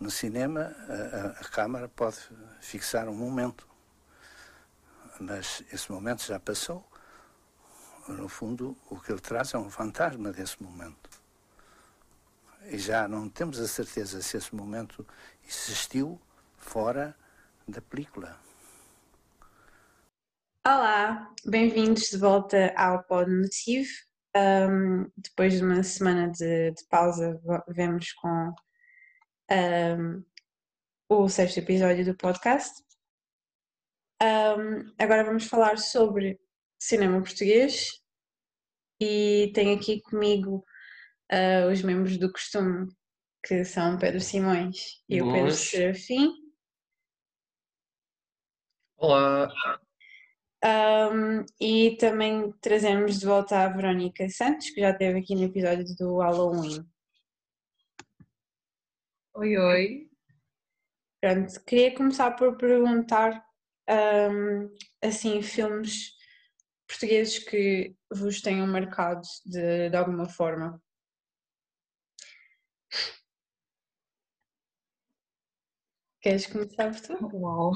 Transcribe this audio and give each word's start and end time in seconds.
No 0.00 0.10
cinema, 0.10 0.74
a, 0.88 1.42
a, 1.42 1.44
câmara 1.50 1.86
pode 1.86 2.16
fixar 2.58 3.06
um 3.06 3.14
momento, 3.14 3.68
mas 5.20 5.62
esse 5.70 5.92
momento 5.92 6.24
já 6.24 6.40
passou. 6.40 6.82
No 8.08 8.26
fundo, 8.26 8.74
o 8.88 8.98
que 8.98 9.12
ele 9.12 9.20
traz 9.20 9.52
é 9.52 9.58
um 9.58 9.68
fantasma 9.68 10.32
desse 10.32 10.60
momento. 10.62 11.10
E 12.64 12.78
já 12.78 13.06
não 13.06 13.28
temos 13.28 13.60
a 13.60 13.68
certeza 13.68 14.22
se 14.22 14.38
esse 14.38 14.54
momento 14.54 15.06
existiu 15.46 16.18
fora 16.56 17.14
da 17.68 17.82
película. 17.82 18.38
Olá, 20.66 21.30
bem-vindos 21.44 22.04
de 22.04 22.16
volta 22.16 22.72
ao 22.74 23.02
Pod 23.04 23.30
Motivo. 23.30 23.90
Um, 24.34 25.10
depois 25.14 25.58
de 25.58 25.62
uma 25.62 25.82
semana 25.82 26.28
de, 26.30 26.70
de 26.70 26.84
pausa, 26.88 27.38
vemos 27.68 28.12
com 28.14 28.54
um, 29.50 30.24
o 31.08 31.28
sexto 31.28 31.58
episódio 31.58 32.04
do 32.04 32.16
podcast. 32.16 32.82
Um, 34.22 34.92
agora 34.98 35.24
vamos 35.24 35.46
falar 35.46 35.78
sobre 35.78 36.38
cinema 36.78 37.20
português 37.20 38.00
e 39.00 39.50
tenho 39.54 39.76
aqui 39.76 40.00
comigo 40.02 40.64
uh, 41.32 41.70
os 41.72 41.82
membros 41.82 42.18
do 42.18 42.30
costume, 42.30 42.86
que 43.44 43.64
são 43.64 43.98
Pedro 43.98 44.20
Simões 44.20 45.02
e 45.08 45.20
Boas. 45.20 45.30
o 45.30 45.34
Pedro 45.34 45.52
Serafim. 45.52 46.32
Olá! 48.98 49.48
Um, 50.62 51.42
e 51.58 51.96
também 51.96 52.52
trazemos 52.60 53.18
de 53.18 53.24
volta 53.24 53.64
a 53.64 53.68
Verónica 53.68 54.28
Santos, 54.28 54.68
que 54.70 54.80
já 54.82 54.90
esteve 54.90 55.18
aqui 55.18 55.34
no 55.34 55.44
episódio 55.44 55.86
do 55.96 56.18
Halloween. 56.18 56.86
Oi, 59.40 59.56
oi. 59.56 60.10
Pronto, 61.18 61.64
queria 61.64 61.94
começar 61.94 62.32
por 62.32 62.58
perguntar 62.58 63.42
um, 63.88 64.68
assim 65.02 65.40
filmes 65.40 66.10
portugueses 66.86 67.38
que 67.38 67.96
vos 68.12 68.42
tenham 68.42 68.66
marcado 68.66 69.22
de, 69.46 69.88
de 69.88 69.96
alguma 69.96 70.28
forma. 70.28 70.78
Queres 76.20 76.46
começar 76.46 76.90
por 76.90 77.00
tu? 77.00 77.36
Uau! 77.38 77.72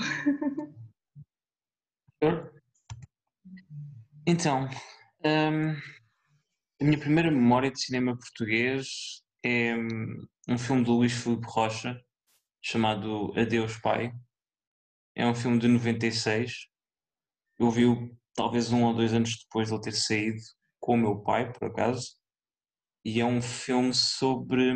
Então, 4.26 4.68
um, 5.24 5.70
a 6.80 6.84
minha 6.84 6.98
primeira 6.98 7.30
memória 7.30 7.70
de 7.70 7.80
cinema 7.80 8.16
português 8.16 9.22
é 9.42 9.74
hum, 9.74 10.26
um 10.48 10.58
filme 10.58 10.84
do 10.84 10.92
Luís 10.92 11.12
Filipe 11.12 11.46
Rocha 11.46 12.00
chamado 12.62 13.32
Adeus 13.38 13.78
Pai. 13.78 14.12
É 15.14 15.26
um 15.26 15.34
filme 15.34 15.58
de 15.58 15.68
96. 15.68 16.68
Eu 17.58 17.70
vi-o 17.70 18.16
talvez 18.34 18.72
um 18.72 18.84
ou 18.84 18.94
dois 18.94 19.14
anos 19.14 19.38
depois 19.38 19.68
de 19.68 19.74
ele 19.74 19.82
ter 19.82 19.92
saído 19.92 20.40
com 20.80 20.94
o 20.94 20.98
meu 20.98 21.20
pai, 21.20 21.52
por 21.52 21.68
acaso. 21.68 22.16
E 23.04 23.20
é 23.20 23.24
um 23.24 23.40
filme 23.40 23.94
sobre 23.94 24.72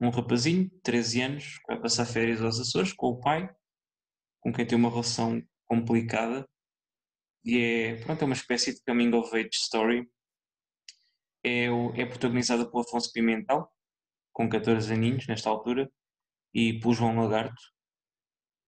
um 0.00 0.10
rapazinho 0.10 0.68
de 0.68 0.80
13 0.82 1.22
anos 1.22 1.58
que 1.58 1.66
vai 1.66 1.80
passar 1.80 2.06
férias 2.06 2.40
aos 2.42 2.60
Açores 2.60 2.92
com 2.92 3.08
o 3.08 3.20
pai, 3.20 3.48
com 4.40 4.52
quem 4.52 4.66
tem 4.66 4.76
uma 4.76 4.90
relação 4.90 5.42
complicada 5.66 6.46
e 7.44 7.58
é, 7.58 7.96
pronto, 7.96 8.22
é 8.22 8.24
uma 8.24 8.34
espécie 8.34 8.74
de 8.74 8.82
coming 8.84 9.14
of 9.14 9.36
age 9.36 9.50
story. 9.52 10.08
É, 11.44 11.66
é 11.66 12.06
protagonizada 12.06 12.68
por 12.68 12.80
Afonso 12.80 13.12
Pimentel, 13.12 13.68
com 14.34 14.48
14 14.48 14.92
aninhos 14.92 15.26
nesta 15.26 15.48
altura, 15.50 15.90
e 16.54 16.78
por 16.80 16.94
João 16.94 17.16
Lagarto. 17.16 17.62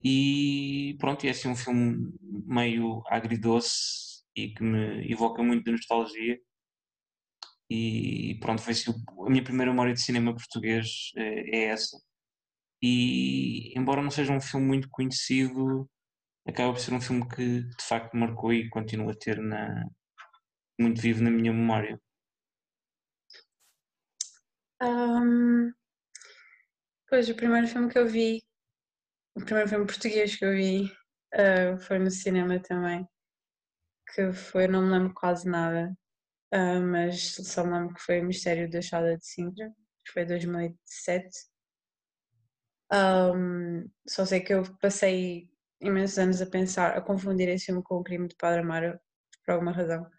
E 0.03 0.95
pronto, 0.99 1.25
é 1.25 1.29
assim 1.31 1.49
um 1.49 1.55
filme 1.55 2.13
meio 2.45 3.03
agridoce 3.07 4.23
e 4.35 4.49
que 4.53 4.63
me 4.63 5.11
evoca 5.11 5.43
muito 5.43 5.65
de 5.65 5.71
nostalgia. 5.71 6.39
E 7.69 8.37
pronto, 8.41 8.61
foi 8.61 8.73
assim, 8.73 8.91
a 9.25 9.29
minha 9.29 9.43
primeira 9.43 9.71
memória 9.71 9.93
de 9.93 10.01
cinema 10.01 10.33
português 10.33 11.11
é, 11.17 11.57
é 11.57 11.63
essa. 11.65 11.97
E 12.81 13.73
embora 13.77 14.01
não 14.01 14.11
seja 14.11 14.33
um 14.33 14.41
filme 14.41 14.65
muito 14.67 14.89
conhecido, 14.89 15.89
acaba 16.47 16.73
por 16.73 16.79
ser 16.79 16.93
um 16.93 17.01
filme 17.01 17.27
que 17.27 17.61
de 17.63 17.83
facto 17.83 18.15
marcou 18.15 18.53
e 18.53 18.69
continua 18.69 19.11
a 19.11 19.15
ter 19.15 19.39
na, 19.41 19.83
muito 20.79 21.01
vivo 21.01 21.23
na 21.23 21.31
minha 21.31 21.51
memória. 21.51 21.99
Um, 24.81 25.71
pois, 27.09 27.29
o 27.29 27.35
primeiro 27.35 27.67
filme 27.67 27.89
que 27.89 27.97
eu 27.97 28.07
vi, 28.07 28.43
o 29.35 29.43
primeiro 29.43 29.69
filme 29.69 29.85
português 29.85 30.35
que 30.35 30.45
eu 30.45 30.53
vi 30.53 30.91
uh, 31.33 31.79
foi 31.79 31.99
no 31.99 32.11
cinema 32.11 32.59
também, 32.59 33.07
que 34.13 34.31
foi, 34.33 34.67
não 34.67 34.83
me 34.83 34.91
lembro 34.91 35.13
quase 35.13 35.49
nada, 35.49 35.97
uh, 36.53 36.81
mas 36.81 37.35
só 37.35 37.63
me 37.63 37.73
lembro 37.73 37.95
que 37.95 38.01
foi 38.01 38.21
Mistério 38.21 38.69
da 38.69 38.81
Chada 38.81 39.17
de 39.17 39.25
Sintra, 39.25 39.69
que 40.05 40.11
foi 40.11 40.25
2007. 40.25 41.29
Um, 42.93 43.89
só 44.07 44.25
sei 44.25 44.39
que 44.39 44.53
eu 44.53 44.63
passei 44.79 45.49
imensos 45.81 46.17
anos 46.17 46.41
a 46.41 46.45
pensar, 46.45 46.97
a 46.97 47.01
confundir 47.01 47.49
esse 47.49 47.65
filme 47.65 47.83
com 47.83 47.95
o 47.95 48.03
crime 48.03 48.27
de 48.27 48.35
Padre 48.35 48.61
Amaro, 48.61 48.99
por 49.45 49.53
alguma 49.53 49.71
razão. 49.71 50.09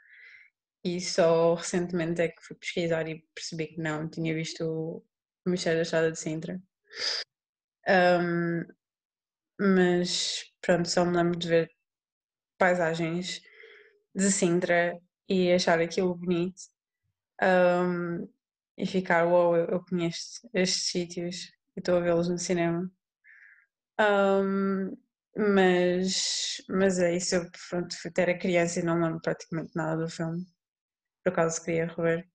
E 0.88 1.00
só 1.02 1.54
recentemente 1.54 2.22
é 2.22 2.28
que 2.28 2.42
fui 2.42 2.56
pesquisar 2.56 3.06
e 3.08 3.22
percebi 3.34 3.66
que 3.68 3.80
não, 3.80 4.08
tinha 4.08 4.34
visto 4.34 4.64
o 5.46 5.50
Mistério 5.50 5.78
da 5.78 5.82
Estrada 5.82 6.10
de 6.10 6.18
Sintra. 6.18 6.62
Um, 7.86 8.64
mas 9.60 10.44
pronto, 10.62 10.88
só 10.88 11.04
me 11.04 11.16
lembro 11.16 11.38
de 11.38 11.48
ver 11.48 11.70
paisagens 12.58 13.42
de 14.14 14.32
Sintra 14.32 14.98
e 15.28 15.52
achar 15.52 15.80
aquilo 15.80 16.14
bonito 16.14 16.62
um, 17.42 18.28
e 18.76 18.86
ficar, 18.86 19.26
uau, 19.26 19.52
wow, 19.52 19.56
eu, 19.56 19.84
conheço 19.84 20.48
estes 20.54 20.88
sítios 20.90 21.52
e 21.76 21.80
estou 21.80 21.98
a 21.98 22.00
vê-los 22.00 22.28
no 22.28 22.38
cinema. 22.38 22.90
Um, 24.00 24.96
mas, 25.36 26.62
mas 26.68 26.98
é 26.98 27.16
isso, 27.16 27.34
eu 27.36 27.50
pronto, 27.68 27.94
era 28.16 28.38
criança 28.38 28.80
e 28.80 28.82
não 28.84 29.00
lembro 29.02 29.20
praticamente 29.20 29.72
nada 29.76 30.02
do 30.02 30.10
filme. 30.10 30.46
Por 31.28 31.32
acaso 31.32 31.62
queria 31.62 31.86
rever. 31.86 32.26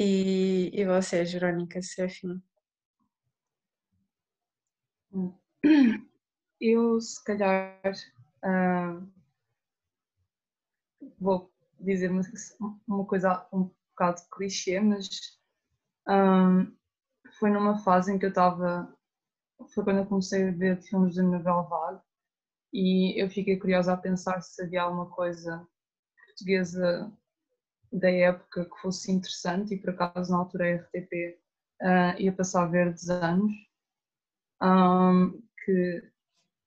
E, 0.00 0.70
e 0.72 0.82
você, 0.86 1.24
Verónica 1.24 1.82
Serafim? 1.82 2.42
Eu, 6.58 6.98
se 7.02 7.22
calhar, 7.22 7.92
uh, 8.42 9.06
vou 11.20 11.52
dizer 11.78 12.10
uma, 12.10 13.04
coisa 13.04 13.46
um 13.52 13.70
bocado 13.90 14.22
clichê, 14.32 14.80
mas 14.80 15.38
um, 16.08 16.74
foi 17.38 17.50
numa 17.50 17.78
fase 17.84 18.10
em 18.10 18.18
que 18.18 18.24
eu 18.24 18.30
estava. 18.30 18.90
Foi 19.74 19.84
quando 19.84 19.98
eu 19.98 20.06
comecei 20.06 20.48
a 20.48 20.52
ver 20.52 20.80
filmes 20.80 21.12
de 21.12 21.20
novela 21.20 21.60
vague 21.60 22.00
e 22.72 23.22
eu 23.22 23.28
fiquei 23.28 23.58
curiosa 23.58 23.92
a 23.92 23.98
pensar 23.98 24.40
se 24.40 24.62
havia 24.62 24.80
alguma 24.80 25.10
coisa 25.10 25.68
portuguesa 26.24 27.12
da 27.92 28.10
época 28.10 28.64
que 28.64 28.80
fosse 28.80 29.10
interessante 29.10 29.74
e 29.74 29.78
por 29.78 29.90
acaso 29.90 30.30
na 30.30 30.38
altura 30.38 30.64
a 30.64 30.76
RTP 30.76 31.38
uh, 31.82 31.86
ah, 31.86 32.16
ia 32.18 32.32
passar 32.32 32.66
verdes 32.66 33.08
anos 33.08 33.52
um, 34.62 35.42
que 35.64 36.02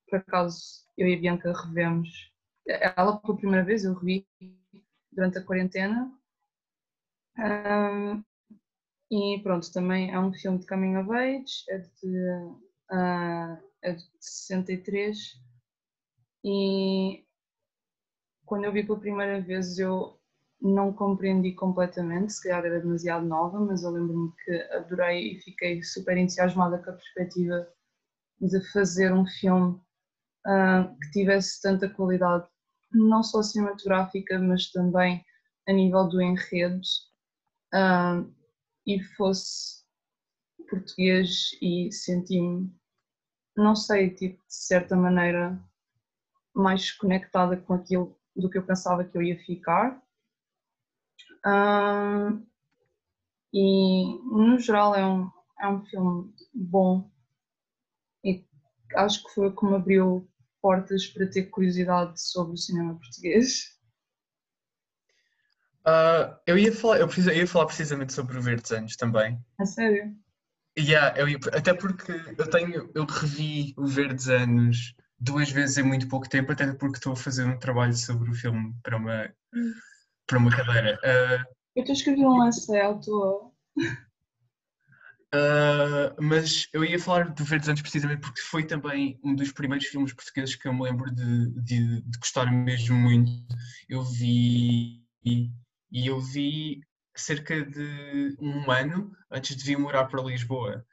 por 0.08 0.18
acaso 0.18 0.82
eu 0.96 1.08
e 1.08 1.14
a 1.14 1.20
Bianca 1.20 1.52
revemos. 1.52 2.32
Ela 2.66 3.16
pela 3.16 3.36
primeira 3.36 3.64
vez 3.64 3.84
eu 3.84 3.94
revi 3.94 4.26
durante 5.10 5.38
a 5.38 5.44
quarentena. 5.44 6.12
Um, 7.38 8.22
e 9.10 9.40
pronto, 9.42 9.72
também 9.72 10.12
é 10.12 10.18
um 10.18 10.32
filme 10.32 10.58
de 10.58 10.66
coming 10.66 10.96
of 10.96 11.10
age 11.12 11.64
é 11.68 11.78
de, 11.78 12.26
uh, 12.90 13.62
é 13.82 13.92
de 13.92 14.04
63 14.20 15.40
e 16.44 17.24
quando 18.44 18.64
eu 18.64 18.72
vi 18.72 18.84
pela 18.84 18.98
primeira 18.98 19.40
vez 19.40 19.78
eu 19.78 20.18
não 20.62 20.92
compreendi 20.92 21.52
completamente, 21.52 22.32
se 22.32 22.42
calhar 22.42 22.64
era 22.64 22.80
demasiado 22.80 23.26
nova, 23.26 23.58
mas 23.58 23.82
eu 23.82 23.90
lembro-me 23.90 24.32
que 24.44 24.52
adorei 24.74 25.32
e 25.32 25.40
fiquei 25.40 25.82
super 25.82 26.16
entusiasmada 26.16 26.78
com 26.78 26.90
a 26.90 26.94
perspectiva 26.94 27.68
de 28.40 28.72
fazer 28.72 29.12
um 29.12 29.26
filme 29.26 29.80
uh, 30.46 30.98
que 31.00 31.10
tivesse 31.10 31.60
tanta 31.60 31.88
qualidade, 31.88 32.46
não 32.92 33.22
só 33.22 33.42
cinematográfica, 33.42 34.38
mas 34.38 34.70
também 34.70 35.24
a 35.68 35.72
nível 35.72 36.08
do 36.08 36.22
enredo, 36.22 36.80
uh, 37.74 38.32
e 38.86 39.02
fosse 39.16 39.82
português 40.68 41.50
e 41.60 41.90
senti-me, 41.92 42.72
não 43.56 43.74
sei, 43.74 44.10
tipo, 44.10 44.38
de 44.38 44.54
certa 44.54 44.96
maneira 44.96 45.60
mais 46.54 46.90
conectada 46.92 47.56
com 47.56 47.74
aquilo 47.74 48.16
do 48.34 48.48
que 48.48 48.58
eu 48.58 48.66
pensava 48.66 49.04
que 49.04 49.16
eu 49.16 49.22
ia 49.22 49.38
ficar. 49.44 50.02
Um, 51.44 52.46
e 53.52 54.18
no 54.24 54.58
geral 54.58 54.94
é 54.94 55.04
um, 55.04 55.30
é 55.60 55.68
um 55.68 55.84
filme 55.84 56.32
bom 56.54 57.12
acho 58.96 59.22
que 59.24 59.34
foi 59.34 59.48
o 59.48 59.56
que 59.56 59.64
me 59.64 59.74
abriu 59.74 60.28
portas 60.60 61.06
para 61.06 61.26
ter 61.26 61.44
curiosidade 61.44 62.20
sobre 62.20 62.54
o 62.54 62.56
cinema 62.56 62.94
português. 62.94 63.72
Uh, 65.80 66.38
eu, 66.46 66.56
ia 66.56 66.72
falar, 66.72 67.00
eu, 67.00 67.08
eu, 67.08 67.34
ia 67.34 67.46
falar 67.46 67.66
precisamente 67.66 68.12
sobre 68.12 68.38
o 68.38 68.42
Verdes 68.42 68.70
Anos 68.70 68.96
também. 68.96 69.38
A 69.58 69.66
sério? 69.66 70.14
Yeah, 70.78 71.18
eu 71.18 71.28
ia, 71.28 71.38
até 71.52 71.74
porque 71.74 72.12
eu 72.12 72.48
tenho, 72.48 72.90
eu 72.94 73.04
revi 73.04 73.74
o 73.76 73.86
Verdes 73.86 74.28
Anos 74.28 74.94
duas 75.18 75.50
vezes 75.50 75.78
em 75.78 75.82
muito 75.82 76.08
pouco 76.08 76.28
tempo, 76.28 76.52
até 76.52 76.72
porque 76.72 76.98
estou 76.98 77.12
a 77.12 77.16
fazer 77.16 77.44
um 77.44 77.58
trabalho 77.58 77.94
sobre 77.94 78.30
o 78.30 78.34
filme 78.34 78.74
para 78.82 78.96
uma. 78.96 79.34
Para 80.26 80.38
uma 80.38 80.50
cadeira. 80.50 80.98
Uh, 81.04 81.44
eu 81.74 81.80
estou 81.80 81.92
a 81.92 81.96
escrever 81.96 82.26
um 82.26 82.46
essay 82.46 82.80
à 82.80 82.94
toa. 82.94 83.52
Uh, 85.34 86.12
mas 86.20 86.68
eu 86.74 86.84
ia 86.84 86.98
falar 86.98 87.30
do 87.30 87.42
Verdes 87.42 87.66
Anos 87.66 87.80
precisamente 87.80 88.20
porque 88.20 88.42
foi 88.42 88.66
também 88.66 89.18
um 89.24 89.34
dos 89.34 89.50
primeiros 89.50 89.86
filmes 89.86 90.12
portugueses 90.12 90.54
que 90.56 90.68
eu 90.68 90.74
me 90.74 90.82
lembro 90.82 91.10
de, 91.10 91.50
de, 91.62 92.02
de 92.02 92.18
gostar 92.18 92.52
mesmo 92.52 92.94
muito. 92.94 93.32
Eu 93.88 94.02
vi 94.02 95.02
e, 95.24 95.50
e 95.90 96.06
eu 96.06 96.20
vi 96.20 96.80
cerca 97.16 97.64
de 97.64 98.36
um 98.40 98.70
ano 98.70 99.10
antes 99.30 99.56
de 99.56 99.64
vir 99.64 99.78
morar 99.78 100.04
para 100.04 100.22
Lisboa. 100.22 100.84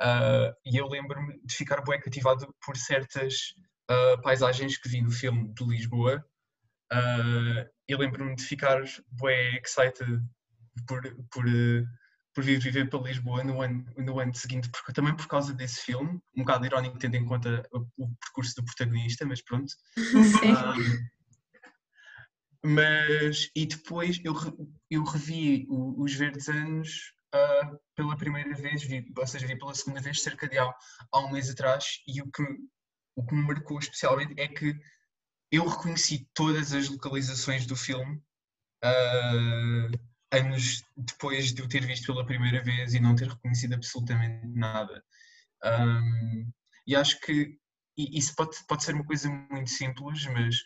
Uh, 0.00 0.50
e 0.66 0.76
eu 0.76 0.88
lembro-me 0.88 1.40
de 1.44 1.54
ficar 1.54 1.80
bem 1.82 2.00
cativado 2.00 2.52
por 2.64 2.76
certas 2.76 3.54
uh, 3.88 4.20
paisagens 4.22 4.76
que 4.76 4.88
vi 4.88 5.02
no 5.02 5.10
filme 5.10 5.52
de 5.54 5.64
Lisboa. 5.64 6.24
Eu 7.88 7.98
lembro-me 7.98 8.34
de 8.36 8.42
ficar 8.42 8.82
bem 9.20 9.60
excited 9.62 10.20
por, 10.86 11.02
por 11.30 11.44
por 12.34 12.42
vir 12.42 12.58
viver 12.58 12.90
para 12.90 13.00
Lisboa 13.00 13.44
no 13.44 13.62
ano, 13.62 13.86
no 13.96 14.18
ano 14.18 14.34
seguinte, 14.34 14.68
porque, 14.68 14.92
também 14.92 15.16
por 15.16 15.28
causa 15.28 15.54
desse 15.54 15.80
filme, 15.82 16.20
um 16.36 16.40
bocado 16.42 16.66
irónico 16.66 16.98
tendo 16.98 17.14
em 17.14 17.24
conta 17.24 17.66
o, 17.72 17.86
o 17.96 18.14
percurso 18.16 18.56
do 18.56 18.64
protagonista, 18.64 19.24
mas 19.24 19.40
pronto. 19.40 19.72
Sim. 19.96 20.52
Um, 20.52 21.14
mas, 22.66 23.50
e 23.54 23.66
depois 23.66 24.20
eu, 24.24 24.34
eu 24.90 25.04
revi 25.04 25.64
o, 25.68 26.02
os 26.02 26.12
Verdes 26.14 26.48
Anos 26.48 27.12
uh, 27.34 27.78
pela 27.94 28.16
primeira 28.16 28.54
vez, 28.54 28.82
vi, 28.82 29.04
ou 29.16 29.26
seja, 29.26 29.46
vi 29.46 29.56
pela 29.56 29.74
segunda 29.74 30.00
vez 30.00 30.20
cerca 30.20 30.48
de 30.48 30.58
há, 30.58 30.74
há 31.12 31.20
um 31.20 31.30
mês 31.30 31.48
atrás, 31.48 32.02
e 32.08 32.20
o 32.20 32.28
que, 32.30 32.42
o 33.14 33.24
que 33.24 33.34
me 33.34 33.46
marcou 33.46 33.78
especialmente 33.78 34.34
é 34.38 34.48
que 34.48 34.74
eu 35.50 35.66
reconheci 35.66 36.28
todas 36.34 36.72
as 36.72 36.88
localizações 36.88 37.66
do 37.66 37.76
filme. 37.76 38.22
Uh, 38.84 40.14
anos 40.34 40.82
depois 40.96 41.52
de 41.52 41.62
o 41.62 41.68
ter 41.68 41.86
visto 41.86 42.06
pela 42.06 42.26
primeira 42.26 42.62
vez 42.62 42.94
e 42.94 43.00
não 43.00 43.14
ter 43.14 43.28
reconhecido 43.28 43.74
absolutamente 43.74 44.46
nada. 44.46 45.02
Um, 45.64 46.50
e 46.86 46.94
acho 46.94 47.20
que 47.20 47.58
isso 47.96 48.34
pode, 48.34 48.56
pode 48.66 48.84
ser 48.84 48.94
uma 48.94 49.04
coisa 49.04 49.28
muito 49.50 49.70
simples, 49.70 50.26
mas 50.26 50.56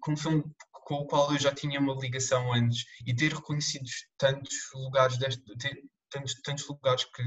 com 0.00 0.12
um 0.12 0.16
filme 0.16 0.44
com 0.72 0.94
o 0.96 1.06
qual 1.06 1.32
eu 1.32 1.38
já 1.38 1.54
tinha 1.54 1.78
uma 1.78 1.94
ligação 1.94 2.52
antes 2.52 2.84
e 3.06 3.14
ter 3.14 3.32
reconhecido 3.32 3.84
tantos 4.18 4.56
lugares, 4.74 5.18
deste, 5.18 5.42
tantos, 6.10 6.34
tantos 6.42 6.66
lugares 6.68 7.04
que, 7.04 7.22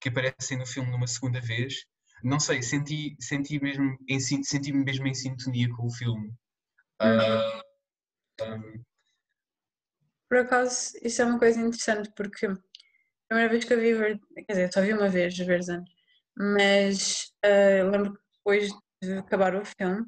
que 0.00 0.08
aparecem 0.08 0.58
no 0.58 0.66
filme 0.66 0.90
numa 0.90 1.06
segunda 1.06 1.40
vez, 1.40 1.86
não 2.22 2.40
sei, 2.40 2.62
senti, 2.62 3.16
senti 3.20 3.60
mesmo 3.62 3.96
em, 4.08 4.20
senti-me 4.20 4.84
mesmo 4.84 5.06
em 5.06 5.14
sintonia 5.14 5.68
com 5.74 5.86
o 5.86 5.90
filme. 5.90 6.32
Uh, 7.00 8.44
um, 8.44 8.84
por 10.28 10.38
acaso, 10.38 10.92
isso 11.02 11.22
é 11.22 11.24
uma 11.24 11.38
coisa 11.38 11.58
interessante 11.58 12.12
porque 12.14 12.46
a 12.46 12.56
primeira 13.28 13.50
vez 13.50 13.64
que 13.64 13.72
eu 13.72 13.80
vi 13.80 14.20
quer 14.46 14.52
dizer, 14.52 14.72
só 14.72 14.82
vi 14.82 14.92
uma 14.92 15.08
vez 15.08 15.38
Anos, 15.40 15.90
mas 16.36 17.32
uh, 17.44 17.90
lembro 17.90 18.14
que 18.14 18.20
depois 18.36 18.70
de 19.02 19.12
acabar 19.18 19.54
o 19.54 19.64
filme 19.64 20.06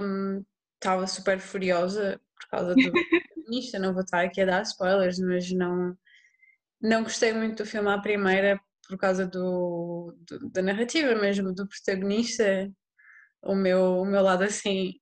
um, 0.00 0.44
estava 0.74 1.06
super 1.06 1.40
furiosa 1.40 2.20
por 2.34 2.48
causa 2.48 2.74
do 2.74 2.92
protagonista, 2.92 3.78
não 3.78 3.92
vou 3.92 4.02
estar 4.02 4.24
aqui 4.24 4.40
a 4.40 4.46
dar 4.46 4.62
spoilers, 4.62 5.18
mas 5.18 5.50
não, 5.52 5.96
não 6.80 7.02
gostei 7.02 7.32
muito 7.32 7.62
do 7.62 7.66
filme 7.68 7.90
à 7.90 7.98
primeira 7.98 8.60
por 8.90 8.98
causa 8.98 9.26
do, 9.26 10.12
do 10.26 10.50
da 10.50 10.60
narrativa 10.60 11.14
mesmo, 11.14 11.54
do 11.54 11.66
protagonista. 11.68 12.68
O 13.42 13.54
meu, 13.54 14.00
o 14.00 14.04
meu 14.04 14.20
lado 14.20 14.42
assim 14.42 14.94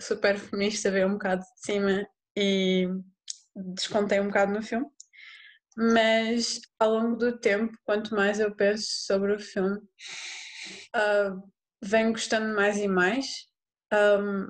super 0.00 0.38
feminista 0.38 0.90
veio 0.90 1.08
um 1.08 1.14
bocado 1.14 1.42
de 1.42 1.60
cima 1.66 2.06
e 2.36 2.88
descontei 3.54 4.20
um 4.20 4.28
bocado 4.28 4.52
no 4.52 4.62
filme. 4.62 4.86
Mas 5.76 6.60
ao 6.78 6.90
longo 6.90 7.16
do 7.16 7.38
tempo, 7.38 7.76
quanto 7.84 8.14
mais 8.14 8.40
eu 8.40 8.54
penso 8.54 8.86
sobre 8.88 9.34
o 9.34 9.40
filme, 9.40 9.76
uh, 10.96 11.52
venho 11.82 12.12
gostando 12.12 12.54
mais 12.54 12.78
e 12.78 12.88
mais. 12.88 13.26
Um, 13.92 14.48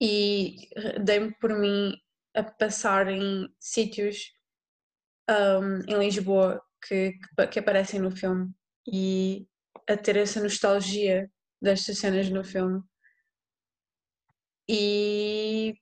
e 0.00 0.68
dei-me 1.04 1.34
por 1.38 1.56
mim 1.58 1.94
a 2.34 2.42
passar 2.42 3.08
em 3.08 3.48
sítios 3.58 4.32
um, 5.30 5.80
em 5.88 5.98
Lisboa 5.98 6.62
que, 6.86 7.18
que, 7.50 7.58
aparecem 7.58 8.00
no 8.00 8.10
filme 8.10 8.52
e 8.86 9.46
a 9.88 9.96
ter 9.96 10.16
essa 10.16 10.42
nostalgia 10.42 11.30
destas 11.60 11.98
cenas 11.98 12.28
no 12.30 12.44
filme. 12.44 12.82
E 14.68 15.74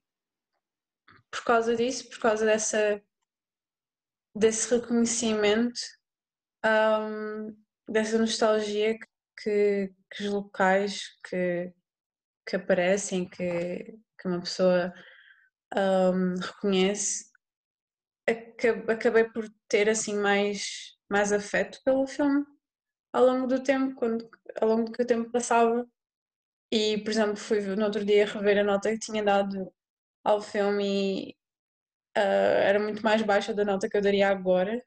por 1.31 1.45
causa 1.45 1.75
disso, 1.75 2.09
por 2.11 2.19
causa 2.21 2.45
dessa, 2.45 3.03
desse 4.37 4.75
reconhecimento, 4.75 5.81
um, 6.65 7.57
dessa 7.89 8.19
nostalgia 8.19 8.97
que, 9.43 9.93
que, 10.11 10.25
os 10.25 10.31
locais 10.31 11.19
que, 11.29 11.73
que 12.47 12.57
aparecem, 12.57 13.29
que, 13.29 13.99
que 14.19 14.29
uma 14.29 14.41
pessoa 14.41 14.93
um, 15.77 16.35
reconhece, 16.41 17.25
acabei 18.89 19.25
por 19.25 19.49
ter 19.69 19.89
assim 19.89 20.19
mais, 20.19 20.94
mais 21.15 21.33
afeto 21.33 21.81
pelo 21.85 22.07
filme 22.09 22.45
ao 23.13 23.25
longo 23.25 23.47
do 23.47 23.63
tempo, 23.63 23.95
quando, 23.95 24.29
ao 24.61 24.69
longo 24.69 24.87
do 24.87 24.93
que 24.93 25.03
o 25.03 25.07
tempo 25.07 25.31
passava. 25.31 25.87
E, 26.73 26.99
por 26.99 27.11
exemplo, 27.11 27.37
fui 27.37 27.61
no 27.61 27.85
outro 27.85 28.05
dia 28.05 28.27
rever 28.27 28.59
a 28.59 28.65
nota 28.65 28.91
que 28.91 28.99
tinha 28.99 29.23
dado 29.23 29.73
ao 30.25 30.43
filme 30.43 31.37
uh, 32.17 32.21
era 32.69 32.81
muito 32.81 33.03
mais 33.05 33.23
baixa 33.23 33.55
da 33.55 33.65
nota 33.65 33.89
que 33.89 33.97
eu 33.97 34.03
daria 34.03 34.29
agora. 34.29 34.85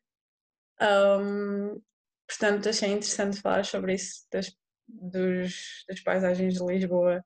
Um, 0.82 1.82
portanto, 2.28 2.70
achei 2.70 2.90
interessante 2.90 3.42
falar 3.42 3.64
sobre 3.66 3.94
isso 3.96 4.28
das, 4.32 4.52
dos, 4.88 5.86
das 5.88 6.02
paisagens 6.02 6.56
de 6.56 6.66
Lisboa 6.66 7.24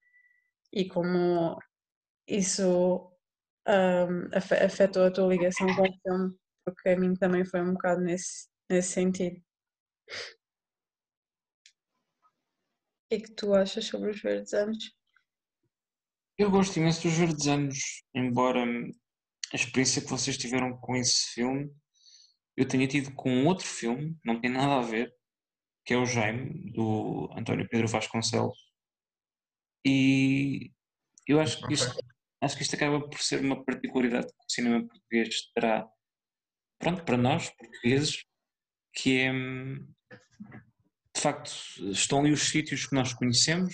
e 0.72 0.88
como 0.88 1.58
isso 2.28 3.12
um, 3.68 4.30
afetou 4.66 5.06
a 5.06 5.12
tua 5.12 5.28
ligação 5.28 5.68
com 5.76 5.84
o 5.84 6.00
filme, 6.04 6.36
porque 6.66 6.90
a 6.90 7.00
mim 7.00 7.16
também 7.16 7.44
foi 7.46 7.62
um 7.62 7.74
bocado 7.74 8.02
nesse, 8.02 8.51
nesse 8.72 8.94
sentido. 8.94 9.38
O 9.38 9.44
que 13.10 13.16
é 13.16 13.20
que 13.20 13.32
tu 13.32 13.54
achas 13.54 13.86
sobre 13.86 14.12
os 14.12 14.22
verdes 14.22 14.54
anos? 14.54 14.96
Eu 16.38 16.50
gosto 16.50 16.78
imenso 16.78 17.04
dos 17.04 17.18
Verdes 17.18 17.46
Anos, 17.46 18.04
embora 18.16 18.64
a 18.64 19.56
experiência 19.56 20.02
que 20.02 20.10
vocês 20.10 20.38
tiveram 20.38 20.76
com 20.78 20.96
esse 20.96 21.34
filme 21.34 21.70
eu 22.62 22.68
tenha 22.68 22.88
tido 22.88 23.14
com 23.16 23.46
outro 23.46 23.66
filme, 23.66 24.18
não 24.24 24.40
tem 24.40 24.50
nada 24.50 24.78
a 24.78 24.82
ver, 24.82 25.14
que 25.86 25.94
é 25.94 25.98
o 25.98 26.06
Jaime, 26.06 26.72
do 26.72 27.30
António 27.36 27.68
Pedro 27.68 27.88
Vasconcelos. 27.88 28.58
E 29.86 30.72
eu 31.28 31.40
acho 31.40 31.66
que 31.66 31.74
isto, 31.74 31.96
acho 32.42 32.56
que 32.56 32.64
isto 32.64 32.76
acaba 32.76 33.00
por 33.10 33.20
ser 33.20 33.42
uma 33.44 33.64
particularidade 33.64 34.28
que 34.28 34.46
o 34.48 34.52
cinema 34.52 34.86
português 34.86 35.52
terá, 35.56 35.90
pronto, 36.78 37.04
para 37.04 37.18
nós, 37.18 37.50
portugueses, 37.50 38.24
que 38.94 39.20
é, 39.20 39.32
de 39.32 41.22
facto, 41.22 41.52
estão 41.92 42.20
ali 42.20 42.32
os 42.32 42.50
sítios 42.50 42.86
que 42.86 42.96
nós 42.96 43.14
conhecemos, 43.14 43.74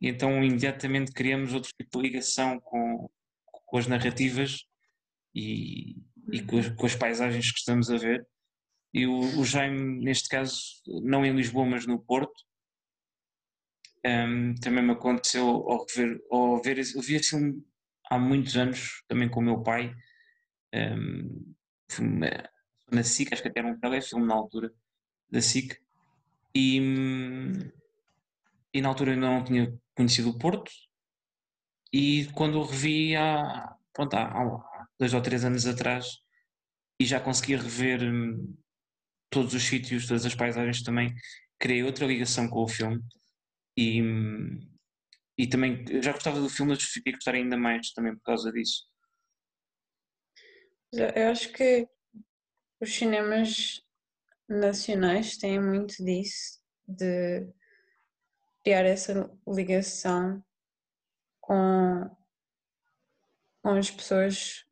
e 0.00 0.08
então 0.08 0.42
imediatamente 0.42 1.12
criamos 1.12 1.54
outro 1.54 1.70
tipo 1.76 1.98
de 1.98 2.08
ligação 2.08 2.60
com, 2.60 3.08
com 3.44 3.78
as 3.78 3.86
narrativas 3.86 4.64
e, 5.34 5.96
e 6.30 6.42
com, 6.42 6.58
as, 6.58 6.68
com, 6.70 6.86
as, 6.86 6.94
paisagens 6.94 7.50
que 7.50 7.58
estamos 7.58 7.90
a 7.90 7.96
ver. 7.96 8.26
E 8.92 9.06
o, 9.06 9.40
o 9.40 9.44
Jaime, 9.44 10.04
neste 10.04 10.28
caso, 10.28 10.60
não 11.02 11.24
em 11.24 11.34
Lisboa, 11.34 11.66
mas 11.66 11.86
no 11.86 11.98
Porto, 11.98 12.44
um, 14.06 14.54
também 14.54 14.84
me 14.84 14.92
aconteceu 14.92 15.46
ao 15.46 15.84
ver, 15.94 16.22
ao 16.30 16.62
ver 16.62 16.78
eu 16.78 17.02
vi 17.02 17.22
filme 17.22 17.62
há 18.08 18.18
muitos 18.18 18.56
anos, 18.56 19.02
também 19.08 19.28
com 19.28 19.40
o 19.40 19.42
meu 19.42 19.62
pai, 19.62 19.94
um, 20.74 21.54
na 22.90 23.02
SIC, 23.02 23.32
acho 23.32 23.42
que 23.42 23.48
até 23.48 23.60
era 23.60 23.68
um 23.68 24.02
filme 24.02 24.26
na 24.26 24.34
altura 24.34 24.72
da 25.30 25.40
SIC, 25.40 25.76
e, 26.54 26.80
e 28.72 28.80
na 28.80 28.88
altura 28.88 29.12
ainda 29.12 29.28
não 29.28 29.44
tinha 29.44 29.78
conhecido 29.94 30.30
o 30.30 30.38
Porto 30.38 30.70
e 31.92 32.26
quando 32.32 32.58
o 32.58 32.64
revi 32.64 33.14
há, 33.14 33.74
pronto, 33.92 34.14
há, 34.14 34.86
dois 34.98 35.12
ou 35.12 35.20
três 35.20 35.44
anos 35.44 35.66
atrás 35.66 36.18
e 36.98 37.04
já 37.04 37.20
conseguia 37.20 37.58
rever 37.58 38.02
hum, 38.02 38.56
todos 39.30 39.52
os 39.52 39.62
sítios, 39.62 40.06
todas 40.06 40.24
as 40.24 40.34
paisagens 40.34 40.82
também, 40.82 41.14
criei 41.58 41.82
outra 41.82 42.06
ligação 42.06 42.48
com 42.48 42.62
o 42.62 42.68
filme 42.68 43.02
E, 43.76 44.00
e 45.38 45.46
também 45.46 45.84
já 46.02 46.12
gostava 46.12 46.40
do 46.40 46.48
filme, 46.48 46.72
mas 46.72 46.82
fiquei 46.82 47.12
a 47.12 47.16
gostar 47.16 47.34
ainda 47.34 47.56
mais 47.56 47.92
também 47.92 48.14
por 48.14 48.22
causa 48.22 48.50
disso. 48.50 48.84
Eu 50.92 51.30
acho 51.30 51.52
que 51.52 51.86
os 52.80 52.94
cinemas 52.94 53.82
nacionais 54.48 55.36
têm 55.36 55.60
muito 55.60 56.04
disso, 56.04 56.60
de 56.86 57.48
criar 58.62 58.84
essa 58.84 59.30
ligação 59.46 60.44
com, 61.40 62.16
com 63.62 63.70
as 63.70 63.90
pessoas. 63.90 64.64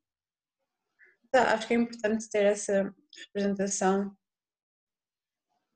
Acho 1.32 1.66
que 1.66 1.74
é 1.74 1.76
importante 1.76 2.28
ter 2.28 2.44
essa 2.44 2.94
representação 3.26 4.16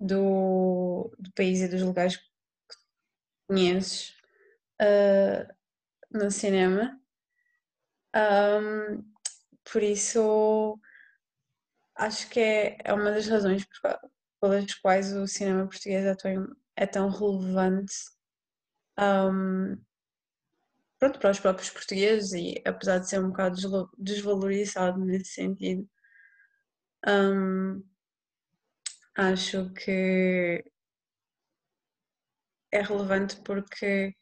do, 0.00 1.12
do 1.18 1.32
país 1.32 1.60
e 1.60 1.68
dos 1.68 1.82
lugares 1.82 2.16
que 2.16 2.24
conheces 3.48 4.16
uh, 4.80 5.54
no 6.10 6.30
cinema. 6.30 7.00
Um, 8.14 9.04
por 9.70 9.82
isso, 9.82 10.80
acho 11.98 12.28
que 12.30 12.40
é, 12.40 12.78
é 12.84 12.92
uma 12.94 13.10
das 13.10 13.26
razões 13.26 13.66
pelas 14.40 14.74
quais 14.76 15.12
o 15.12 15.26
cinema 15.26 15.66
português 15.66 16.04
é 16.04 16.14
tão, 16.14 16.56
é 16.76 16.86
tão 16.86 17.10
relevante 17.10 17.94
um, 18.98 19.76
pronto, 20.98 21.18
para 21.18 21.30
os 21.30 21.40
próprios 21.40 21.70
portugueses 21.70 22.32
e 22.32 22.62
apesar 22.66 22.98
de 22.98 23.08
ser 23.08 23.20
um 23.20 23.28
bocado 23.28 23.90
desvalorizado 23.98 24.98
nesse 25.04 25.32
sentido, 25.32 25.88
um, 27.06 27.84
acho 29.16 29.72
que 29.74 30.64
é 32.72 32.82
relevante 32.82 33.36
porque, 33.42 34.14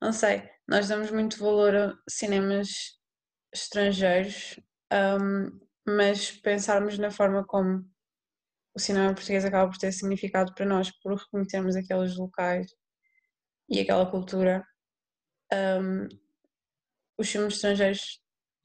não 0.00 0.12
sei, 0.12 0.48
nós 0.66 0.88
damos 0.88 1.10
muito 1.10 1.38
valor 1.38 1.74
a 1.74 1.98
cinemas 2.08 2.98
estrangeiros, 3.52 4.60
um, 4.92 5.67
mas 5.88 6.30
pensarmos 6.30 6.98
na 6.98 7.10
forma 7.10 7.44
como 7.44 7.84
o 8.74 8.78
cinema 8.78 9.14
português 9.14 9.44
acaba 9.44 9.70
por 9.70 9.78
ter 9.78 9.92
significado 9.92 10.54
para 10.54 10.66
nós, 10.66 10.90
por 11.00 11.14
reconhecermos 11.14 11.74
aqueles 11.76 12.16
locais 12.16 12.70
e 13.68 13.80
aquela 13.80 14.10
cultura, 14.10 14.64
um, 15.52 16.08
os 17.18 17.28
filmes 17.28 17.54
estrangeiros 17.54 18.20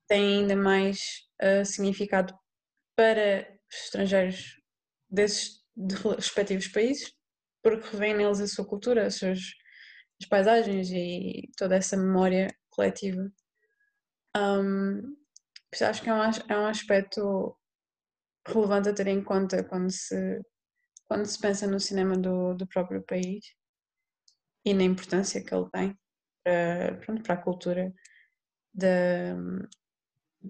têm 0.07 0.41
ainda 0.41 0.55
mais 0.55 0.99
uh, 1.41 1.65
significado 1.65 2.37
para 2.95 3.47
os 3.71 3.85
estrangeiros 3.85 4.61
desses 5.09 5.63
de 5.75 5.95
respectivos 5.95 6.67
países, 6.67 7.11
porque 7.63 7.89
revêem 7.89 8.15
neles 8.15 8.39
a 8.39 8.47
sua 8.47 8.65
cultura, 8.65 9.07
as 9.07 9.15
suas 9.15 9.39
as 10.21 10.27
paisagens 10.27 10.91
e 10.91 11.49
toda 11.57 11.75
essa 11.75 11.97
memória 11.97 12.47
coletiva. 12.69 13.31
Um, 14.37 15.15
acho 15.81 16.01
que 16.01 16.09
é 16.09 16.13
um, 16.13 16.21
é 16.21 16.59
um 16.59 16.67
aspecto 16.67 17.57
relevante 18.47 18.89
a 18.89 18.93
ter 18.93 19.07
em 19.07 19.23
conta 19.23 19.63
quando 19.63 19.89
se, 19.89 20.41
quando 21.05 21.25
se 21.25 21.39
pensa 21.39 21.65
no 21.65 21.79
cinema 21.79 22.17
do, 22.17 22.53
do 22.53 22.67
próprio 22.67 23.01
país 23.03 23.45
e 24.65 24.73
na 24.73 24.83
importância 24.83 25.43
que 25.43 25.53
ele 25.53 25.69
tem 25.69 25.97
para, 26.43 26.97
pronto, 26.97 27.23
para 27.23 27.33
a 27.35 27.41
cultura 27.41 27.93
da, 28.73 29.35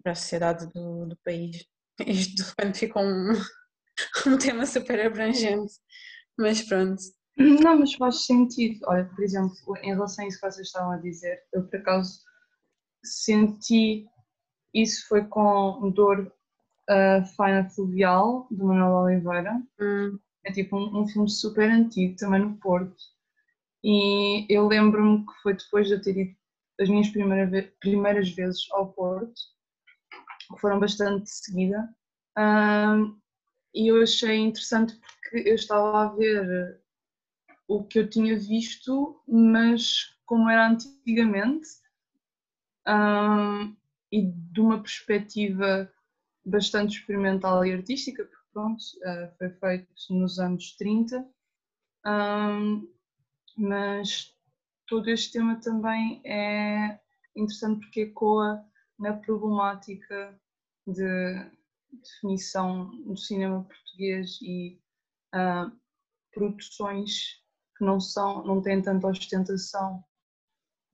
para 0.01 0.13
a 0.13 0.15
sociedade 0.15 0.67
do, 0.73 1.05
do 1.05 1.17
país. 1.23 1.65
Isto 2.05 2.35
de 2.35 2.43
repente 2.43 2.79
ficou 2.79 3.03
um, 3.03 3.33
um 4.27 4.37
tema 4.37 4.65
super 4.65 5.05
abrangente, 5.05 5.73
mas 6.37 6.61
pronto. 6.63 7.01
Não, 7.37 7.79
mas 7.79 7.93
faz 7.95 8.25
sentido. 8.25 8.79
Olha, 8.87 9.05
por 9.05 9.23
exemplo, 9.23 9.55
em 9.81 9.93
relação 9.93 10.23
a 10.23 10.27
isso 10.27 10.39
que 10.39 10.51
vocês 10.51 10.67
estavam 10.67 10.91
a 10.91 10.97
dizer, 10.97 11.43
eu 11.53 11.67
por 11.67 11.79
acaso 11.79 12.21
senti 13.03 14.07
isso 14.73 15.07
foi 15.07 15.25
com 15.25 15.91
Dor 15.91 16.31
uh, 16.89 17.25
Faina 17.35 17.69
Fluvial, 17.69 18.47
de 18.49 18.63
Manuel 18.63 19.03
Oliveira. 19.03 19.61
Hum. 19.79 20.19
É 20.45 20.51
tipo 20.51 20.75
um, 20.75 21.01
um, 21.01 21.07
filme 21.07 21.29
super 21.29 21.69
antigo, 21.69 22.15
também 22.17 22.41
no 22.41 22.57
Porto. 22.57 23.01
E 23.83 24.45
eu 24.53 24.67
lembro-me 24.67 25.25
que 25.25 25.33
foi 25.41 25.53
depois 25.53 25.87
de 25.87 25.93
eu 25.93 26.01
ter 26.01 26.17
ido 26.17 26.35
as 26.81 26.89
minhas 26.89 27.09
primeira 27.09 27.45
ve 27.45 27.61
primeiras 27.79 28.29
vezes 28.31 28.67
ao 28.71 28.91
Porto, 28.91 29.33
que 30.49 30.59
foram 30.59 30.79
bastante 30.79 31.23
de 31.23 31.29
seguida. 31.29 31.89
Um, 32.37 33.17
e 33.73 33.87
eu 33.87 34.01
achei 34.01 34.37
interessante 34.37 34.95
porque 34.95 35.49
eu 35.49 35.55
estava 35.55 36.03
a 36.03 36.15
ver 36.15 36.81
o 37.67 37.83
que 37.83 37.99
eu 37.99 38.09
tinha 38.09 38.37
visto, 38.37 39.21
mas 39.27 40.13
como 40.25 40.49
era 40.49 40.67
antigamente, 40.67 41.67
um, 42.87 43.75
e 44.13 44.31
de 44.31 44.61
uma 44.61 44.79
perspectiva 44.79 45.91
bastante 46.45 46.99
experimental 46.99 47.65
e 47.65 47.73
artística, 47.73 48.23
porque 48.23 48.45
pronto, 48.53 48.79
uh, 48.79 49.37
foi 49.39 49.49
feito 49.49 49.91
nos 50.11 50.37
anos 50.37 50.75
30, 50.77 51.27
um, 52.05 52.87
mas 53.57 54.37
todo 54.87 55.09
este 55.09 55.31
tema 55.33 55.59
também 55.59 56.21
é 56.23 56.99
interessante 57.35 57.79
porque 57.79 58.01
ecoa 58.01 58.63
na 58.99 59.13
problemática 59.13 60.39
de 60.85 61.51
definição 61.91 62.91
do 63.05 63.17
cinema 63.17 63.63
português 63.63 64.37
e 64.43 64.79
uh, 65.33 65.75
produções 66.31 67.41
que 67.75 67.83
não 67.83 67.99
são, 67.99 68.45
não 68.45 68.61
têm 68.61 68.79
tanta 68.79 69.07
ostentação 69.07 70.03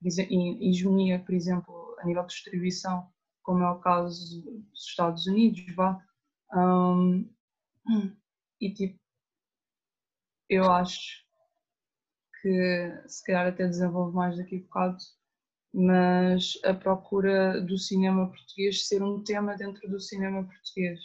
e 0.01 0.69
hegemonia, 0.69 1.19
por 1.19 1.33
exemplo, 1.33 1.88
a 1.99 2.05
nível 2.05 2.23
de 2.23 2.33
distribuição, 2.33 3.11
como 3.43 3.63
é 3.63 3.69
o 3.71 3.79
caso 3.79 4.41
dos 4.41 4.87
Estados 4.87 5.27
Unidos, 5.27 5.63
vá. 5.75 6.03
Um, 6.53 7.29
e 8.59 8.73
tipo, 8.73 8.99
eu 10.49 10.71
acho 10.71 11.23
que 12.41 13.03
se 13.07 13.23
calhar 13.25 13.47
até 13.47 13.67
desenvolvo 13.67 14.15
mais 14.15 14.37
daqui 14.37 14.57
a 14.57 14.59
bocado, 14.59 14.97
mas 15.73 16.53
a 16.65 16.73
procura 16.73 17.61
do 17.61 17.77
cinema 17.77 18.27
português 18.27 18.87
ser 18.87 19.03
um 19.03 19.23
tema 19.23 19.55
dentro 19.55 19.87
do 19.89 19.99
cinema 19.99 20.43
português, 20.43 20.99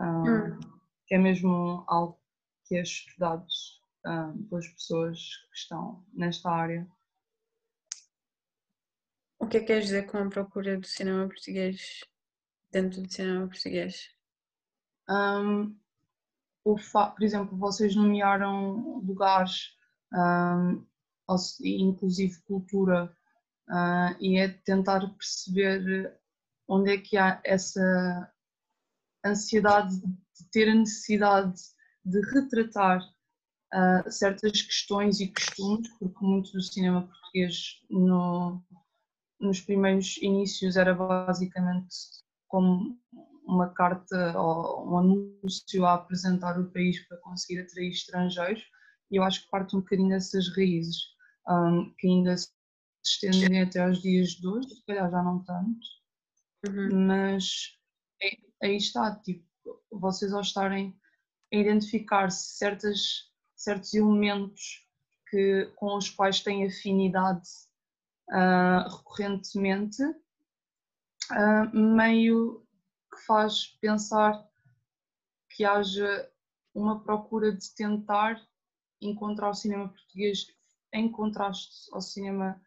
um, 0.00 0.58
que 1.06 1.14
é 1.14 1.18
mesmo 1.18 1.84
algo 1.88 2.18
que 2.66 2.76
é 2.76 2.82
estudado 2.82 3.46
um, 4.06 4.46
pelas 4.46 4.68
pessoas 4.68 5.18
que 5.50 5.56
estão 5.56 6.04
nesta 6.12 6.50
área. 6.50 6.86
O 9.44 9.46
que 9.46 9.58
é 9.58 9.60
que 9.60 9.66
queres 9.66 9.84
dizer 9.84 10.06
com 10.06 10.16
a 10.16 10.30
procura 10.30 10.78
do 10.78 10.86
cinema 10.86 11.28
português 11.28 12.02
dentro 12.72 13.02
do 13.02 13.12
cinema 13.12 13.46
português? 13.46 14.08
Um, 15.06 15.76
o 16.64 16.76
por 16.76 17.22
exemplo, 17.22 17.54
vocês 17.54 17.94
nomearam 17.94 19.02
lugares, 19.04 19.76
um, 20.14 20.82
inclusive 21.62 22.40
cultura, 22.46 23.14
uh, 23.68 24.16
e 24.18 24.38
é 24.38 24.48
tentar 24.48 25.06
perceber 25.10 26.18
onde 26.66 26.92
é 26.92 26.96
que 26.96 27.18
há 27.18 27.38
essa 27.44 28.32
ansiedade 29.22 29.94
de 30.00 30.50
ter 30.52 30.70
a 30.70 30.74
necessidade 30.74 31.60
de 32.02 32.18
retratar 32.32 32.98
uh, 33.74 34.10
certas 34.10 34.62
questões 34.62 35.20
e 35.20 35.30
costumes, 35.30 35.90
porque 35.98 36.24
muito 36.24 36.50
do 36.50 36.62
cinema 36.62 37.02
português 37.02 37.82
no, 37.90 38.64
nos 39.40 39.60
primeiros 39.60 40.16
inícios 40.18 40.76
era 40.76 40.94
basicamente 40.94 41.94
como 42.48 42.98
uma 43.46 43.68
carta 43.70 44.38
ou 44.38 44.90
um 44.90 44.98
anúncio 44.98 45.84
a 45.84 45.94
apresentar 45.94 46.58
o 46.58 46.70
país 46.70 47.06
para 47.06 47.18
conseguir 47.18 47.60
atrair 47.60 47.90
estrangeiros 47.90 48.62
e 49.10 49.16
eu 49.16 49.22
acho 49.22 49.44
que 49.44 49.50
parte 49.50 49.76
um 49.76 49.80
bocadinho 49.80 50.08
dessas 50.08 50.48
raízes 50.56 51.14
um, 51.48 51.92
que 51.98 52.06
ainda 52.06 52.36
se 52.36 52.48
estendem 53.04 53.60
até 53.60 53.80
aos 53.80 54.00
dias 54.00 54.30
de 54.30 54.46
hoje, 54.46 54.68
se 54.68 54.84
calhar 54.86 55.10
já 55.10 55.22
não 55.22 55.44
tanto, 55.44 55.86
uhum. 56.68 57.06
mas 57.06 57.76
é, 58.22 58.66
aí 58.66 58.76
está, 58.76 59.14
tipo, 59.16 59.44
vocês 59.90 60.32
ao 60.32 60.40
estarem 60.40 60.98
a 61.52 61.56
identificar 61.56 62.30
certas, 62.30 63.30
certos 63.54 63.92
elementos 63.94 64.86
que, 65.30 65.70
com 65.76 65.96
os 65.96 66.08
quais 66.08 66.40
têm 66.40 66.66
afinidade 66.66 67.48
uh, 68.30 68.88
recorrentemente, 68.88 70.02
uh, 70.02 71.76
meio 71.76 72.66
que 73.12 73.20
faz 73.26 73.66
pensar 73.80 74.46
que 75.50 75.64
haja 75.64 76.30
uma 76.74 77.02
procura 77.02 77.52
de 77.52 77.74
tentar 77.74 78.40
encontrar 79.00 79.50
o 79.50 79.54
cinema 79.54 79.88
português 79.88 80.46
em 80.92 81.10
contraste 81.10 81.88
ao 81.92 82.00
cinema 82.00 82.60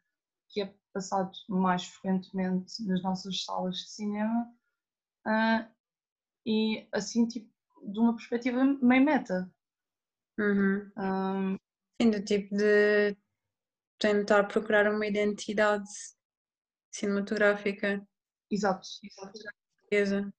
que 0.50 0.62
é 0.62 0.74
passado 0.94 1.32
mais 1.50 1.86
frequentemente 1.86 2.84
nas 2.86 3.02
nossas 3.04 3.44
salas 3.44 3.78
de 3.78 3.90
cinema 3.90 4.54
uh, 5.26 5.70
e 6.46 6.88
assim 6.92 7.28
tipo 7.28 7.52
de 7.84 8.00
uma 8.00 8.16
perspectiva 8.16 8.64
meio 8.64 9.06
meta. 9.06 9.52
Uhum. 10.40 10.92
Um, 10.98 11.58
Sim, 12.02 12.12
do 12.12 12.24
tipo 12.24 12.56
de 12.56 13.18
tentar 14.00 14.46
procurar 14.46 14.92
uma 14.92 15.06
identidade 15.06 15.88
cinematográfica 16.92 18.06
Exato, 18.50 18.88
exato, 19.92 20.34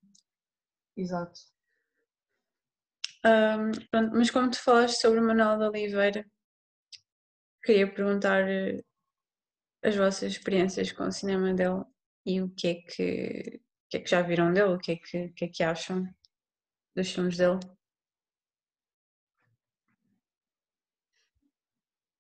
exato. 0.97 1.41
Ahm, 3.23 3.73
pronto, 3.91 4.17
mas 4.17 4.31
como 4.31 4.51
tu 4.51 4.63
falaste 4.63 5.01
sobre 5.01 5.21
o 5.21 5.23
Manuel 5.23 5.59
de 5.59 5.65
Oliveira, 5.65 6.27
queria 7.63 7.93
perguntar 7.93 8.49
eh, 8.49 8.83
as 9.83 9.95
vossas 9.97 10.33
experiências 10.33 10.93
com 10.93 11.05
o 11.05 11.13
cinema 11.13 11.53
dele 11.53 11.85
e 12.25 12.41
o 12.41 12.49
que 12.51 12.69
é 12.69 12.75
que, 12.77 13.61
que, 13.91 13.97
é 13.99 14.01
que 14.01 14.11
já 14.11 14.23
viram 14.23 14.53
dele, 14.53 14.75
o 14.75 14.79
que 14.79 14.93
é 14.93 14.97
que, 14.97 15.27
o 15.27 15.33
que 15.35 15.45
é 15.45 15.49
que 15.49 15.63
acham 15.63 16.09
dos 16.97 17.13
filmes 17.13 17.37
dele. 17.37 17.59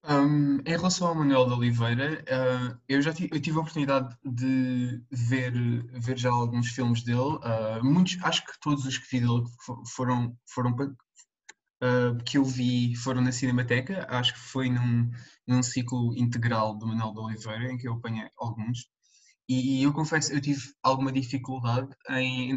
Um, 0.09 0.59
em 0.65 0.71
relação 0.71 1.09
ao 1.09 1.15
Manuel 1.15 1.47
de 1.47 1.53
Oliveira, 1.53 2.25
uh, 2.25 2.81
eu 2.89 3.03
já 3.03 3.11
eu 3.31 3.41
tive 3.41 3.59
a 3.59 3.61
oportunidade 3.61 4.17
de 4.25 5.03
ver, 5.11 5.53
ver 5.93 6.17
já 6.19 6.31
alguns 6.31 6.69
filmes 6.69 7.03
dele. 7.03 7.19
uh, 7.21 7.85
muitos, 7.85 8.17
acho 8.23 8.45
que 8.47 8.59
todos 8.61 8.87
os 8.87 8.97
que 8.97 9.07
vi 9.11 9.21
dele 9.21 9.45
fo- 9.67 9.83
foram, 9.95 10.35
foram 10.47 10.71
uh, 11.83 12.17
que 12.25 12.39
eu 12.39 12.45
vi 12.45 12.95
foram 12.97 13.21
na 13.23 13.33
Cinemateca. 13.33 14.07
Acho 14.11 14.35
que 14.35 14.41
foi 14.41 14.69
num, 14.71 15.11
num 15.47 15.63
ciclo 15.63 16.15
integral 16.17 16.77
do 16.79 16.87
Manuel 16.87 17.13
de 17.13 17.21
Oliveira, 17.21 17.73
em 17.73 17.77
que 17.79 17.89
eu 17.89 17.95
apanhei 17.95 18.29
alguns. 18.39 18.87
E 19.49 19.83
eu 19.83 19.93
confesso, 19.93 20.33
eu 20.33 20.41
tive 20.41 20.63
alguma 20.83 21.13
dificuldade 21.13 21.89
em 22.11 22.55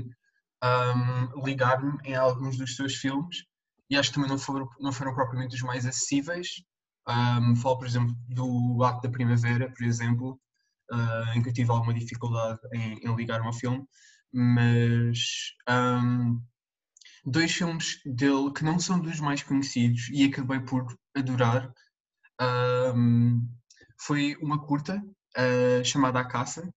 um, 0.64 1.46
ligar-me 1.46 1.98
em 2.06 2.16
alguns 2.16 2.58
dos 2.58 2.76
seus 2.76 2.96
filmes 2.96 3.46
e 3.90 3.98
acho 3.98 4.10
que 4.10 4.16
também 4.16 4.30
não 4.30 4.40
foram, 4.40 4.70
não 4.80 4.92
foram 4.94 5.14
propriamente 5.16 5.56
os 5.56 5.62
mais 5.62 5.86
acessíveis. 5.86 6.48
Um, 7.08 7.56
falo, 7.56 7.78
por 7.78 7.88
exemplo, 7.88 8.16
do 8.30 8.84
Ato 8.84 9.02
da 9.02 9.10
Primavera, 9.10 9.72
por 9.72 9.84
exemplo, 9.84 10.40
uh, 10.92 11.36
em 11.36 11.42
que 11.42 11.50
eu 11.50 11.54
tive 11.54 11.72
alguma 11.72 11.94
dificuldade 11.94 12.60
em, 12.74 13.00
em 13.00 13.16
ligar-me 13.16 13.48
ao 13.48 13.54
filme, 13.54 13.84
mas 14.32 15.20
um, 15.70 16.42
dois 17.26 17.52
filmes 17.52 18.02
dele 18.06 18.52
que 18.54 18.64
não 18.64 18.80
são 18.80 19.00
dos 19.00 19.20
mais 19.20 19.44
conhecidos 19.44 20.10
e 20.10 20.26
acabei 20.26 20.60
por 20.60 20.86
adorar 21.16 21.74
um, 22.96 23.48
foi 24.00 24.36
uma 24.42 24.66
curta 24.66 25.04
uh, 25.38 25.84
chamada 25.84 26.20
A 26.20 26.26
Caça 26.26 26.72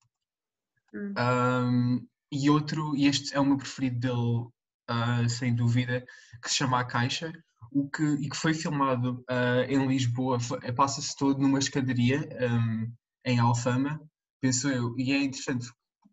Hum. 0.94 1.12
um, 1.18 2.06
e 2.30 2.48
outro, 2.48 2.96
e 2.96 3.06
este 3.06 3.34
é 3.34 3.40
o 3.40 3.44
meu 3.44 3.56
preferido 3.56 3.98
dele, 3.98 4.48
uh, 4.88 5.28
sem 5.28 5.54
dúvida, 5.54 6.04
que 6.40 6.48
se 6.48 6.56
chama 6.56 6.80
A 6.80 6.84
Caixa, 6.84 7.32
o 7.74 7.90
que, 7.90 8.02
e 8.02 8.28
que 8.28 8.36
foi 8.36 8.54
filmado 8.54 9.24
uh, 9.28 9.62
em 9.68 9.86
Lisboa, 9.86 10.38
passa-se 10.76 11.14
todo 11.16 11.40
numa 11.40 11.58
escadaria 11.58 12.20
um, 12.40 12.92
em 13.26 13.38
Alfama, 13.40 14.00
penso 14.40 14.68
eu, 14.68 14.94
e 14.96 15.12
é 15.12 15.22
interessante 15.22 15.66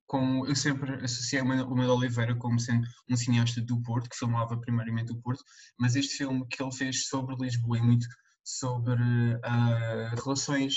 como 0.08 0.46
eu 0.46 0.56
sempre 0.56 0.96
associei 1.06 1.42
o 1.42 1.46
Manuel 1.46 1.92
Oliveira 1.92 2.36
como 2.36 2.60
sendo 2.60 2.86
um 3.10 3.16
cineasta 3.16 3.62
do 3.62 3.82
Porto, 3.82 4.10
que 4.10 4.18
filmava 4.18 4.60
primeiramente 4.60 5.14
o 5.14 5.22
Porto, 5.22 5.42
mas 5.80 5.96
este 5.96 6.18
filme 6.18 6.46
que 6.50 6.62
ele 6.62 6.76
fez 6.76 7.08
sobre 7.08 7.36
Lisboa 7.40 7.78
e 7.78 7.82
muito 7.82 8.06
sobre 8.44 8.94
uh, 9.02 10.22
relações 10.22 10.74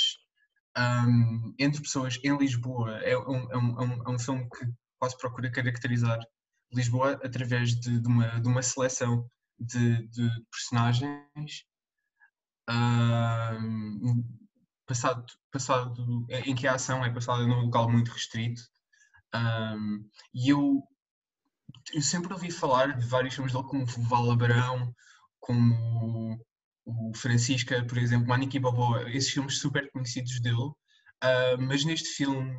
um, 0.79 1.53
entre 1.59 1.83
pessoas 1.83 2.19
em 2.23 2.37
Lisboa. 2.37 2.99
É 2.99 3.17
um, 3.19 3.51
é, 3.51 3.57
um, 3.57 3.81
é 3.81 3.85
um- 3.85 4.03
é 4.07 4.11
um 4.11 4.19
filme 4.19 4.49
que 4.51 4.67
quase 5.01 5.17
procura 5.17 5.51
caracterizar 5.51 6.19
Lisboa 6.73 7.19
através 7.25 7.75
de, 7.75 8.01
de 8.01 8.07
uma, 8.09 8.41
de 8.41 8.49
uma 8.49 8.63
seleção 8.63 9.27
de, 9.59 10.07
de 10.09 10.29
personagens. 10.51 11.65
Passado, 14.87 15.25
passado, 15.51 16.27
em 16.31 16.55
que 16.55 16.67
a 16.67 16.75
ação 16.75 17.05
é 17.05 17.11
passada 17.11 17.47
num 17.47 17.63
local 17.63 17.91
muito 17.91 18.13
restrito. 18.13 18.63
Um, 19.35 20.09
e 20.33 20.51
eu, 20.51 20.83
eu 21.93 22.03
sempre 22.03 22.33
ouvi 22.33 22.51
falar 22.51 22.97
de 22.97 23.07
vários 23.07 23.35
filmes 23.35 23.53
dele 23.53 23.65
como 23.65 23.83
o 23.83 23.87
Val 23.87 24.31
Abrão 24.31 24.95
como 25.45 26.39
o 26.87 27.13
Francisca, 27.15 27.85
por 27.85 27.99
exemplo, 27.99 28.27
Maniki 28.27 28.59
Balboa, 28.59 29.11
esses 29.11 29.31
filmes 29.31 29.59
super 29.59 29.91
conhecidos 29.93 30.41
dele, 30.41 30.73
ah, 31.21 31.57
mas 31.59 31.85
neste 31.85 32.09
filme, 32.09 32.55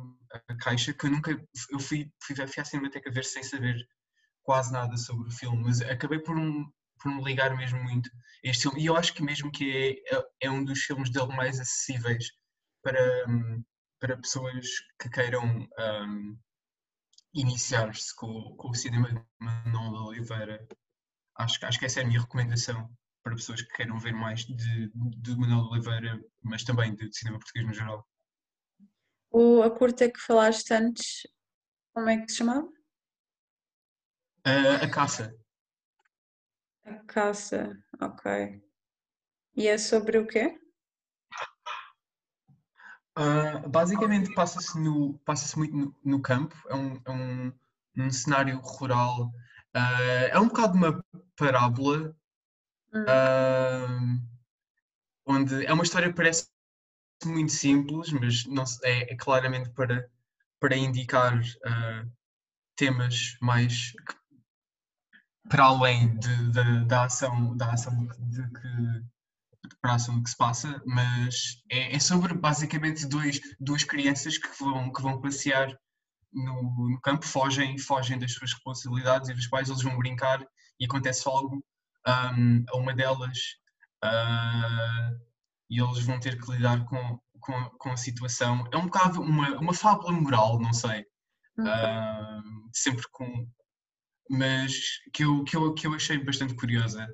A 0.48 0.56
Caixa, 0.56 0.92
que 0.92 1.06
eu 1.06 1.10
nunca, 1.10 1.30
eu 1.70 1.78
fui, 1.80 2.10
fui, 2.22 2.36
fui 2.36 2.60
à 2.62 2.64
Cinemateca 2.64 3.10
ver 3.10 3.24
sem 3.24 3.42
saber 3.42 3.76
quase 4.42 4.72
nada 4.72 4.96
sobre 4.96 5.28
o 5.28 5.32
filme, 5.32 5.64
mas 5.64 5.80
acabei 5.82 6.20
por, 6.20 6.36
um, 6.38 6.64
por 7.00 7.12
me 7.14 7.22
ligar 7.24 7.56
mesmo 7.56 7.82
muito 7.82 8.10
a 8.44 8.48
este 8.50 8.62
filme, 8.64 8.82
e 8.82 8.86
eu 8.86 8.96
acho 8.96 9.12
que 9.14 9.22
mesmo 9.22 9.50
que 9.50 10.02
é, 10.40 10.46
é 10.46 10.50
um 10.50 10.64
dos 10.64 10.80
filmes 10.82 11.10
dele 11.10 11.34
mais 11.36 11.60
acessíveis 11.60 12.26
para, 12.82 13.00
hum, 13.28 13.64
para 14.00 14.16
pessoas 14.16 14.66
que 15.00 15.08
queiram 15.10 15.44
hum, 15.78 16.38
iniciar-se 17.34 18.14
com, 18.16 18.56
com 18.56 18.70
o 18.70 18.74
cinema 18.74 19.08
de 19.12 19.20
Manuel 19.40 19.92
de 19.92 19.98
Oliveira. 20.08 20.66
Acho, 21.36 21.58
que- 21.60 21.66
acho 21.66 21.78
que 21.78 21.84
essa 21.86 22.00
é 22.00 22.02
a 22.04 22.06
minha 22.06 22.20
recomendação 22.20 22.90
para 23.22 23.34
pessoas 23.34 23.60
que 23.62 23.74
queiram 23.74 23.98
ver 23.98 24.12
mais 24.12 24.40
de, 24.46 24.90
de 24.94 25.36
Manuel 25.36 25.64
de 25.64 25.70
Oliveira, 25.70 26.20
mas 26.42 26.64
também 26.64 26.94
de, 26.94 27.12
cinema 27.12 27.38
português 27.38 27.66
no 27.66 27.74
geral. 27.74 28.06
O, 29.30 29.62
a 29.62 29.70
curta 29.70 30.10
que 30.10 30.20
falaste 30.20 30.72
antes, 30.72 31.26
como 31.92 32.08
é 32.08 32.18
que 32.18 32.30
se 32.30 32.38
chamava? 32.38 32.68
Ah, 34.44 34.76
a 34.82 34.88
Caça. 34.90 35.34
A 36.86 36.94
Caça, 37.06 37.76
ok. 38.00 38.62
E 39.56 39.66
é 39.66 39.76
sobre 39.78 40.18
o 40.18 40.26
quê? 40.26 40.58
Ah, 43.14 43.58
basicamente 43.66 44.32
passa-se 44.34 44.78
no, 44.78 45.18
passa-se 45.24 45.56
muito 45.56 45.74
no, 45.76 45.94
no 46.04 46.20
campo, 46.20 46.54
é 46.68 46.74
um, 46.74 47.00
é 47.04 47.10
um, 47.10 47.52
um 47.96 48.10
cenário 48.10 48.58
rural, 48.60 49.32
ah, 49.74 50.00
é 50.30 50.38
um 50.38 50.48
bocado 50.48 50.74
uma 50.76 51.02
parábola, 51.36 52.14
ah, 52.94 53.86
onde 55.26 55.64
é 55.66 55.72
uma 55.72 55.82
história 55.84 56.08
que 56.08 56.16
parece 56.16 56.48
muito 57.24 57.52
simples, 57.52 58.12
mas 58.12 58.46
não 58.46 58.64
é, 58.84 59.12
é 59.12 59.16
claramente 59.16 59.70
para, 59.70 60.10
para 60.60 60.76
indicar 60.76 61.40
temas 62.76 63.36
mais 63.40 63.92
que- 63.92 64.25
para 65.48 65.64
além 65.64 66.16
de- 66.18 66.50
de- 66.50 66.84
da 66.86 67.04
ação, 67.04 67.56
da 67.56 67.72
ação 67.72 68.06
de 68.18 68.42
que 68.50 69.04
para 69.80 69.92
a 69.92 69.94
ação 69.96 70.22
que 70.22 70.30
se 70.30 70.36
passa, 70.36 70.80
mas 70.86 71.60
é, 71.70 71.94
é 71.96 71.98
sobre 71.98 72.32
basicamente 72.34 73.06
dois, 73.06 73.40
duas 73.58 73.82
crianças 73.84 74.38
que 74.38 74.48
vão, 74.60 74.92
que 74.92 75.02
vão 75.02 75.20
passear 75.20 75.76
no, 76.32 76.88
no 76.90 77.00
campo, 77.00 77.26
fogem, 77.26 77.78
fogem 77.78 78.18
das 78.18 78.32
suas 78.32 78.52
responsabilidades 78.52 79.28
e 79.28 79.34
dos 79.34 79.46
pais, 79.48 79.68
eles 79.68 79.82
vão 79.82 79.96
brincar 79.98 80.44
e 80.78 80.84
acontece 80.84 81.28
algo 81.28 81.64
ahm, 82.06 82.64
a 82.68 82.76
uma 82.76 82.94
delas 82.94 83.38
ah, 84.02 85.10
e 85.70 85.80
eles 85.80 86.04
vão 86.04 86.20
ter 86.20 86.40
que 86.40 86.50
lidar 86.52 86.84
com, 86.84 87.18
com, 87.40 87.52
a- 87.56 87.70
com 87.78 87.90
a 87.90 87.96
situação. 87.96 88.64
É 88.72 88.76
um 88.76 88.84
bocado 88.86 89.20
uma, 89.20 89.50
uma 89.58 89.74
fábula 89.74 90.12
moral, 90.12 90.60
não 90.60 90.72
sei, 90.72 91.04
ahm, 91.58 92.68
sempre 92.72 93.04
com. 93.10 93.48
Mas 94.28 95.00
que 95.12 95.24
eu, 95.24 95.44
que, 95.44 95.56
eu, 95.56 95.74
que 95.74 95.86
eu 95.86 95.94
achei 95.94 96.18
bastante 96.18 96.54
curiosa. 96.54 97.06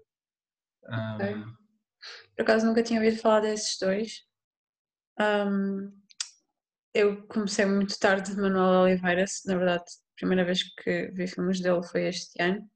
Ahm, 0.88 1.54
Por 2.36 2.42
acaso 2.42 2.66
nunca 2.66 2.82
tinha 2.82 3.00
ouvido 3.00 3.20
falar 3.20 3.40
desses 3.40 3.78
dois. 3.78 4.22
Ahm, 5.18 5.92
eu 6.94 7.26
comecei 7.26 7.64
muito 7.64 7.98
tarde 7.98 8.34
de 8.34 8.40
Manuel 8.40 8.82
Oliveira, 8.82 9.24
na 9.46 9.56
verdade, 9.56 9.84
a 9.84 10.14
primeira 10.16 10.44
vez 10.44 10.62
que 10.74 11.10
vi 11.12 11.26
filmes 11.26 11.60
dele 11.60 11.82
foi 11.82 12.04
este 12.08 12.40
ano. 12.42 12.68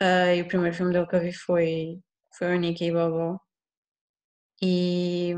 Ah, 0.00 0.34
e 0.34 0.42
o 0.42 0.48
primeiro 0.48 0.76
filme 0.76 0.92
dele 0.92 1.06
que 1.06 1.16
eu 1.16 1.20
vi 1.20 1.32
foi, 1.32 2.00
foi 2.38 2.56
o 2.56 2.60
Nicky 2.60 2.92
Bobo. 2.92 3.40
E 4.62 5.34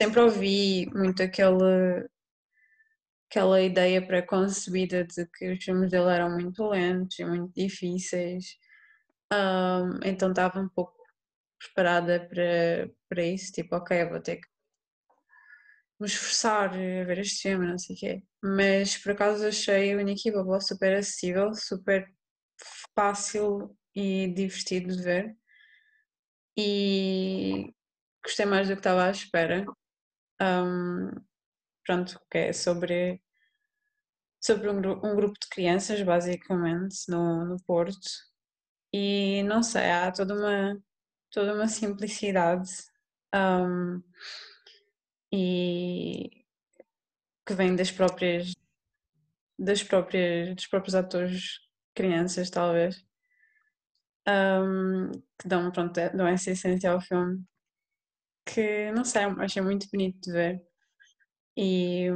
sempre 0.00 0.20
ouvi 0.20 0.86
muito 0.94 1.22
aquele, 1.22 2.08
aquela 3.34 3.60
ideia 3.60 4.06
preconcebida 4.06 5.04
de 5.04 5.26
que 5.26 5.52
os 5.52 5.64
filmes 5.64 5.90
dele 5.90 6.08
eram 6.10 6.30
muito 6.30 6.68
lentos 6.68 7.18
e 7.18 7.24
muito 7.24 7.52
difíceis. 7.52 8.56
Ahm, 9.32 9.98
então 10.04 10.30
estava 10.30 10.60
um 10.60 10.68
pouco 10.68 10.94
preparada 11.58 12.28
para, 12.28 12.88
para 13.08 13.24
isso, 13.24 13.52
tipo, 13.52 13.74
ok, 13.74 14.04
vou 14.06 14.20
ter 14.20 14.36
que 14.36 14.48
me 15.98 16.06
esforçar 16.06 16.70
a 16.70 17.04
ver 17.04 17.18
este 17.18 17.42
filme, 17.42 17.66
não 17.66 17.78
sei 17.78 17.96
o 17.96 17.98
quê. 17.98 18.22
Mas 18.42 18.96
por 18.98 19.12
acaso 19.12 19.46
achei 19.46 19.96
o 19.96 20.02
Nicky 20.02 20.30
super 20.60 20.96
acessível, 20.96 21.52
super 21.54 22.06
fácil 22.94 23.76
e 23.96 24.28
divertido 24.28 24.94
de 24.96 25.02
ver. 25.02 25.36
E 26.56 27.74
gostei 28.24 28.46
mais 28.46 28.68
do 28.68 28.74
que 28.74 28.80
estava 28.80 29.06
à 29.06 29.10
espera. 29.10 29.64
Ahm, 30.40 31.10
pronto, 31.84 32.20
que 32.30 32.38
é 32.38 32.52
sobre, 32.52 33.20
sobre 34.40 34.68
um, 34.70 34.78
um 34.78 35.16
grupo 35.16 35.38
de 35.40 35.48
crianças, 35.48 36.02
basicamente, 36.02 36.96
no, 37.08 37.44
no 37.44 37.56
Porto. 37.64 38.08
E 38.92 39.42
não 39.44 39.62
sei, 39.62 39.90
há 39.90 40.12
toda 40.12 40.34
uma, 40.34 40.80
toda 41.30 41.54
uma 41.54 41.68
simplicidade 41.68 42.70
um, 43.34 44.02
e 45.32 46.44
que 47.46 47.54
vem 47.54 47.74
das 47.76 47.90
próprias 47.90 48.52
das 49.58 49.82
próprias 49.82 50.54
dos 50.54 50.66
próprios 50.66 50.94
atores 50.94 51.58
crianças 51.94 52.50
talvez 52.50 53.04
um, 54.28 55.10
que 55.38 55.48
dão 55.48 55.70
pronto 55.70 55.92
dão 56.14 56.26
essa 56.26 56.50
essência 56.50 56.90
ao 56.92 57.00
filme 57.00 57.44
que 58.46 58.90
não 58.92 59.04
sei 59.04 59.24
achei 59.40 59.62
muito 59.62 59.88
bonito 59.90 60.20
de 60.20 60.32
ver 60.32 60.73
e 61.56 62.08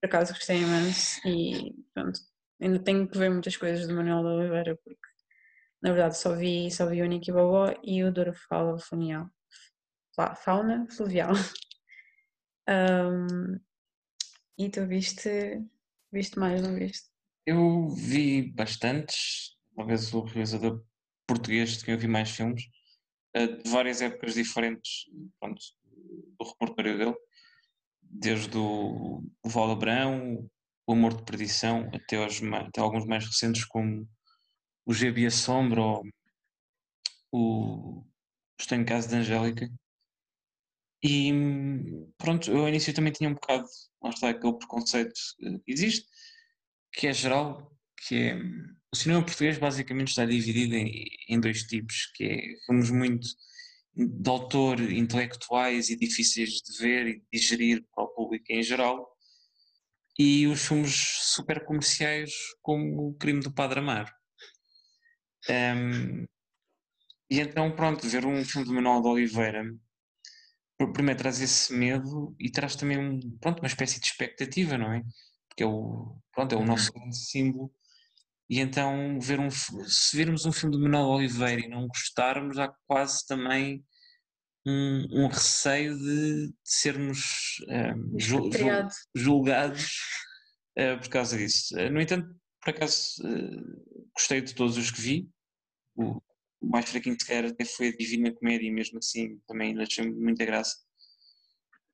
por 0.00 0.06
acaso 0.06 0.32
gostei 0.32 0.58
imenso 0.58 1.20
e 1.26 1.74
pronto. 1.94 2.18
Ainda 2.60 2.78
tenho 2.78 3.08
que 3.08 3.18
ver 3.18 3.30
muitas 3.30 3.56
coisas 3.56 3.86
do 3.86 3.94
Manuel 3.94 4.22
de 4.22 4.28
Oliveira 4.28 4.78
porque 4.84 5.00
na 5.82 5.92
verdade 5.92 6.18
só 6.18 6.34
vi 6.34 6.70
só 6.70 6.86
vi 6.86 7.02
o 7.02 7.06
Nicky 7.06 7.32
Bobó 7.32 7.74
e 7.82 8.04
o 8.04 8.12
Douro 8.12 8.34
Fala 8.34 8.78
Funial 8.78 9.30
fauna 10.44 10.86
fluvial. 10.90 11.32
Um, 12.68 13.58
e 14.56 14.68
tu 14.68 14.86
viste, 14.86 15.60
viste 16.12 16.38
mais, 16.38 16.62
não 16.62 16.76
viste? 16.76 17.08
Eu 17.44 17.88
vi 17.88 18.52
bastantes, 18.52 19.56
talvez 19.74 20.14
o 20.14 20.20
realizador 20.20 20.84
português 21.26 21.78
de 21.78 21.84
quem 21.84 21.94
eu 21.94 21.98
vi 21.98 22.06
mais 22.06 22.30
filmes, 22.30 22.62
eh, 23.34 23.46
de 23.48 23.68
várias 23.68 24.00
épocas 24.00 24.34
diferentes 24.34 25.06
pronto, 25.40 25.60
do 26.38 26.44
repertório 26.44 26.98
dele, 26.98 27.16
desde 28.10 28.56
o 28.58 29.22
Val 29.44 29.70
Abrão, 29.70 30.50
o 30.86 30.92
Amor 30.92 31.14
de 31.14 31.24
Perdição, 31.24 31.88
até, 31.94 32.16
aos, 32.16 32.42
até 32.42 32.80
alguns 32.80 33.06
mais 33.06 33.24
recentes 33.24 33.64
como 33.64 34.08
o 34.84 34.92
GB 34.92 35.26
a 35.26 35.30
Sombra 35.30 35.80
ou 35.80 36.04
o 37.32 38.04
Estou 38.60 38.76
em 38.76 38.84
Casa 38.84 39.08
de 39.08 39.14
Angélica, 39.14 39.70
e 41.02 41.32
pronto, 42.18 42.50
eu 42.50 42.60
ao 42.60 42.68
início 42.68 42.92
também 42.92 43.12
tinha 43.12 43.30
um 43.30 43.34
bocado, 43.34 43.66
lá 44.02 44.10
está 44.10 44.28
aquele 44.28 44.58
preconceito 44.58 45.14
que 45.64 45.72
existe, 45.72 46.06
que 46.92 47.06
é 47.06 47.12
geral, 47.12 47.74
que 48.06 48.16
é 48.16 48.36
o 48.92 48.96
cinema 48.96 49.24
português 49.24 49.56
basicamente 49.56 50.08
está 50.08 50.26
dividido 50.26 50.74
em, 50.74 51.06
em 51.28 51.40
dois 51.40 51.62
tipos, 51.62 52.10
que 52.14 52.24
é 52.24 52.66
filmes 52.66 52.90
muito 52.90 53.28
de 54.08 54.30
autor 54.30 54.80
intelectuais 54.80 55.90
e 55.90 55.96
difíceis 55.96 56.50
de 56.50 56.78
ver 56.78 57.06
e 57.06 57.22
digerir 57.32 57.84
para 57.94 58.04
o 58.04 58.08
público 58.08 58.46
em 58.50 58.62
geral, 58.62 59.16
e 60.18 60.46
os 60.46 60.66
filmes 60.66 60.94
super 61.22 61.64
comerciais 61.64 62.32
como 62.62 63.08
o 63.08 63.14
Crime 63.14 63.40
do 63.40 63.52
Padre 63.52 63.80
Amaro. 63.80 64.12
Um, 65.48 66.26
e 67.30 67.40
então, 67.40 67.74
pronto, 67.74 68.06
ver 68.06 68.26
um 68.26 68.44
filme 68.44 68.66
do 68.66 68.74
Manuel 68.74 69.02
de 69.02 69.08
Oliveira 69.08 69.64
primeiro 70.88 71.18
traz 71.18 71.40
esse 71.40 71.72
medo 71.72 72.34
e 72.38 72.50
traz 72.50 72.76
também 72.76 72.98
um, 72.98 73.20
pronto, 73.38 73.60
uma 73.60 73.66
espécie 73.66 74.00
de 74.00 74.06
expectativa, 74.06 74.78
não 74.78 74.92
é? 74.92 75.02
Porque 75.48 75.62
é 75.62 75.66
o, 75.66 76.16
pronto, 76.32 76.54
é 76.54 76.58
o 76.58 76.64
nosso 76.64 76.92
grande 76.92 77.16
símbolo. 77.16 77.72
E 78.48 78.60
então, 78.60 79.18
ver 79.20 79.38
um, 79.38 79.50
se 79.50 80.16
virmos 80.16 80.44
um 80.44 80.52
filme 80.52 80.76
de 80.76 80.82
Manuel 80.82 81.06
Oliveira 81.06 81.60
e 81.60 81.68
não 81.68 81.86
gostarmos, 81.86 82.58
há 82.58 82.68
quase 82.86 83.26
também 83.26 83.84
um, 84.66 85.06
um 85.10 85.26
receio 85.26 85.96
de, 85.96 86.48
de 86.48 86.54
sermos 86.64 87.58
um, 87.68 88.18
jul, 88.18 88.50
jul, 88.52 88.88
julgados 89.14 89.98
uh, 90.78 90.98
por 91.00 91.08
causa 91.08 91.36
disso. 91.36 91.74
Uh, 91.76 91.90
no 91.90 92.00
entanto, 92.00 92.28
por 92.62 92.70
acaso, 92.70 93.22
uh, 93.24 94.10
gostei 94.14 94.40
de 94.40 94.54
todos 94.54 94.76
os 94.76 94.90
que 94.90 95.00
vi. 95.00 95.30
O, 95.96 96.20
o 96.60 96.68
mais 96.68 96.88
fraquinho 96.88 97.16
de 97.16 97.24
calhar 97.24 97.46
até 97.46 97.64
foi 97.64 97.88
a 97.88 97.96
Divina 97.96 98.32
Comédia 98.32 98.66
e 98.66 98.70
mesmo 98.70 98.98
assim 98.98 99.38
também 99.46 99.78
achei 99.80 100.10
muita 100.10 100.44
graça. 100.44 100.76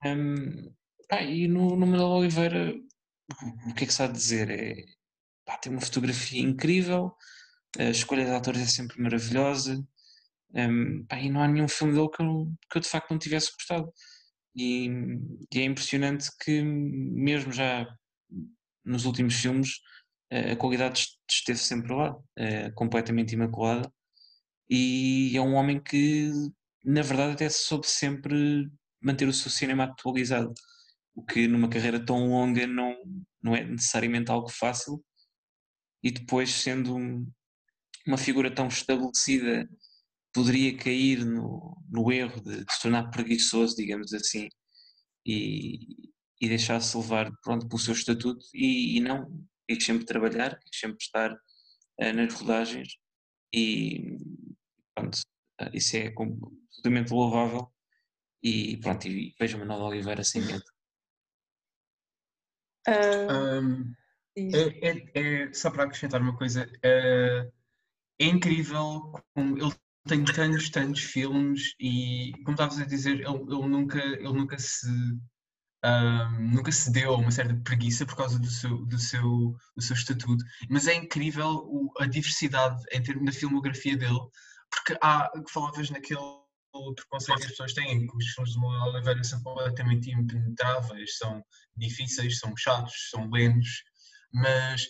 Um, 0.04 0.74
ah, 1.10 1.22
e 1.22 1.46
no, 1.46 1.76
no 1.76 1.86
Manuel 1.86 2.08
Oliveira, 2.08 2.74
o 3.68 3.74
que 3.74 3.84
é 3.84 3.86
que 3.86 3.92
se 3.92 4.02
há 4.02 4.08
de 4.08 4.14
dizer? 4.14 4.50
É, 4.50 4.84
pá, 5.44 5.56
tem 5.56 5.70
uma 5.70 5.80
fotografia 5.80 6.42
incrível, 6.42 7.14
a 7.78 7.84
escolha 7.84 8.24
de 8.24 8.32
atores 8.32 8.60
é 8.60 8.66
sempre 8.66 9.00
maravilhosa, 9.00 9.86
um, 10.54 11.04
pá, 11.06 11.18
e 11.20 11.30
não 11.30 11.42
há 11.42 11.48
nenhum 11.48 11.68
filme 11.68 11.94
dele 11.94 12.08
que 12.10 12.22
eu, 12.22 12.52
que 12.70 12.78
eu 12.78 12.82
de 12.82 12.88
facto 12.88 13.10
não 13.10 13.18
tivesse 13.18 13.52
gostado. 13.52 13.92
E, 14.54 14.88
e, 15.52 15.60
é 15.60 15.64
impressionante 15.64 16.30
que, 16.42 16.62
mesmo 16.62 17.52
já 17.52 17.86
nos 18.84 19.04
últimos 19.04 19.34
filmes, 19.34 19.80
a 20.30 20.56
qualidade 20.56 21.08
esteve 21.30 21.58
sempre 21.58 21.92
lá, 21.94 22.16
é 22.36 22.70
completamente 22.72 23.32
imaculada 23.34 23.90
e 24.68 25.36
é 25.36 25.40
um 25.40 25.54
homem 25.54 25.80
que, 25.80 26.30
na 26.84 27.02
verdade, 27.02 27.34
até 27.34 27.48
soube 27.48 27.86
sempre 27.86 28.68
manter 29.00 29.28
o 29.28 29.32
seu 29.32 29.50
cinema 29.50 29.84
atualizado, 29.84 30.52
o 31.14 31.24
que 31.24 31.46
numa 31.46 31.68
carreira 31.68 32.04
tão 32.04 32.28
longa 32.28 32.66
não, 32.66 32.96
não 33.42 33.54
é 33.54 33.64
necessariamente 33.64 34.30
algo 34.30 34.48
fácil. 34.50 35.02
E 36.02 36.10
depois, 36.10 36.50
sendo 36.50 36.96
um, 36.96 37.26
uma 38.06 38.18
figura 38.18 38.50
tão 38.52 38.68
estabelecida, 38.68 39.68
poderia 40.36 40.76
cair 40.76 41.24
no, 41.24 41.82
no 41.88 42.12
erro 42.12 42.42
de, 42.42 42.62
de 42.62 42.72
se 42.72 42.82
tornar 42.82 43.10
preguiçoso, 43.10 43.74
digamos 43.74 44.12
assim, 44.12 44.48
e, 45.24 46.10
e 46.38 46.48
deixar-se 46.48 46.94
levar 46.94 47.32
pronto, 47.42 47.66
pelo 47.66 47.78
seu 47.78 47.94
estatuto, 47.94 48.44
e, 48.52 48.98
e 48.98 49.00
não, 49.00 49.26
quis 49.66 49.82
sempre 49.82 50.04
trabalhar, 50.04 50.58
quis 50.58 50.78
sempre 50.78 50.98
estar 51.00 51.32
uh, 51.32 52.12
nas 52.14 52.34
rodagens, 52.34 52.98
e 53.50 54.18
pronto, 54.94 55.18
eh, 55.60 55.70
isso 55.72 55.96
é 55.96 56.08
absolutamente 56.08 57.12
louvável 57.12 57.72
e 58.42 58.76
pronto, 58.76 59.08
e 59.08 59.34
vejo 59.40 59.56
o 59.56 59.60
Manuel 59.60 59.86
Oliveira 59.86 60.22
sem 60.22 60.42
medo. 60.42 60.64
Uh, 62.86 63.62
um, 63.62 63.94
é, 64.36 64.90
é, 64.90 65.10
é, 65.14 65.52
só 65.54 65.70
para 65.70 65.84
acrescentar 65.84 66.20
uma 66.20 66.36
coisa, 66.36 66.70
é, 66.82 67.50
é 68.20 68.26
incrível 68.26 69.12
como 69.34 69.56
ele 69.56 69.74
tem 70.06 70.24
tantos, 70.24 70.70
tantos 70.70 71.02
filmes 71.02 71.74
e, 71.80 72.32
como 72.44 72.52
estavas 72.52 72.78
a 72.78 72.84
dizer, 72.84 73.20
ele, 73.20 73.24
ele, 73.26 73.68
nunca, 73.68 73.98
ele 73.98 74.32
nunca 74.32 74.58
se 74.58 74.88
um, 75.84 76.40
nunca 76.54 76.72
se 76.72 76.90
deu 76.90 77.14
a 77.14 77.16
uma 77.16 77.30
certa 77.30 77.54
preguiça 77.62 78.04
por 78.04 78.16
causa 78.16 78.38
do 78.38 78.50
seu, 78.50 78.84
do 78.86 78.98
seu, 78.98 79.56
do 79.76 79.82
seu 79.82 79.94
estatuto, 79.94 80.44
mas 80.68 80.86
é 80.86 80.94
incrível 80.94 81.64
o, 81.66 81.92
a 81.98 82.06
diversidade 82.06 82.82
em 82.92 83.02
termos 83.02 83.26
da 83.26 83.32
filmografia 83.32 83.96
dele, 83.96 84.18
porque 84.70 84.98
há, 85.02 85.30
falavas 85.48 85.90
naquele 85.90 86.20
preconceito 86.94 87.38
que 87.38 87.44
as 87.44 87.50
pessoas 87.50 87.74
têm, 87.74 88.06
que 88.06 88.16
os 88.16 88.26
filmes 88.26 88.52
de 88.52 88.58
Manuel 88.58 88.92
Oliveira 88.92 89.24
são 89.24 89.42
completamente 89.42 90.10
impenetráveis, 90.10 91.16
são 91.18 91.42
difíceis, 91.76 92.38
são 92.38 92.56
chatos, 92.56 93.10
são 93.10 93.30
lentos, 93.30 93.84
mas, 94.32 94.88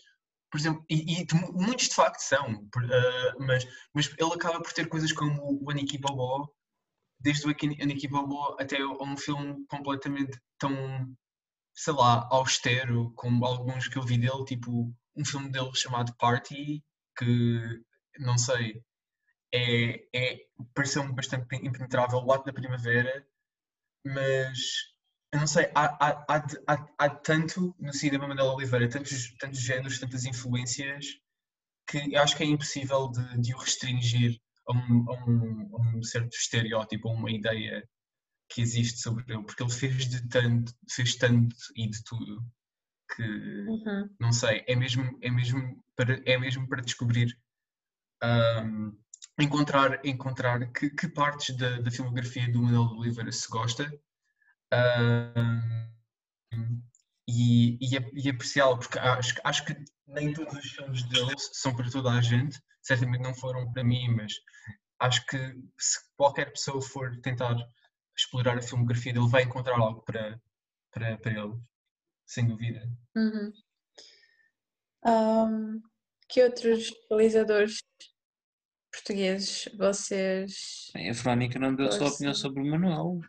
por 0.50 0.58
exemplo, 0.58 0.84
e, 0.88 1.22
e 1.22 1.26
muitos 1.52 1.88
de 1.88 1.94
facto 1.94 2.20
são, 2.20 2.54
uh, 2.54 3.44
mas, 3.44 3.66
mas 3.92 4.08
ele 4.18 4.32
acaba 4.34 4.60
por 4.60 4.72
ter 4.72 4.88
coisas 4.88 5.12
como 5.12 5.58
o 5.62 5.70
Aniki 5.70 5.98
Bobó, 5.98 6.48
desde 7.20 7.46
o 7.46 7.50
Aniki 7.50 8.08
Bobó 8.08 8.56
até 8.58 8.84
um 8.84 9.16
filme 9.16 9.66
completamente 9.68 10.38
tão, 10.58 10.72
sei 11.74 11.92
lá, 11.94 12.28
austero, 12.30 13.12
como 13.16 13.44
alguns 13.44 13.88
que 13.88 13.98
eu 13.98 14.02
vi 14.02 14.18
dele, 14.18 14.44
tipo 14.44 14.94
um 15.16 15.24
filme 15.24 15.50
dele 15.50 15.70
chamado 15.74 16.14
Party, 16.16 16.84
que, 17.18 17.82
não 18.18 18.36
sei, 18.38 18.82
é, 19.52 20.06
é, 20.14 20.46
pareceu-me 20.74 21.14
bastante 21.14 21.46
impenetrável 21.56 22.18
o 22.18 22.32
ato 22.32 22.44
da 22.44 22.52
primavera, 22.52 23.26
mas 24.04 24.58
eu 25.32 25.40
não 25.40 25.46
sei, 25.46 25.70
há, 25.74 25.84
há, 25.84 26.26
há, 26.66 26.88
há, 26.98 27.10
tanto 27.10 27.74
no 27.78 27.92
cinema 27.92 28.28
Manuel 28.28 28.54
Oliveira, 28.54 28.88
tantos, 28.88 29.34
tantos 29.38 29.60
géneros, 29.60 29.98
tantas 29.98 30.24
influências, 30.24 31.06
que 31.88 32.14
eu 32.14 32.22
acho 32.22 32.36
que 32.36 32.42
é 32.42 32.46
impossível 32.46 33.08
de, 33.08 33.40
de 33.40 33.54
o 33.54 33.58
restringir 33.58 34.40
a 34.68 34.72
um, 34.72 35.10
a, 35.10 35.24
um, 35.24 35.76
a 35.76 35.80
um, 35.80 36.02
certo 36.02 36.34
estereótipo, 36.34 37.08
a 37.08 37.12
uma 37.12 37.30
ideia 37.30 37.88
que 38.48 38.60
existe 38.60 39.00
sobre 39.00 39.24
ele, 39.32 39.42
porque 39.42 39.62
ele 39.62 39.72
fez 39.72 40.08
de 40.08 40.28
tanto, 40.28 40.72
fez 40.88 41.16
tanto 41.16 41.56
e 41.74 41.88
de 41.88 42.02
tudo 42.04 42.44
que 43.14 43.22
uhum. 43.22 44.10
não 44.20 44.32
sei, 44.32 44.64
é 44.66 44.74
mesmo, 44.74 45.18
é 45.22 45.30
mesmo 45.30 45.82
para, 45.94 46.20
é 46.24 46.38
mesmo 46.38 46.68
para 46.68 46.82
descobrir 46.82 47.36
um, 48.22 48.96
encontrar, 49.38 50.04
encontrar 50.04 50.72
que, 50.72 50.90
que 50.90 51.08
partes 51.08 51.56
da, 51.56 51.80
da, 51.80 51.90
filmografia 51.90 52.50
do 52.50 52.62
Manuel 52.62 52.98
Oliveira 52.98 53.30
se 53.30 53.48
gosta 53.48 53.90
e, 57.28 57.78
e, 57.80 58.24
e 58.24 58.30
apreciá-lo, 58.30 58.78
porque 58.78 58.98
acho, 58.98 59.34
acho 59.44 59.64
que 59.64 59.76
nem 60.06 60.32
todos 60.32 60.54
os 60.54 60.70
filmes 60.70 61.02
dele 61.08 61.34
são 61.36 61.74
para 61.74 61.90
toda 61.90 62.10
a 62.10 62.20
gente, 62.20 62.60
certamente 62.82 63.22
não 63.22 63.34
foram 63.34 63.70
para 63.72 63.84
mim, 63.84 64.08
mas 64.14 64.32
acho 65.00 65.24
que 65.26 65.38
se 65.78 65.98
qualquer 66.16 66.52
pessoa 66.52 66.80
for 66.80 67.20
tentar 67.20 67.56
explorar 68.16 68.56
a 68.56 68.62
filmografia 68.62 69.12
dele, 69.12 69.28
vai 69.28 69.42
encontrar 69.42 69.78
algo 69.78 70.02
para, 70.02 70.40
para, 70.90 71.18
para 71.18 71.32
ele, 71.32 71.58
sem 72.26 72.46
dúvida. 72.46 72.88
Uhum. 73.14 73.52
Um, 75.04 75.82
que 76.28 76.42
outros 76.42 76.92
realizadores 77.10 77.78
portugueses 78.90 79.68
vocês. 79.76 80.90
Bem, 80.94 81.10
a 81.10 81.12
Verónica 81.12 81.58
não 81.58 81.74
deu 81.74 81.86
a 81.86 81.92
sua 81.92 82.08
opinião 82.08 82.34
sobre 82.34 82.62
o 82.62 82.66
Manuel. 82.66 83.20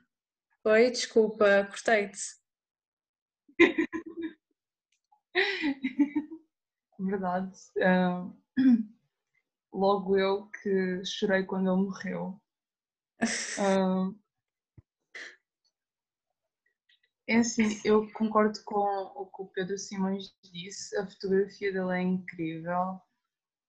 Oi, 0.67 0.91
desculpa, 0.91 1.65
cortei-te. 1.71 2.37
Verdade. 6.99 7.53
Ah, 7.81 8.27
logo 9.73 10.17
eu 10.17 10.47
que 10.49 11.03
chorei 11.05 11.43
quando 11.43 11.71
ele 11.71 11.83
morreu. 11.83 12.39
Ah, 13.57 14.11
é 17.27 17.37
assim, 17.37 17.79
eu 17.85 18.11
concordo 18.13 18.59
com 18.65 18.75
o 19.15 19.25
que 19.27 19.41
o 19.43 19.47
Pedro 19.47 19.77
Simões 19.77 20.33
disse, 20.43 20.97
a 20.97 21.05
fotografia 21.07 21.71
dele 21.71 21.91
é 21.93 22.01
incrível 22.01 22.99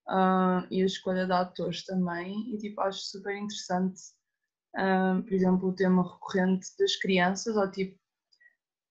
ah, 0.09 0.67
e 0.71 0.83
a 0.83 0.87
escolha 0.87 1.27
de 1.27 1.33
atores 1.33 1.85
também, 1.85 2.55
e 2.55 2.59
tipo, 2.59 2.81
acho 2.83 3.01
super 3.01 3.37
interessante, 3.37 4.01
por 4.73 5.33
exemplo, 5.33 5.69
o 5.69 5.75
tema 5.75 6.03
recorrente 6.03 6.69
das 6.79 6.97
crianças, 6.97 7.57
ou 7.57 7.71
tipo, 7.71 7.99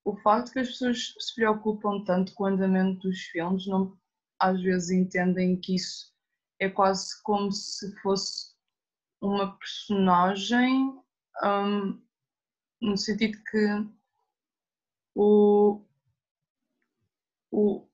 o 0.04 0.16
facto 0.18 0.52
que 0.52 0.60
as 0.60 0.70
pessoas 0.70 1.13
se 1.20 1.36
preocupam 1.36 2.04
tanto 2.04 2.34
com 2.34 2.44
o 2.44 2.48
andamento 2.48 3.08
dos 3.08 3.20
filmes, 3.24 3.68
não 3.68 3.98
às 4.40 4.62
vezes 4.62 4.92
entendem 4.92 5.60
que 5.60 5.76
isso 5.76 6.13
é 6.60 6.70
quase 6.70 7.22
como 7.24 7.52
se 7.52 7.94
fosse 8.02 8.56
uma 9.22 9.58
personagem, 9.58 11.00
hum, 11.44 12.02
no 12.82 12.98
sentido 12.98 13.38
que 13.50 13.68
o, 15.16 15.82
o 17.52 17.88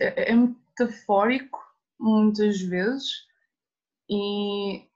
é, 0.00 0.32
é 0.32 0.34
metafórico 0.34 1.58
muitas 1.98 2.60
vezes 2.60 3.26
e 4.08 4.87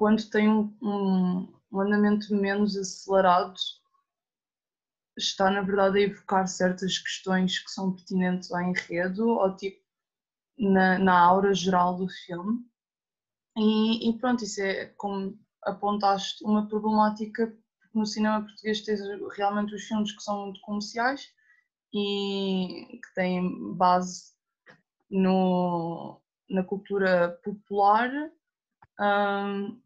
quando 0.00 0.30
tem 0.30 0.48
um, 0.48 0.74
um, 0.80 1.52
um 1.70 1.80
andamento 1.82 2.34
menos 2.34 2.74
acelerado 2.74 3.54
está 5.14 5.50
na 5.50 5.60
verdade 5.60 5.98
a 5.98 6.00
evocar 6.00 6.48
certas 6.48 6.96
questões 6.96 7.58
que 7.58 7.70
são 7.70 7.92
pertinentes 7.92 8.50
ao 8.50 8.62
enredo 8.62 9.28
ou 9.28 9.54
tipo 9.58 9.78
na, 10.58 10.98
na 10.98 11.20
aura 11.20 11.52
geral 11.52 11.98
do 11.98 12.08
filme. 12.08 12.64
E, 13.54 14.08
e 14.08 14.18
pronto, 14.18 14.42
isso 14.42 14.62
é 14.62 14.86
como 14.96 15.38
apontaste 15.64 16.42
uma 16.44 16.66
problemática 16.66 17.54
porque 17.78 17.98
no 17.98 18.06
cinema 18.06 18.40
português 18.40 18.80
tens 18.80 19.00
realmente 19.36 19.74
os 19.74 19.82
filmes 19.82 20.12
que 20.12 20.22
são 20.22 20.46
muito 20.46 20.62
comerciais 20.62 21.30
e 21.92 22.98
que 23.02 23.14
têm 23.14 23.74
base 23.74 24.32
no, 25.10 26.22
na 26.48 26.64
cultura 26.64 27.38
popular. 27.44 28.10
Hum, 28.98 29.78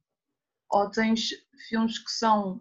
ou 0.74 0.90
tens 0.90 1.30
filmes 1.68 2.00
que 2.00 2.10
são 2.10 2.60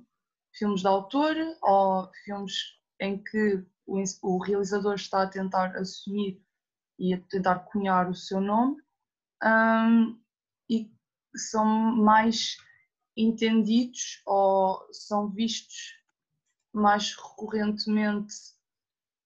filmes 0.51 0.81
de 0.81 0.87
autor 0.87 1.35
ou 1.63 2.11
filmes 2.23 2.79
em 2.99 3.21
que 3.23 3.65
o, 3.87 4.37
realizador 4.37 4.93
está 4.93 5.23
a 5.23 5.27
tentar 5.27 5.75
assumir 5.75 6.39
e 6.99 7.15
a 7.15 7.21
tentar 7.21 7.59
cunhar 7.61 8.07
o 8.07 8.13
seu 8.13 8.39
nome 8.39 8.79
hum, 9.43 10.21
e 10.69 10.93
são 11.35 11.65
mais 11.65 12.57
entendidos 13.17 14.21
ou 14.27 14.87
são 14.93 15.27
vistos 15.31 15.99
mais 16.71 17.15
recorrentemente 17.15 18.35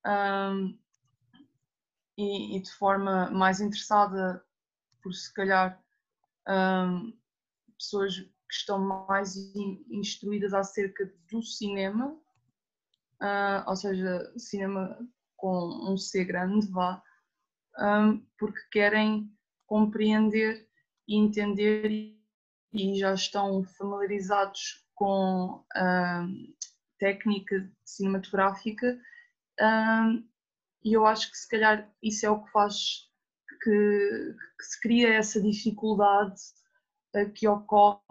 hum, 0.05 0.79
e, 2.17 2.55
e, 2.55 2.61
de 2.61 2.71
forma 2.71 3.29
mais 3.31 3.59
interessada 3.59 4.41
por 5.03 5.13
se 5.13 5.31
calhar 5.33 5.77
hum, 6.47 7.13
pessoas 7.77 8.25
que 8.47 8.55
estão 8.55 8.79
mais 8.79 9.35
instruídas 9.89 10.53
acerca 10.53 11.11
do 11.29 11.41
cinema, 11.41 12.17
uh, 13.21 13.67
ou 13.67 13.75
seja, 13.75 14.33
cinema 14.37 14.97
com 15.35 15.91
um 15.91 15.97
C 15.97 16.23
grande, 16.23 16.67
vá, 16.71 17.01
um, 17.79 18.25
porque 18.37 18.59
querem 18.71 19.31
compreender 19.67 20.67
e 21.07 21.15
entender 21.15 22.17
e 22.73 22.99
já 22.99 23.13
estão 23.13 23.63
familiarizados 23.63 24.85
com 24.95 25.63
a 25.73 26.25
técnica 26.99 27.71
cinematográfica 27.85 28.99
um, 29.61 30.27
e 30.83 30.93
eu 30.93 31.05
acho 31.05 31.29
que 31.31 31.37
se 31.37 31.47
calhar 31.47 31.91
isso 32.01 32.25
é 32.25 32.29
o 32.29 32.43
que 32.43 32.51
faz 32.51 33.07
que, 33.63 34.35
que 34.59 34.65
se 34.65 34.79
cria 34.81 35.13
essa 35.13 35.41
dificuldade 35.41 36.41
que 37.35 37.47
ocorre 37.47 38.01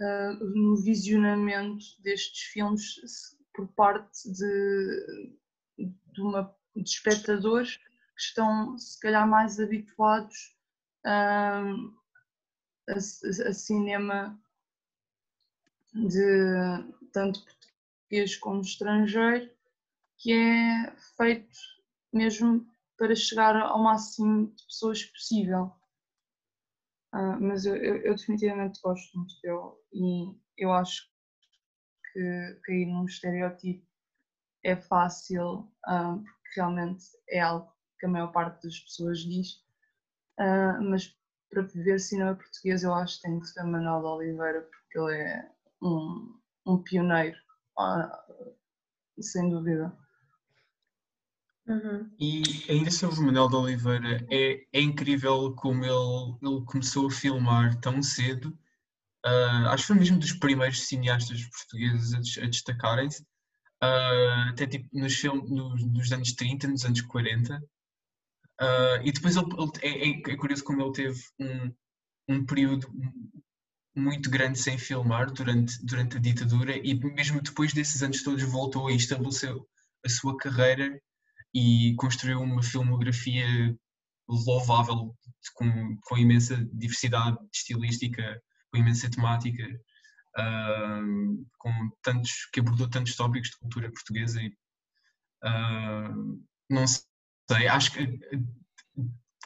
uh, 0.00 0.44
no 0.44 0.76
visionamento 0.76 1.84
destes 2.02 2.42
filmes 2.52 2.96
por 3.54 3.68
parte 3.68 4.30
de, 4.30 5.36
de, 5.78 6.20
uma, 6.20 6.54
de 6.74 6.88
espectadores 6.88 7.76
que 7.76 8.20
estão 8.20 8.76
se 8.78 8.98
calhar 9.00 9.28
mais 9.28 9.58
habituados 9.60 10.54
um, 11.06 11.94
a, 12.88 12.96
a, 12.96 13.52
cinema 13.52 14.38
de 15.94 17.12
tanto 17.12 17.44
português 17.44 18.36
como 18.36 18.60
estrangeiro, 18.60 19.50
que 20.18 20.32
é 20.32 20.92
feito 21.16 21.58
mesmo 22.12 22.66
para 22.96 23.14
chegar 23.14 23.56
ao 23.56 23.82
máximo 23.82 24.46
de 24.54 24.64
pessoas 24.66 25.04
possível. 25.04 25.72
Uh, 27.14 27.40
mas 27.40 27.64
eu, 27.64 27.76
eu, 27.76 27.96
eu, 27.98 28.16
definitivamente 28.16 28.80
gosto 28.82 29.16
muito 29.16 29.34
dele 29.40 29.72
e 29.92 30.36
eu 30.58 30.72
acho 30.72 31.08
que 32.12 32.60
cair 32.64 32.86
num 32.86 33.04
estereótipo 33.04 33.86
é 34.64 34.74
fácil, 34.74 35.72
uh, 35.86 36.18
porque 36.18 36.56
realmente 36.56 37.04
é 37.28 37.40
algo 37.40 37.72
que 38.00 38.06
a 38.06 38.08
maior 38.08 38.32
parte 38.32 38.64
das 38.64 38.80
pessoas 38.80 39.20
diz, 39.20 39.52
uh, 40.40 40.82
mas 40.90 41.16
para 41.50 41.62
ver 41.62 42.00
cinema 42.00 42.34
português 42.34 42.82
eu 42.82 42.92
acho 42.92 43.16
que 43.16 43.28
tem 43.28 43.38
que 43.38 43.46
ser 43.46 43.62
Manuel 43.62 44.00
de 44.00 44.06
Oliveira, 44.06 44.62
porque 44.62 44.98
ele 44.98 45.22
é 45.22 45.52
um, 45.80 46.40
um 46.66 46.82
pioneiro, 46.82 47.38
sem 49.20 49.48
dúvida. 49.50 49.96
Uhum. 51.66 52.10
E 52.18 52.42
ainda 52.68 52.90
sobre 52.90 53.20
o 53.20 53.22
Manuel 53.22 53.48
de 53.48 53.56
Oliveira, 53.56 54.26
é, 54.30 54.66
é 54.72 54.80
incrível 54.80 55.54
como 55.54 55.84
ele, 55.84 56.38
ele 56.42 56.64
começou 56.66 57.06
a 57.06 57.10
filmar 57.10 57.78
tão 57.80 58.02
cedo. 58.02 58.48
Uh, 59.24 59.68
acho 59.68 59.84
que 59.84 59.86
foi 59.88 59.96
mesmo 59.96 60.18
dos 60.18 60.32
primeiros 60.32 60.86
cineastas 60.86 61.42
portugueses 61.44 62.38
a, 62.38 62.44
a 62.44 62.46
destacarem-se. 62.46 63.22
Uh, 63.82 64.50
até 64.50 64.66
tipo 64.66 64.88
nos, 64.92 65.14
filmes, 65.14 65.50
nos, 65.50 65.84
nos, 65.86 66.12
anos 66.12 66.32
30, 66.34 66.68
nos 66.68 66.84
anos 66.84 67.00
40. 67.00 67.56
Uh, 68.60 69.02
e 69.02 69.10
depois 69.10 69.36
ele, 69.36 69.46
ele 69.82 70.22
é, 70.26 70.32
é, 70.32 70.36
curioso 70.36 70.62
como 70.64 70.82
ele 70.82 70.92
teve 70.92 71.20
um, 71.40 71.74
um 72.28 72.46
período 72.46 72.88
muito 73.96 74.28
grande 74.28 74.58
sem 74.58 74.76
filmar 74.76 75.32
durante, 75.32 75.84
durante 75.84 76.16
a 76.16 76.20
ditadura 76.20 76.76
e 76.76 76.94
mesmo 76.94 77.40
depois 77.40 77.72
desses 77.72 78.02
anos 78.02 78.22
todos 78.22 78.42
voltou 78.42 78.90
e 78.90 78.96
estabeleceu 78.96 79.66
a 80.04 80.08
sua 80.08 80.36
carreira 80.36 81.00
e 81.54 81.94
construiu 81.96 82.40
uma 82.40 82.62
filmografia 82.62 83.46
louvável 84.28 85.14
com, 85.54 85.96
com 86.02 86.18
imensa 86.18 86.56
diversidade 86.72 87.38
estilística, 87.52 88.42
com 88.72 88.78
imensa 88.78 89.10
temática, 89.10 89.64
uh, 90.38 91.46
com 91.58 91.90
tantos, 92.02 92.48
que 92.52 92.60
abordou 92.60 92.88
tantos 92.88 93.14
tópicos 93.14 93.50
de 93.50 93.58
cultura 93.58 93.92
portuguesa 93.92 94.40
e 94.42 94.48
uh, 95.44 96.44
não 96.68 96.86
sei, 96.86 97.68
acho 97.68 97.92
que 97.92 98.20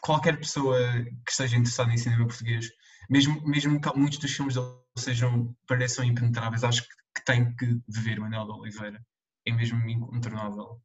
qualquer 0.00 0.38
pessoa 0.38 0.78
que 1.26 1.30
esteja 1.30 1.56
interessada 1.56 1.92
em 1.92 1.96
cinema 1.96 2.26
português, 2.26 2.70
mesmo, 3.10 3.42
mesmo 3.46 3.80
que 3.80 3.96
muitos 3.96 4.18
dos 4.18 4.32
filmes 4.32 4.54
dele 4.54 4.68
sejam, 4.96 5.56
pareçam 5.66 6.04
impenetráveis, 6.04 6.64
acho 6.64 6.82
que, 6.82 6.98
tem 7.26 7.54
que 7.56 7.80
ver 7.88 8.20
Manuel 8.20 8.46
de 8.46 8.52
Oliveira. 8.52 9.04
É 9.44 9.52
mesmo 9.52 9.86
incontornável. 9.88 10.80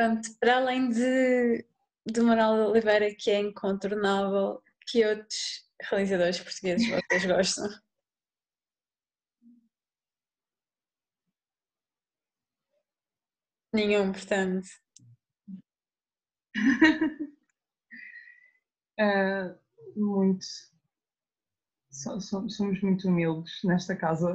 Pronto, 0.00 0.34
para 0.40 0.56
além 0.56 0.88
de, 0.88 1.62
de 2.06 2.20
Manuel 2.22 2.70
Oliveira, 2.70 3.14
que 3.14 3.30
é 3.30 3.38
incontornável, 3.38 4.62
que 4.86 5.04
outros 5.04 5.68
realizadores 5.82 6.40
portugueses 6.40 6.88
vocês 6.88 7.26
gostam? 7.26 7.68
Nenhum, 13.74 14.10
portanto. 14.10 14.66
uh, 18.98 19.54
muito. 20.00 20.46
So, 21.90 22.18
so, 22.22 22.48
somos 22.48 22.80
muito 22.80 23.06
humildes 23.06 23.52
nesta 23.64 23.94
casa. 23.94 24.34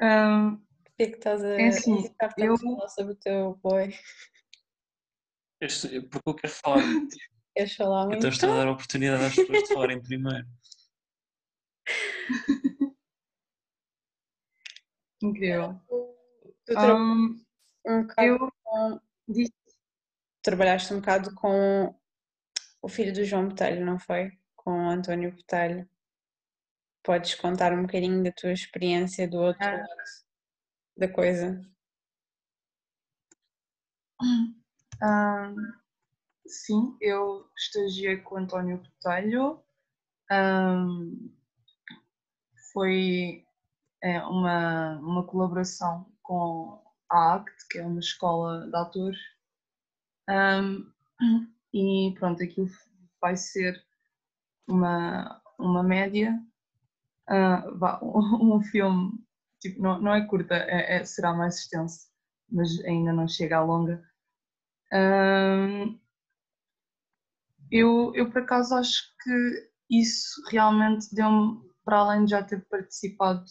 uh, 0.00 0.58
que 0.98 1.02
é 1.04 1.10
que 1.10 1.16
estás 1.16 1.44
a, 1.44 1.48
é 1.60 1.68
assim, 1.68 2.04
eu... 2.38 2.58
falar 2.58 2.88
sobre 2.88 3.12
o 3.12 3.16
teu 3.16 3.54
boy? 3.62 3.94
Este, 5.60 6.00
porque 6.02 6.28
eu 6.28 6.34
quero 6.34 6.52
falar 6.52 6.82
Queres 7.56 7.74
falar 7.76 8.06
muito? 8.06 8.18
Então 8.18 8.30
estou 8.30 8.50
a 8.52 8.56
dar 8.56 8.68
a 8.68 8.72
oportunidade 8.72 9.24
às 9.24 9.34
pessoas 9.34 9.62
de 9.62 9.68
falarem 9.74 10.02
primeiro. 10.02 10.46
Incrível. 15.22 15.80
Tu 16.66 16.74
tra- 16.74 16.94
Um, 16.94 17.44
um 17.86 18.02
bocado 18.02 18.28
eu 18.28 18.52
com- 18.62 19.00
disse, 19.28 19.52
trabalhaste 20.42 20.94
um 20.94 21.00
bocado 21.00 21.34
com 21.34 21.94
o 22.82 22.88
filho 22.88 23.12
do 23.12 23.24
João 23.24 23.48
Botelho, 23.48 23.84
não 23.84 23.98
foi? 23.98 24.30
Com 24.56 24.70
o 24.70 24.90
António 24.90 25.32
Botelho. 25.34 25.88
Podes 27.02 27.34
contar 27.34 27.72
um 27.72 27.82
bocadinho 27.82 28.22
da 28.22 28.30
tua 28.32 28.52
experiência 28.52 29.26
do 29.28 29.38
outro 29.38 29.64
Ah. 29.64 29.72
lado 29.72 29.88
da 30.98 31.08
coisa? 31.08 31.64
um, 34.20 35.56
sim, 36.44 36.96
eu 37.00 37.48
estagiei 37.56 38.16
com 38.16 38.34
o 38.34 38.38
António 38.38 38.78
Botelho. 38.78 39.62
Um, 40.30 41.32
foi 42.72 43.46
é, 44.02 44.20
uma, 44.24 44.98
uma 44.98 45.24
colaboração 45.24 46.12
com 46.20 46.82
a 47.08 47.36
ACT, 47.36 47.68
que 47.70 47.78
é 47.78 47.86
uma 47.86 48.00
escola 48.00 48.68
de 48.68 48.76
atores. 48.76 49.18
Um, 50.28 50.92
e 51.72 52.12
pronto, 52.18 52.42
aquilo 52.42 52.68
vai 53.20 53.36
ser 53.36 53.80
uma, 54.66 55.40
uma 55.58 55.82
média. 55.84 56.36
vá, 57.76 58.00
um 58.02 58.60
filme, 58.60 59.27
tipo, 59.60 59.80
não, 59.82 60.00
não 60.00 60.14
é 60.14 60.26
curta, 60.26 60.54
é- 60.54 60.98
é- 60.98 61.04
será 61.04 61.32
mais 61.34 61.56
extenso, 61.58 62.06
mas 62.50 62.80
ainda 62.84 63.12
não 63.12 63.28
chega 63.28 63.58
à 63.58 63.62
longa. 63.64 64.02
Eu, 67.70 68.12
eu, 68.14 68.30
por 68.30 68.42
acaso, 68.42 68.74
acho 68.74 69.04
que 69.22 69.70
isso 69.90 70.42
realmente 70.50 71.14
deu-me, 71.14 71.60
para 71.84 71.98
além 71.98 72.24
de 72.24 72.30
já 72.32 72.42
ter 72.42 72.64
participado 72.68 73.44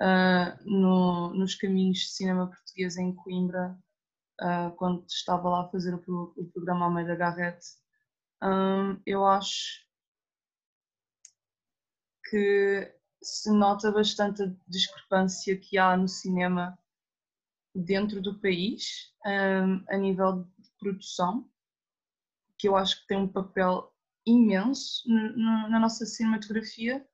ah, 0.00 0.58
no, 0.64 1.34
nos 1.34 1.54
caminhos 1.54 1.98
de 2.00 2.08
cinema 2.10 2.48
português 2.48 2.96
em 2.96 3.14
Coimbra, 3.14 3.76
ah, 4.40 4.72
quando 4.76 5.04
estava 5.08 5.48
lá 5.50 5.62
a 5.62 5.68
fazer 5.70 5.94
o, 5.94 6.34
o 6.36 6.46
programa 6.52 6.86
Almeida 6.86 7.16
Garrett, 7.16 7.60
ahm, 8.42 8.98
eu 9.06 9.26
acho 9.26 9.80
que 12.28 12.99
se 13.22 13.50
nota 13.50 13.90
bastante 13.92 14.42
a 14.42 14.52
discrepância 14.68 15.56
que 15.58 15.78
há 15.78 15.96
no 15.96 16.08
cinema 16.08 16.78
dentro 17.74 18.20
do 18.22 18.38
país, 18.40 19.12
hum, 19.26 19.84
a 19.88 19.96
nível 19.96 20.44
de 20.58 20.70
produção, 20.78 21.48
que 22.58 22.68
eu 22.68 22.76
acho 22.76 23.00
que 23.00 23.06
tem 23.08 23.18
um 23.18 23.28
papel 23.28 23.92
imenso 24.26 25.02
no- 25.08 25.32
no- 25.36 25.68
na 25.68 25.80
nossa 25.80 26.04
cinematografia, 26.06 27.04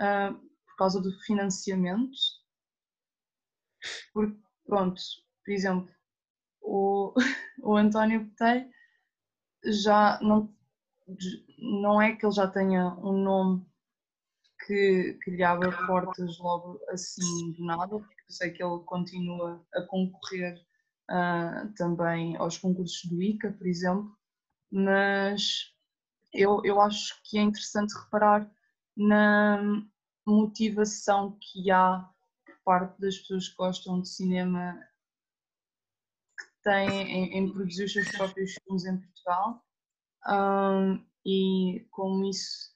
hum, 0.00 0.34
por 0.66 0.76
causa 0.76 1.00
do 1.00 1.12
financiamento. 1.20 2.16
Porque, 4.12 4.36
pronto, 4.66 5.00
por 5.44 5.52
exemplo, 5.52 5.88
o, 6.62 7.14
o 7.62 7.76
António 7.76 8.26
Botelho 8.26 8.70
já 9.64 10.18
não, 10.22 10.54
não 11.58 12.00
é 12.00 12.14
que 12.16 12.24
ele 12.26 12.32
já 12.34 12.46
tenha 12.48 12.94
um 12.98 13.22
nome 13.22 13.66
que, 14.66 15.18
que 15.22 15.30
lhe 15.30 15.42
abra 15.42 15.70
portas 15.86 16.38
logo 16.38 16.80
assim 16.88 17.52
do 17.52 17.64
nada, 17.64 17.98
porque 17.98 18.20
eu 18.20 18.30
sei 18.30 18.50
que 18.50 18.62
ele 18.62 18.78
continua 18.84 19.64
a 19.74 19.82
concorrer 19.82 20.64
ah, 21.08 21.68
também 21.76 22.36
aos 22.36 22.58
concursos 22.58 23.04
do 23.10 23.22
ICA, 23.22 23.52
por 23.52 23.66
exemplo, 23.66 24.16
mas 24.70 25.72
eu, 26.32 26.60
eu 26.64 26.80
acho 26.80 27.20
que 27.24 27.38
é 27.38 27.42
interessante 27.42 27.92
reparar 27.92 28.50
na 28.96 29.60
motivação 30.26 31.38
que 31.40 31.70
há 31.70 32.08
por 32.46 32.56
parte 32.64 33.00
das 33.00 33.18
pessoas 33.18 33.48
que 33.48 33.56
gostam 33.56 34.00
de 34.00 34.08
cinema 34.08 34.80
que 36.38 36.62
têm 36.62 36.88
em, 36.88 37.38
em 37.38 37.52
produzir 37.52 37.84
os 37.84 37.92
seus 37.92 38.08
próprios 38.10 38.54
filmes 38.64 38.84
em 38.86 38.96
Portugal 38.98 39.64
Ahm, 40.26 41.04
e 41.24 41.86
como 41.90 42.24
isso 42.24 42.73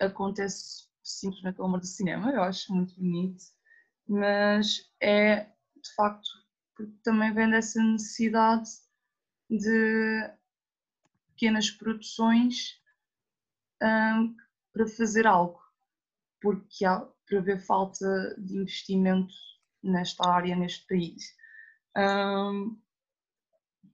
acontece 0.00 0.88
simplesmente 1.02 1.56
pelo 1.56 1.68
amor 1.68 1.80
do 1.80 1.86
cinema, 1.86 2.30
eu 2.30 2.42
acho 2.42 2.74
muito 2.74 2.94
bonito, 2.96 3.44
mas 4.08 4.90
é 5.00 5.44
de 5.44 5.94
facto 5.94 6.28
porque 6.76 6.92
também 7.02 7.32
vem 7.32 7.50
dessa 7.50 7.80
necessidade 7.82 8.68
de 9.48 10.30
pequenas 11.28 11.70
produções 11.70 12.80
hum, 13.82 14.36
para 14.72 14.86
fazer 14.88 15.26
algo, 15.26 15.60
porque 16.40 16.84
há 16.84 17.00
para 17.26 17.38
haver 17.38 17.60
falta 17.60 18.34
de 18.38 18.58
investimento 18.58 19.34
nesta 19.82 20.28
área, 20.28 20.56
neste 20.56 20.86
país. 20.86 21.34
Hum, 21.96 22.78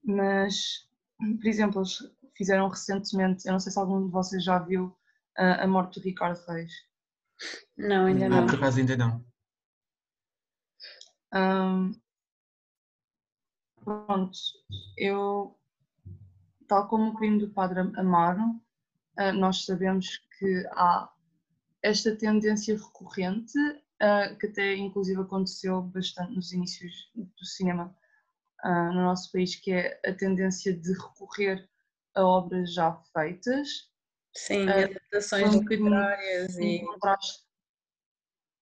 mas, 0.02 0.88
por 1.18 1.46
exemplo, 1.46 1.80
eles 1.80 1.98
fizeram 2.34 2.68
recentemente, 2.68 3.46
eu 3.46 3.52
não 3.52 3.60
sei 3.60 3.70
se 3.70 3.78
algum 3.78 4.06
de 4.06 4.10
vocês 4.10 4.42
já 4.42 4.58
viu 4.58 4.96
a, 5.40 5.64
a 5.64 5.66
morte 5.66 5.98
do 5.98 6.04
Ricardo 6.04 6.38
Reis. 6.46 6.72
Não, 7.76 8.06
ainda 8.06 8.28
Não, 8.28 8.40
não. 8.42 8.46
por 8.46 8.56
acaso 8.56 8.78
ainda 8.78 8.96
não. 8.96 9.24
Hum, 11.32 11.92
pronto, 13.82 14.38
eu, 14.98 15.56
tal 16.68 16.88
como 16.88 17.10
o 17.10 17.14
crime 17.16 17.38
do 17.38 17.48
Padre 17.50 17.80
Amaro, 17.96 18.60
ah, 19.16 19.32
nós 19.32 19.64
sabemos 19.64 20.18
que 20.38 20.66
há 20.72 21.10
esta 21.82 22.14
tendência 22.16 22.76
recorrente, 22.76 23.58
ah, 24.00 24.34
que 24.38 24.46
até 24.48 24.76
inclusive 24.76 25.22
aconteceu 25.22 25.80
bastante 25.80 26.34
nos 26.34 26.52
inícios 26.52 27.10
do 27.14 27.46
cinema 27.46 27.96
ah, 28.62 28.92
no 28.92 29.02
nosso 29.02 29.32
país, 29.32 29.56
que 29.56 29.72
é 29.72 30.00
a 30.04 30.12
tendência 30.12 30.76
de 30.76 30.92
recorrer 30.92 31.66
a 32.14 32.24
obras 32.24 32.74
já 32.74 32.92
feitas, 33.14 33.88
Sim, 34.34 34.68
Ah, 34.68 34.99
adaptações 35.12 35.54
um 35.54 35.60
literárias 35.60 36.56
e 36.58 36.80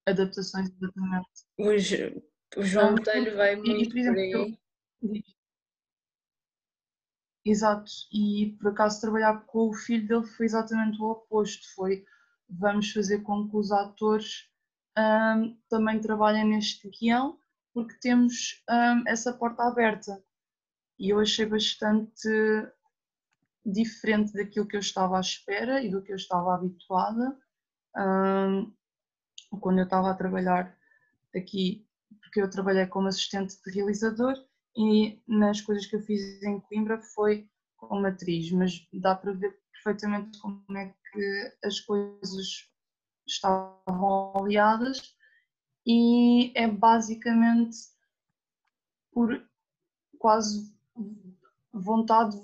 adaptações 0.06 0.70
exatamente. 0.70 1.28
o, 1.58 2.61
o 2.61 2.62
João 2.62 2.94
Botelho 2.94 3.37
vai 3.37 3.54
e, 3.54 3.56
muito 3.56 3.84
por 3.84 3.90
por 3.90 3.98
exemplo, 3.98 4.20
aí. 4.20 4.30
eu- 5.02 5.38
Exato, 7.44 7.90
e 8.12 8.56
por 8.61 8.72
acaso 8.72 9.00
trabalhar 9.00 9.40
com 9.46 9.68
o 9.68 9.72
filho 9.72 10.06
dele 10.06 10.26
foi 10.26 10.44
exatamente 10.46 11.00
o 11.00 11.04
oposto, 11.06 11.66
foi 11.74 12.04
vamos 12.48 12.92
fazer 12.92 13.22
com 13.22 13.48
que 13.48 13.56
os 13.56 13.72
atores 13.72 14.48
ahm, 14.96 15.56
também 15.68 16.00
trabalhem 16.00 16.44
neste 16.46 16.88
guião, 16.90 17.38
porque 17.72 17.94
temos 18.00 18.62
ahm, 18.68 19.02
essa 19.06 19.32
porta 19.32 19.62
aberta. 19.64 20.22
E 20.98 21.11
eu 21.11 21.20
achei 21.20 21.46
bastante 21.46 22.28
diferente 23.70 24.33
daquilo 24.33 24.66
que 24.66 24.76
eu 24.76 24.81
estava 24.81 25.16
à 25.16 25.20
espera 25.20 25.83
e 25.83 25.90
do 25.90 26.02
que 26.02 26.12
eu 26.12 26.16
estava 26.16 26.54
habituada. 26.54 27.37
Ahm, 27.96 28.72
quando 29.61 29.78
eu 29.78 29.85
estava 29.85 30.11
a 30.11 30.14
trabalhar 30.14 30.76
aqui, 31.35 31.87
porque 32.22 32.40
eu 32.40 32.50
trabalhei 32.50 32.87
como 32.87 33.09
assistente 33.09 33.57
de 33.62 33.70
realizador 33.70 34.35
e 34.76 35.20
nas 35.26 35.61
coisas 35.61 35.87
que 35.87 35.96
eu 35.96 36.02
fiz 36.02 36.42
em 36.42 36.61
Coimbra 36.61 37.00
foi 37.00 37.48
como 37.76 38.07
atriz, 38.07 38.50
mas 38.52 38.87
dá 38.92 39.14
para 39.14 39.33
ver 39.33 39.59
perfeitamente 39.72 40.38
como 40.40 40.62
é 40.76 40.94
que 41.12 41.57
as 41.64 41.81
coisas 41.81 42.68
estavam 43.26 44.33
aliadas 44.37 45.14
e 45.87 46.52
é 46.54 46.66
basicamente 46.66 47.76
por 49.12 49.42
quase 50.19 50.73
vontade, 51.73 52.37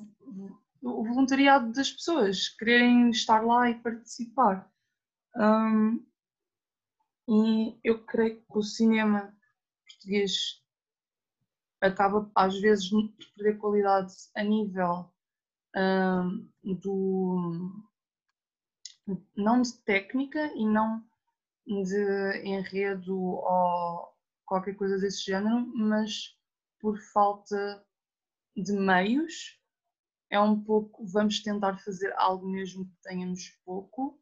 o 0.85 1.05
voluntariado 1.05 1.73
das 1.73 1.91
pessoas, 1.91 2.49
quererem 2.49 3.11
estar 3.11 3.41
lá 3.45 3.71
e 3.71 3.75
participar. 3.75 4.69
Hum, 5.37 6.05
e 7.29 7.79
eu 7.83 8.05
creio 8.05 8.37
que 8.37 8.59
o 8.59 8.63
cinema 8.63 9.35
português 9.87 10.63
acaba 11.81 12.31
às 12.35 12.59
vezes 12.61 12.91
por 12.91 13.11
perder 13.37 13.59
qualidade 13.59 14.13
a 14.35 14.43
nível 14.43 15.11
hum, 15.75 16.49
do 16.63 17.85
não 19.37 19.63
de 19.63 19.75
técnica 19.85 20.53
e 20.55 20.67
não 20.67 21.03
de 21.67 22.43
enredo 22.45 23.17
ou 23.17 24.15
qualquer 24.45 24.75
coisa 24.75 24.99
desse 24.99 25.25
género, 25.25 25.67
mas 25.75 26.37
por 26.79 26.99
falta 27.13 27.85
de 28.57 28.73
meios. 28.73 29.59
É 30.35 30.41
um 30.41 30.61
pouco, 30.61 31.07
vamos 31.07 31.39
tentar 31.39 31.79
fazer 31.79 32.13
algo 32.17 32.45
mesmo 32.45 32.85
que 32.87 32.97
tenhamos 33.05 33.51
pouco, 33.65 34.21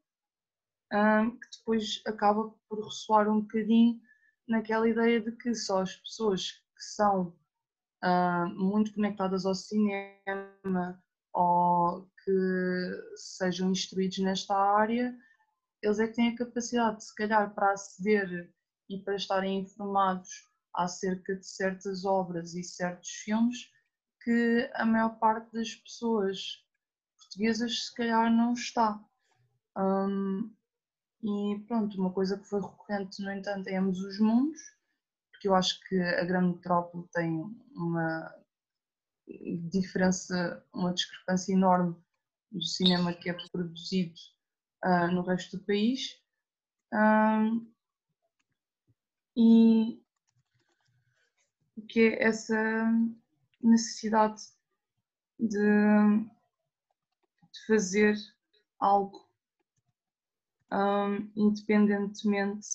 hum, 0.92 1.38
que 1.38 1.48
depois 1.56 2.02
acaba 2.06 2.54
por 2.68 2.84
ressoar 2.84 3.30
um 3.30 3.40
bocadinho 3.40 3.98
naquela 4.46 4.86
ideia 4.86 5.22
de 5.22 5.32
que 5.32 5.54
só 5.54 5.80
as 5.80 5.96
pessoas 5.96 6.50
que 6.50 6.82
são 6.82 7.34
hum, 8.04 8.54
muito 8.58 8.92
conectadas 8.92 9.46
ao 9.46 9.54
cinema 9.54 11.02
ou 11.32 12.06
que 12.22 13.16
sejam 13.16 13.72
instruídos 13.72 14.18
nesta 14.18 14.54
área, 14.54 15.18
eles 15.80 15.98
é 15.98 16.06
que 16.06 16.12
têm 16.12 16.28
a 16.28 16.36
capacidade, 16.36 17.02
se 17.06 17.14
calhar, 17.14 17.54
para 17.54 17.72
aceder 17.72 18.52
e 18.86 18.98
para 18.98 19.16
estarem 19.16 19.60
informados 19.60 20.28
acerca 20.74 21.36
de 21.36 21.46
certas 21.46 22.04
obras 22.04 22.54
e 22.54 22.62
certos 22.62 23.08
filmes 23.08 23.72
que 24.24 24.70
a 24.74 24.84
maior 24.84 25.18
parte 25.18 25.52
das 25.52 25.74
pessoas 25.74 26.64
portuguesas 27.16 27.86
se 27.86 27.94
calhar 27.94 28.30
não 28.30 28.52
está. 28.52 29.02
Um, 29.76 30.52
e 31.22 31.60
pronto, 31.66 31.98
uma 31.98 32.12
coisa 32.12 32.38
que 32.38 32.44
foi 32.44 32.60
recorrente, 32.60 33.22
no 33.22 33.30
entanto, 33.32 33.68
é 33.68 33.76
ambos 33.76 34.00
os 34.00 34.18
mundos, 34.18 34.60
porque 35.30 35.48
eu 35.48 35.54
acho 35.54 35.80
que 35.88 36.00
a 36.00 36.24
grande 36.24 36.54
metrópole 36.54 37.08
tem 37.12 37.42
uma 37.74 38.34
diferença, 39.70 40.64
uma 40.74 40.92
discrepância 40.92 41.52
enorme 41.52 41.96
do 42.50 42.62
cinema 42.62 43.14
que 43.14 43.30
é 43.30 43.36
produzido 43.50 44.14
uh, 44.84 45.10
no 45.12 45.22
resto 45.22 45.56
do 45.56 45.64
país. 45.64 46.20
Um, 46.92 47.72
e 49.34 50.02
que 51.88 52.00
é 52.00 52.24
essa 52.24 52.54
necessidade 53.62 54.42
de, 55.38 55.58
de 57.52 57.66
fazer 57.66 58.16
algo 58.78 59.28
um, 60.72 61.30
independentemente 61.36 62.68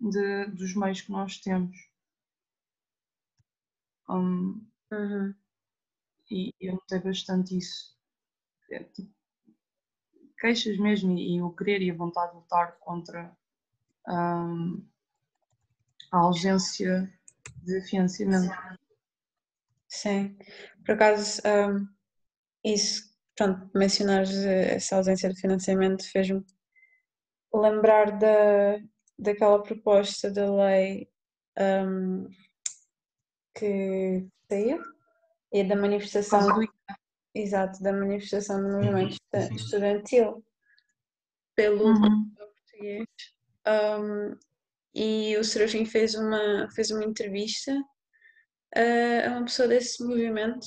de, 0.00 0.46
dos 0.46 0.74
meios 0.74 1.00
que 1.00 1.12
nós 1.12 1.38
temos. 1.38 1.76
Um, 4.08 4.66
uhum. 4.92 5.34
E 6.30 6.52
eu 6.60 6.74
notei 6.74 6.98
bastante 6.98 7.56
isso. 7.56 7.94
É, 8.70 8.82
tipo, 8.82 9.12
queixas 10.38 10.78
mesmo 10.78 11.16
e, 11.16 11.36
e, 11.36 11.42
o 11.42 11.50
querer 11.50 11.82
e 11.82 11.90
a 11.90 11.94
vontade 11.94 12.32
de 12.32 12.38
lutar 12.38 12.76
contra 12.78 13.36
um, 14.08 14.84
a 16.10 16.18
ausência 16.18 17.12
de 17.62 17.80
financiamento. 17.82 18.52
Sim, 19.94 20.36
por 20.84 20.96
acaso, 20.96 21.40
um, 21.46 21.86
isso, 22.64 23.04
pronto, 23.36 23.70
mencionar 23.72 24.24
essa 24.24 24.96
ausência 24.96 25.32
de 25.32 25.40
financiamento 25.40 26.10
fez-me 26.10 26.44
lembrar 27.54 28.18
da, 28.18 28.80
daquela 29.16 29.62
proposta 29.62 30.32
da 30.32 30.52
lei 30.52 31.08
um, 31.56 32.28
que 33.56 34.26
saiu 34.50 34.82
e 35.52 35.62
da 35.62 35.76
manifestação 35.76 36.58
do, 36.58 36.68
exato, 37.32 37.80
da 37.80 37.92
manifestação 37.92 38.60
do 38.60 38.72
movimento 38.72 39.16
uhum. 39.32 39.54
estudantil 39.54 40.44
pelo 41.54 41.84
uhum. 41.84 42.34
português. 42.36 43.06
Um, 43.64 44.36
e 44.92 45.36
o 45.36 45.44
Serafim 45.44 45.84
fez 45.84 46.16
uma, 46.16 46.68
fez 46.74 46.90
uma 46.90 47.04
entrevista 47.04 47.72
uh, 48.76 49.28
a 49.28 49.30
uma 49.32 49.44
pessoa 49.44 49.68
desse 49.68 50.02
movimento 50.04 50.66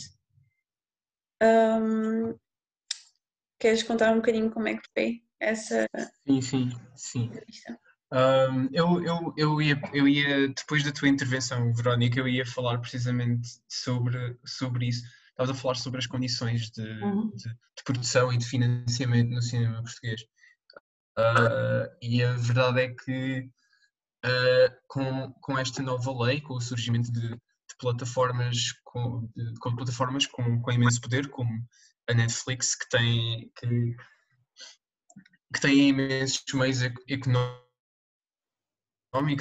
um, 1.43 2.38
queres 3.60 3.84
contar 3.84 4.12
um 4.12 4.18
bocadinho 4.18 4.51
como 4.51 4.68
é 4.68 4.76
que 4.76 4.89
foi 4.93 5.22
essa 5.39 5.88
sim, 6.26 6.41
sim, 6.41 6.72
sim. 6.95 7.32
Um, 8.12 8.70
eu, 8.72 9.03
eu, 9.03 9.34
eu, 9.36 9.62
ia, 9.62 9.82
eu 9.93 10.08
ia, 10.08 10.47
depois 10.47 10.84
da 10.84 10.91
tua 10.91 11.10
intervenção, 11.10 11.74
Verónica, 11.74 12.20
eu 12.20 12.28
ia 12.28 12.45
falar 12.45 12.78
precisamente 12.80 13.47
sobre, 13.68 14.38
sobre 14.45 14.88
isso. 14.88 15.03
Estavas 15.32 15.49
a 15.55 15.62
falar 15.62 15.76
sobre 15.76 15.99
as 15.99 16.08
condições 16.08 16.72
de, 16.72 16.82
uhum. 17.03 17.30
de, 17.36 17.43
de, 17.43 17.84
produção 17.84 18.32
e 18.32 18.38
de 18.38 18.45
financiamento 18.45 19.30
no 19.30 19.41
cinema 19.41 19.84
português. 19.84 20.22
Uh, 21.18 21.89
e 22.01 22.24
a 22.24 22.34
verdade 22.34 22.82
é 22.82 22.93
que 22.93 23.49
uh, 24.26 24.76
com, 24.88 25.34
com 25.41 25.60
esta 25.60 25.84
nova 25.84 26.26
lei, 26.26 26.39
com 26.39 26.53
o 26.53 26.62
surgimento 26.62 27.12
de, 27.12 27.30
de 27.30 27.39
plataformas, 27.78 28.73
com, 28.84 29.30
com 29.59 29.75
plataformas 29.75 30.25
com, 30.25 30.61
com 30.61 30.71
imenso 30.71 31.01
poder, 31.01 31.30
como 31.30 31.49
a 32.09 32.13
Netflix, 32.13 32.75
que 32.75 32.89
tem, 32.89 33.51
que, 33.55 33.95
que 35.53 35.61
tem 35.61 35.89
imensos 35.89 36.43
meios 36.53 36.82
económicos 36.82 37.59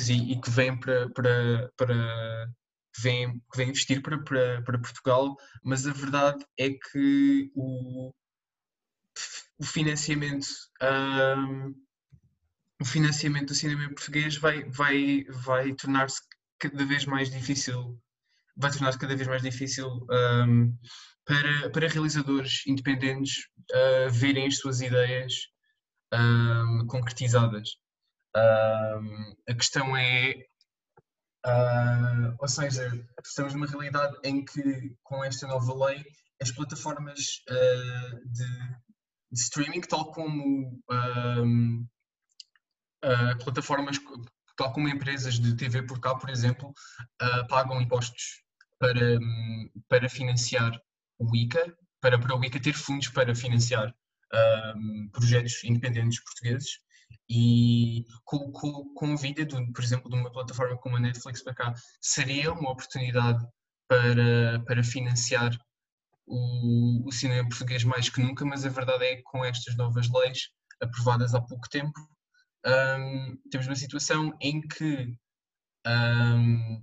e, 0.09 0.33
e 0.33 0.41
que 0.41 0.51
vêm 0.51 0.79
para, 0.79 1.11
para, 1.11 1.73
para 1.77 2.49
vem, 2.99 3.43
vem 3.55 3.69
investir 3.71 4.03
para, 4.03 4.23
para, 4.23 4.63
para 4.63 4.79
Portugal, 4.81 5.37
mas 5.63 5.87
a 5.87 5.93
verdade 5.93 6.45
é 6.59 6.71
que 6.71 7.51
o, 7.55 8.13
o 9.59 9.65
financiamento 9.65 10.47
um, 10.83 11.87
o 12.81 12.85
financiamento 12.85 13.49
do 13.49 13.55
cinema 13.55 13.89
português 13.89 14.37
vai, 14.37 14.65
vai, 14.65 15.25
vai 15.31 15.75
tornar-se 15.75 16.21
cada 16.59 16.85
vez 16.85 17.07
mais 17.07 17.31
difícil 17.31 17.99
vai 18.57 18.71
tornar-se 18.71 18.99
cada 18.99 19.15
vez 19.15 19.29
mais 19.29 19.43
difícil 19.43 19.87
um, 20.11 20.77
para, 21.25 21.71
para 21.71 21.89
realizadores 21.89 22.67
independentes 22.67 23.49
uh, 23.73 24.11
verem 24.11 24.47
as 24.47 24.59
suas 24.59 24.81
ideias 24.81 25.33
um, 26.13 26.87
concretizadas. 26.87 27.77
Um, 28.37 29.35
a 29.49 29.55
questão 29.55 29.97
é, 29.97 30.35
uh, 31.47 32.37
ou 32.39 32.49
seja, 32.49 32.91
estamos 33.25 33.55
numa 33.55 33.67
realidade 33.67 34.17
em 34.25 34.45
que, 34.45 34.95
com 35.03 35.25
esta 35.25 35.47
nova 35.47 35.87
lei, 35.87 36.05
as 36.41 36.53
plataformas 36.53 37.43
uh, 37.51 38.29
de, 38.31 38.47
de, 39.33 39.41
streaming, 39.41 39.81
tal 39.81 40.13
como 40.13 40.81
uh, 40.91 41.79
plataformas, 43.43 43.99
tal 44.57 44.73
como 44.73 44.89
empresas 44.89 45.39
de 45.39 45.57
TV 45.57 45.83
por 45.83 46.01
cá, 46.01 46.15
por 46.15 46.31
exemplo, 46.31 46.73
pagam 47.49 47.81
impostos 47.81 48.46
para, 48.79 49.19
para 49.89 50.09
financiar 50.09 50.81
o 51.19 51.35
ICA, 51.35 51.77
para, 52.01 52.19
para 52.19 52.37
o 52.37 52.45
ICA 52.45 52.61
ter 52.61 52.75
fundos 52.75 53.09
para 53.09 53.35
financiar 53.35 53.95
um, 54.77 55.09
projetos 55.13 55.63
independentes 55.65 56.23
portugueses 56.23 56.79
e 57.29 58.05
com, 58.25 58.51
com, 58.53 58.95
com 58.95 59.13
a 59.13 59.17
vida, 59.17 59.45
de, 59.45 59.73
por 59.73 59.83
exemplo, 59.83 60.11
de 60.11 60.17
uma 60.17 60.31
plataforma 60.31 60.77
como 60.79 60.97
a 60.97 61.01
Netflix 61.01 61.43
para 61.43 61.55
cá, 61.55 61.75
seria 62.01 62.53
uma 62.53 62.71
oportunidade 62.71 63.45
para, 63.89 64.61
para 64.65 64.85
financiar 64.85 65.57
o, 66.27 67.07
o 67.07 67.13
cinema 67.13 67.49
português 67.49 67.85
mais 67.85 68.09
que 68.09 68.21
nunca, 68.21 68.45
mas 68.45 68.65
a 68.65 68.69
verdade 68.69 69.05
é 69.05 69.17
que 69.17 69.23
com 69.23 69.45
estas 69.45 69.77
novas 69.77 70.09
leis 70.11 70.51
aprovadas 70.81 71.35
há 71.35 71.41
pouco 71.41 71.69
tempo, 71.69 71.99
um, 72.67 73.37
temos 73.51 73.67
uma 73.67 73.77
situação 73.77 74.37
em 74.41 74.61
que 74.61 75.17
um, 75.87 76.83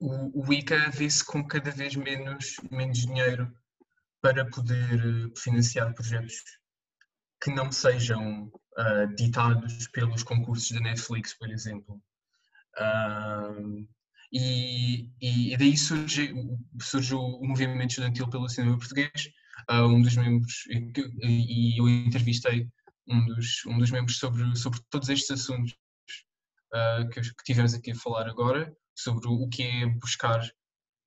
o, 0.00 0.46
o 0.46 0.52
ICA 0.52 0.90
vê-se 0.90 1.24
com 1.24 1.46
cada 1.46 1.70
vez 1.70 1.94
menos, 1.94 2.56
menos 2.70 2.98
dinheiro 2.98 3.52
para 4.22 4.44
poder 4.50 4.98
eh, 4.98 5.30
financiar 5.36 5.94
projetos 5.94 6.36
que 7.42 7.50
não 7.50 7.72
sejam 7.72 8.46
uh, 8.78 9.14
ditados 9.16 9.86
pelos 9.88 10.22
concursos 10.22 10.70
da 10.72 10.80
Netflix, 10.80 11.32
por 11.32 11.50
exemplo. 11.50 12.02
E, 14.32 15.08
e, 15.20 15.56
daí 15.56 15.76
surge, 15.76 16.34
surge 16.80 17.14
o 17.14 17.42
movimento 17.42 17.90
estudantil 17.90 18.28
pelo 18.28 18.48
cinema 18.48 18.78
português. 18.78 19.30
Uh, 19.70 19.86
um 19.86 20.00
dos 20.00 20.16
membros, 20.16 20.66
e, 20.68 20.92
e, 21.22 21.78
eu 21.78 21.88
entrevistei 21.88 22.68
um 23.08 23.24
dos, 23.26 23.64
um 23.66 23.78
dos 23.78 23.90
membros 23.90 24.18
sobre, 24.18 24.56
sobre 24.56 24.80
todos 24.88 25.08
estes 25.08 25.30
assuntos 25.30 25.76
uh, 26.74 27.08
que, 27.10 27.20
que, 27.20 27.44
tivemos 27.44 27.74
aqui 27.74 27.90
a 27.90 27.96
falar 27.96 28.28
agora, 28.28 28.74
sobre 28.94 29.28
o 29.28 29.48
que 29.48 29.62
é 29.62 29.86
buscar, 29.86 30.40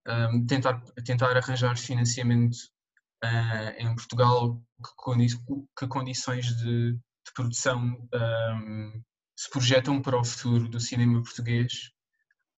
um, 0.07 0.45
tentar, 0.45 0.81
tentar 1.05 1.37
arranjar 1.37 1.77
financiamento 1.77 2.57
uh, 3.23 3.69
em 3.77 3.95
Portugal, 3.95 4.61
que, 4.83 4.95
condi 4.95 5.27
que 5.77 5.87
condições 5.87 6.47
de, 6.57 6.93
de 6.93 7.33
produção 7.33 8.07
um, 8.13 9.03
se 9.37 9.49
projetam 9.49 10.01
para 10.01 10.19
o 10.19 10.23
futuro 10.23 10.67
do 10.69 10.79
cinema 10.79 11.21
português 11.21 11.91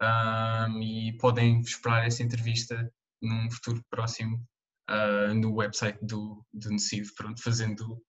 um, 0.02 0.82
e 0.82 1.18
podem 1.18 1.62
esperar 1.62 2.06
essa 2.06 2.24
entrevista 2.24 2.92
num 3.22 3.50
futuro 3.50 3.84
próximo 3.90 4.44
uh, 4.90 5.34
no 5.34 5.54
website 5.56 5.98
do, 6.02 6.46
do 6.54 6.74
NCIV, 6.74 7.14
pronto, 7.16 7.42
fazendo 7.42 8.02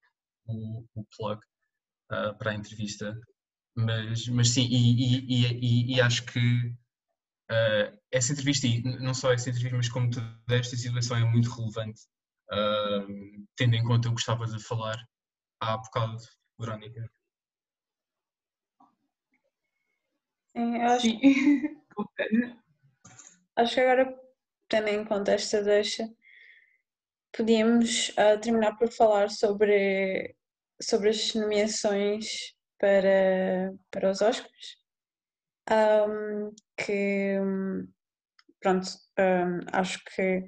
o, 0.47 0.85
o 0.95 1.05
plug 1.17 1.41
uh, 2.13 2.37
para 2.39 2.51
a 2.51 2.55
entrevista. 2.55 3.19
Mas, 3.77 4.27
mas 4.29 4.51
sim, 4.51 4.67
e, 4.71 5.21
e, 5.29 5.47
e, 5.47 5.95
e 5.95 6.01
acho 6.01 6.25
que 6.25 6.75
uh, 7.51 7.99
essa 8.11 8.33
entrevista, 8.33 8.67
e 8.67 8.83
não 8.83 9.15
só 9.15 9.33
essa 9.33 9.51
entrevista, 9.51 9.77
mas 9.77 9.89
como 9.89 10.11
toda 10.11 10.27
esta 10.51 10.77
situação 10.77 11.17
é 11.17 11.25
muito 11.25 11.51
relevante 11.51 12.01
uh, 12.53 13.47
tendo 13.57 13.75
em 13.75 13.85
conta 13.85 14.09
o 14.09 14.15
que 14.15 14.21
estavas 14.21 14.55
a 14.55 14.59
falar 14.59 14.97
há 15.61 15.77
bocado, 15.77 16.19
Verónica. 16.59 17.11
Sim, 20.57 20.77
eu 20.77 20.87
acho, 20.87 21.07
acho 23.57 23.75
que 23.75 23.81
agora, 23.81 24.21
tendo 24.69 24.89
em 24.89 25.05
conta 25.05 25.33
esta 25.33 25.63
deixa, 25.63 26.09
podíamos 27.37 28.11
uh, 28.11 28.41
terminar 28.41 28.77
por 28.77 28.91
falar 28.91 29.31
sobre, 29.31 30.35
sobre 30.81 31.11
as 31.11 31.35
nomeações 31.35 32.55
para, 32.79 33.75
para 33.91 34.11
os 34.11 34.21
Oscars. 34.23 34.86
Um, 35.69 36.55
que, 36.77 37.37
pronto, 38.61 38.89
um, 39.19 39.61
acho 39.73 40.03
que 40.05 40.45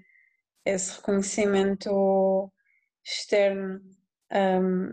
esse 0.64 0.96
reconhecimento 0.96 2.52
externo 3.04 3.80
um, 4.32 4.92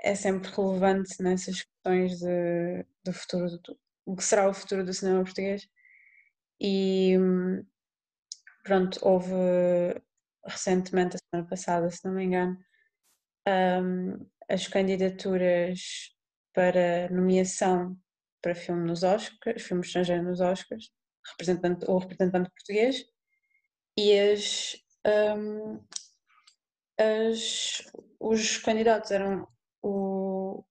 é 0.00 0.14
sempre 0.14 0.50
relevante 0.50 1.22
nessas 1.22 1.62
questões 1.62 2.18
de, 2.18 2.84
do 3.04 3.12
futuro, 3.12 3.48
do, 3.58 3.78
o 4.04 4.16
que 4.16 4.24
será 4.24 4.48
o 4.48 4.54
futuro 4.54 4.84
do 4.84 4.92
cinema 4.92 5.22
português. 5.24 5.66
E 6.60 7.16
pronto, 8.64 8.98
houve 9.02 9.32
recentemente, 10.44 11.16
a 11.16 11.18
semana 11.18 11.48
passada, 11.48 11.90
se 11.90 12.04
não 12.04 12.14
me 12.14 12.24
engano, 12.24 12.58
um, 13.48 14.26
as 14.48 14.66
candidaturas 14.66 16.14
para 16.52 17.08
nomeação 17.10 17.96
para 18.42 18.54
filme 18.54 18.86
nos 18.86 19.02
Oscars, 19.02 19.62
filme 19.62 19.84
estrangeiro 19.84 20.24
nos 20.24 20.40
Oscars, 20.40 20.90
representante 21.30 21.86
ou 21.88 21.98
representante 21.98 22.50
português, 22.50 23.04
e 23.96 24.18
as, 24.18 24.76
um, 25.06 25.80
as, 26.98 27.82
os 28.18 28.58
candidatos 28.58 29.10
eram 29.12 29.46
o, 29.82 30.64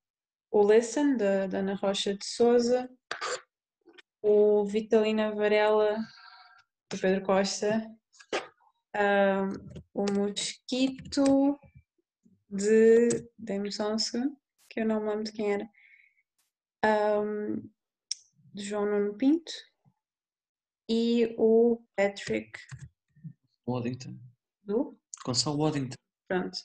o 0.52 0.72
Listen, 0.72 1.16
da, 1.16 1.46
Ana 1.58 1.76
Rocha 1.76 2.14
de 2.14 2.26
Souza, 2.26 2.90
o 4.22 4.66
Vitalina 4.66 5.34
Varela, 5.34 5.98
do 6.90 7.00
Pedro 7.00 7.24
Costa, 7.24 7.88
um, 8.96 10.04
o 10.04 10.06
Mosquito, 10.12 11.60
de. 12.50 13.30
Dê-me 13.38 13.72
só 13.72 13.94
um 13.94 14.00
segundo, 14.00 14.38
que 14.70 14.82
eu 14.82 14.86
não 14.86 15.00
me 15.00 15.10
lembro 15.10 15.24
de 15.24 15.32
quem 15.32 15.54
era. 15.54 15.70
Um, 16.84 17.70
de 18.54 18.64
João 18.64 18.86
Nuno 18.86 19.16
Pinto 19.16 19.52
e 20.90 21.36
o 21.38 21.82
Patrick 21.96 22.60
Waddington. 23.68 24.18
do 24.64 25.00
Gonçalo 25.24 25.58
Waddington. 25.58 25.96
Pronto. 26.28 26.58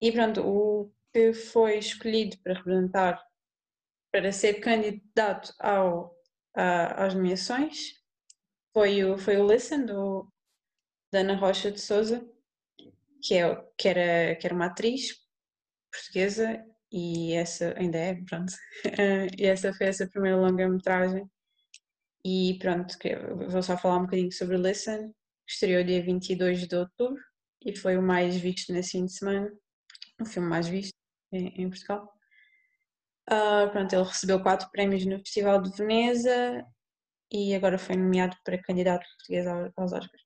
E 0.00 0.12
pronto, 0.12 0.40
o 0.42 0.92
que 1.12 1.32
foi 1.32 1.78
escolhido 1.78 2.36
para 2.38 2.54
representar, 2.54 3.26
para 4.12 4.32
ser 4.32 4.60
candidato 4.60 5.54
ao, 5.58 6.14
a, 6.54 7.06
às 7.06 7.14
nomeações 7.14 7.94
foi 8.72 9.04
o, 9.04 9.16
foi 9.16 9.38
o 9.38 9.46
Listen, 9.46 9.86
do, 9.86 10.30
da 11.10 11.20
Ana 11.20 11.34
Rocha 11.34 11.70
de 11.70 11.80
Souza, 11.80 12.28
que, 13.22 13.34
é, 13.34 13.56
que, 13.78 13.88
era, 13.88 14.36
que 14.36 14.46
era 14.46 14.54
uma 14.54 14.66
atriz 14.66 15.24
portuguesa 15.90 16.62
e 16.90 17.32
essa 17.34 17.74
ainda 17.78 17.98
é, 17.98 18.14
pronto. 18.14 18.52
e 19.38 19.44
essa 19.46 19.72
foi 19.72 19.86
essa 19.86 20.08
primeira 20.08 20.36
longa-metragem. 20.36 21.28
E 22.24 22.58
pronto, 22.58 22.96
vou 23.48 23.62
só 23.62 23.76
falar 23.76 23.98
um 23.98 24.02
bocadinho 24.02 24.32
sobre 24.32 24.56
Listen, 24.56 25.12
que 25.46 25.52
estreou 25.52 25.84
dia 25.84 26.02
22 26.02 26.66
de 26.66 26.76
outubro 26.76 27.22
e 27.64 27.76
foi 27.76 27.96
o 27.96 28.02
mais 28.02 28.36
visto 28.36 28.72
nesse 28.72 28.92
fim 28.92 29.04
de 29.04 29.12
semana, 29.12 29.52
o 30.20 30.24
filme 30.24 30.48
mais 30.48 30.68
visto 30.68 30.94
em, 31.32 31.62
em 31.62 31.68
Portugal. 31.68 32.12
Uh, 33.28 33.70
pronto, 33.70 33.92
ele 33.92 34.04
recebeu 34.04 34.40
quatro 34.42 34.70
prémios 34.70 35.04
no 35.04 35.18
Festival 35.18 35.60
de 35.60 35.70
Veneza 35.76 36.64
e 37.30 37.54
agora 37.54 37.78
foi 37.78 37.96
nomeado 37.96 38.36
para 38.44 38.62
candidato 38.62 39.04
português 39.16 39.46
aos 39.46 39.92
Oscars. 39.92 40.22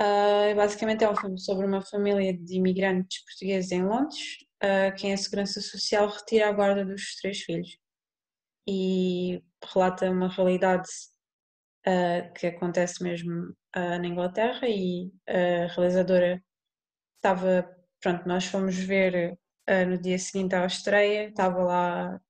Uh, 0.00 0.54
basicamente 0.54 1.02
é 1.02 1.10
um 1.10 1.16
filme 1.16 1.38
sobre 1.40 1.66
uma 1.66 1.82
família 1.82 2.32
de 2.32 2.56
imigrantes 2.56 3.24
portugueses 3.24 3.72
em 3.72 3.84
Londres, 3.84 4.36
uh, 4.62 4.94
quem 4.96 5.12
a 5.12 5.16
Segurança 5.16 5.60
Social 5.60 6.08
retira 6.08 6.48
a 6.48 6.52
guarda 6.52 6.84
dos 6.84 7.16
três 7.16 7.40
filhos 7.40 7.76
e 8.68 9.42
relata 9.72 10.10
uma 10.10 10.28
realidade 10.28 10.88
uh, 11.86 12.32
que 12.34 12.46
acontece 12.46 13.02
mesmo 13.02 13.56
na 13.76 14.06
Inglaterra 14.06 14.66
e 14.66 15.12
a 15.28 15.66
realizadora 15.72 16.42
estava, 17.16 17.68
pronto, 18.00 18.26
nós 18.26 18.46
fomos 18.46 18.74
ver 18.74 19.38
no 19.86 19.96
dia 20.00 20.18
seguinte 20.18 20.54
à 20.54 20.66
estreia, 20.66 21.28
estava 21.28 21.62
lá 21.62 22.20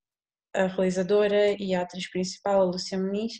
a 0.52 0.66
realizadora 0.66 1.56
e 1.58 1.74
a 1.74 1.82
atriz 1.82 2.10
principal, 2.10 2.60
a 2.60 2.64
Lúcia 2.64 2.98
Muniz, 2.98 3.34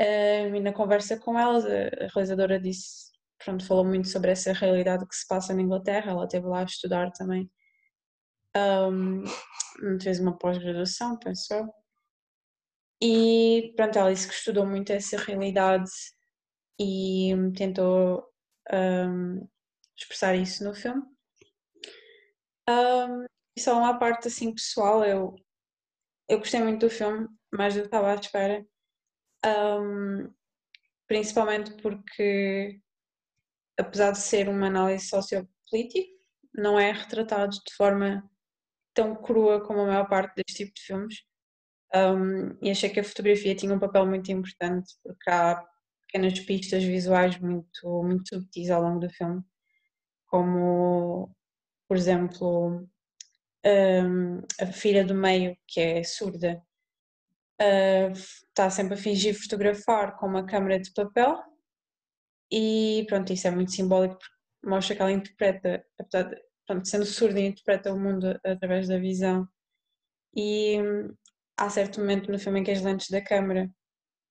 e 0.00 0.60
na 0.60 0.72
conversa 0.72 1.18
com 1.18 1.38
elas, 1.38 1.66
a 1.66 2.06
realizadora 2.14 2.58
disse 2.58 3.12
pronto, 3.44 3.66
falou 3.66 3.84
muito 3.84 4.08
sobre 4.08 4.30
essa 4.30 4.52
realidade 4.52 5.06
que 5.06 5.14
se 5.14 5.26
passa 5.28 5.54
na 5.54 5.62
Inglaterra, 5.62 6.12
ela 6.12 6.24
esteve 6.24 6.46
lá 6.46 6.60
a 6.60 6.64
estudar 6.64 7.10
também. 7.12 7.50
Um, 8.56 9.24
fez 10.00 10.20
uma 10.20 10.36
pós-graduação, 10.38 11.18
pensou. 11.18 11.72
E 13.02 13.72
pronto, 13.76 13.98
ela 13.98 14.12
disse 14.12 14.28
que 14.28 14.34
estudou 14.34 14.66
muito 14.66 14.92
essa 14.92 15.16
realidade 15.16 15.90
e 16.80 17.32
tentou 17.56 18.24
um, 18.72 19.48
expressar 19.96 20.34
isso 20.36 20.64
no 20.64 20.74
filme. 20.74 21.02
Um, 22.68 23.24
e 23.56 23.60
só 23.60 23.76
uma 23.76 23.98
parte 23.98 24.28
assim 24.28 24.54
pessoal, 24.54 25.04
eu, 25.04 25.34
eu 26.28 26.38
gostei 26.38 26.62
muito 26.62 26.86
do 26.86 26.90
filme, 26.90 27.28
mas 27.52 27.76
eu 27.76 27.84
estava 27.84 28.12
à 28.12 28.14
espera. 28.14 28.64
Um, 29.44 30.32
principalmente 31.06 31.72
porque 31.82 32.80
apesar 33.78 34.12
de 34.12 34.18
ser 34.18 34.48
uma 34.48 34.66
análise 34.66 35.06
sociopolítica, 35.06 36.14
não 36.54 36.78
é 36.78 36.92
retratado 36.92 37.50
de 37.50 37.74
forma 37.76 38.28
tão 38.94 39.14
crua 39.14 39.60
como 39.60 39.80
a 39.80 39.86
maior 39.86 40.08
parte 40.08 40.34
deste 40.36 40.64
tipo 40.64 40.74
de 40.74 40.82
filmes. 40.82 41.16
Um, 41.94 42.56
e 42.62 42.70
achei 42.70 42.90
que 42.90 43.00
a 43.00 43.04
fotografia 43.04 43.54
tinha 43.54 43.74
um 43.74 43.78
papel 43.78 44.06
muito 44.06 44.30
importante, 44.32 44.94
porque 45.02 45.30
há 45.30 45.62
pequenas 46.06 46.38
pistas 46.40 46.82
visuais 46.82 47.38
muito, 47.38 48.02
muito 48.02 48.28
subtis 48.28 48.70
ao 48.70 48.82
longo 48.82 49.00
do 49.00 49.10
filme, 49.10 49.42
como, 50.26 51.34
por 51.88 51.96
exemplo, 51.96 52.88
um, 53.64 54.40
a 54.60 54.66
filha 54.66 55.04
do 55.04 55.14
meio, 55.14 55.56
que 55.66 55.80
é 55.80 56.02
surda, 56.02 56.62
uh, 57.60 58.12
está 58.12 58.70
sempre 58.70 58.94
a 58.94 58.96
fingir 58.96 59.34
fotografar 59.40 60.16
com 60.16 60.26
uma 60.26 60.46
câmera 60.46 60.78
de 60.80 60.92
papel 60.92 61.40
e 62.50 63.04
pronto, 63.08 63.32
isso 63.32 63.48
é 63.48 63.50
muito 63.50 63.72
simbólico 63.72 64.16
porque 64.18 64.68
mostra 64.68 64.94
que 64.94 65.02
ela 65.02 65.12
interpreta, 65.12 65.84
apesar 65.98 66.24
de, 66.24 66.36
pronto, 66.66 66.88
sendo 66.88 67.04
surda, 67.04 67.40
interpreta 67.40 67.92
o 67.92 67.98
mundo 67.98 68.38
através 68.44 68.88
da 68.88 68.98
visão. 68.98 69.48
E 70.36 70.78
há 71.56 71.70
certo 71.70 72.00
momento 72.00 72.30
no 72.30 72.38
filme 72.38 72.60
em 72.60 72.64
que 72.64 72.70
as 72.70 72.82
lentes 72.82 73.08
da 73.10 73.22
câmera, 73.22 73.70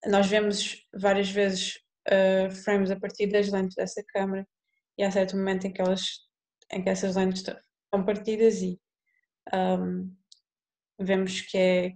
nós 0.06 0.28
vemos 0.28 0.86
várias 0.94 1.30
vezes 1.30 1.80
uh, 2.08 2.52
frames 2.52 2.92
a 2.92 3.00
partir 3.00 3.28
das 3.28 3.50
lentes 3.50 3.76
dessa 3.76 4.04
câmera, 4.10 4.48
e 4.98 5.04
há 5.04 5.12
certo 5.12 5.36
momento 5.36 5.66
em 5.66 5.74
que, 5.74 5.82
elas, 5.82 6.02
em 6.72 6.84
que 6.84 6.90
essas 6.90 7.16
lentes 7.16 7.40
estão 7.42 8.06
partidas 8.06 8.62
e 8.62 8.80
um, 9.54 10.16
vemos 11.00 11.42
que 11.42 11.58
é 11.58 11.94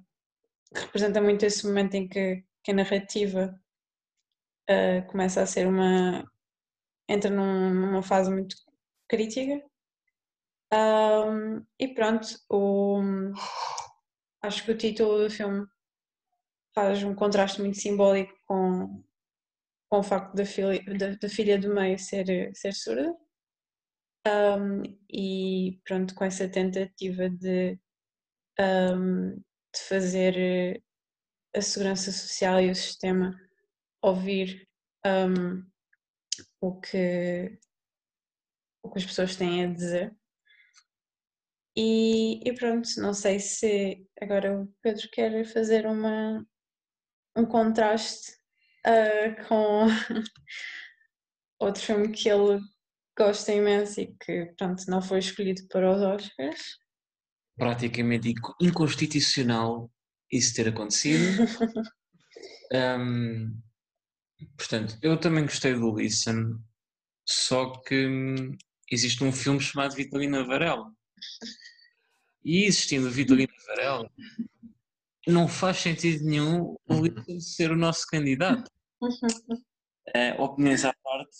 representa 0.76 1.22
muito 1.22 1.46
esse 1.46 1.66
momento 1.66 1.96
em 1.96 2.08
que, 2.08 2.44
que 2.64 2.72
a 2.72 2.74
narrativa 2.74 3.60
uh, 4.70 5.08
começa 5.08 5.42
a 5.42 5.46
ser 5.46 5.68
uma. 5.68 6.30
entra 7.08 7.30
num, 7.30 7.74
numa 7.74 8.04
fase 8.04 8.30
muito 8.32 8.56
crítica. 9.08 9.64
Um, 10.74 11.66
e 11.80 11.88
pronto, 11.88 12.28
o, 12.50 13.02
acho 14.42 14.64
que 14.66 14.72
o 14.72 14.78
título 14.78 15.24
do 15.24 15.30
filme 15.30 15.66
faz 16.76 17.02
um 17.04 17.16
contraste 17.16 17.62
muito 17.62 17.78
simbólico 17.78 18.34
com, 18.46 19.04
com 19.90 20.00
o 20.00 20.04
facto 20.04 20.36
da 20.36 20.46
filha, 20.46 20.84
da, 20.98 21.16
da 21.16 21.30
filha 21.30 21.58
do 21.58 21.74
meio 21.74 21.98
ser, 21.98 22.52
ser 22.54 22.74
surda. 22.74 23.16
Um, 24.28 24.84
e 25.10 25.80
pronto, 25.86 26.14
com 26.14 26.26
essa 26.26 26.50
tentativa 26.50 27.30
de, 27.30 27.80
um, 28.60 29.36
de 29.36 29.82
fazer 29.88 30.84
a 31.56 31.62
segurança 31.62 32.12
social 32.12 32.60
e 32.62 32.70
o 32.70 32.76
sistema 32.76 33.34
ouvir 34.02 34.68
um, 35.06 35.66
o, 36.62 36.80
que, 36.80 37.58
o 38.84 38.92
que 38.92 39.00
as 39.00 39.06
pessoas 39.06 39.36
têm 39.36 39.64
a 39.64 39.74
dizer. 39.74 40.16
E, 41.78 42.42
e, 42.44 42.54
pronto, 42.54 42.90
não 42.98 43.14
sei 43.14 43.40
se 43.40 44.04
agora 44.20 44.60
o 44.60 44.68
Pedro 44.82 45.08
quer 45.12 45.46
fazer 45.46 45.86
uma, 45.86 46.44
um 47.36 47.46
contraste 47.46 48.32
uh, 48.86 49.48
com 49.48 49.86
outro 51.60 51.82
filme 51.82 52.12
que 52.12 52.30
ele 52.30 52.60
gosta 53.16 53.54
imenso 53.54 54.02
e 54.02 54.16
que 54.20 54.54
pronto, 54.58 54.84
não 54.88 55.02
foi 55.02 55.20
escolhido 55.20 55.68
para 55.68 55.96
os 55.96 56.02
Oscars. 56.02 56.80
Praticamente 57.56 58.34
inconstitucional 58.60 59.92
isso 60.32 60.56
ter 60.56 60.70
acontecido. 60.70 61.44
um, 63.00 63.62
Portanto, 64.58 64.98
eu 65.02 65.20
também 65.20 65.44
gostei 65.44 65.74
do 65.74 65.96
Listen. 65.96 66.60
Só 67.28 67.72
que 67.82 68.08
hum, 68.08 68.58
existe 68.90 69.24
um 69.24 69.32
filme 69.32 69.60
chamado 69.60 69.96
Vitalina 69.96 70.44
Varela. 70.46 70.92
E 72.48 72.64
existindo 72.64 73.12
Vitalina 73.12 73.52
Varela, 73.68 74.10
não 75.28 75.50
faz 75.50 75.80
sentido 75.80 76.24
nenhum 76.24 76.78
o 76.88 77.02
Wilson 77.02 77.42
ser 77.42 77.72
o 77.72 77.76
nosso 77.76 78.08
candidato. 78.08 78.72
Uh, 79.02 80.42
opiniões 80.42 80.86
à 80.86 80.94
parte, 81.04 81.38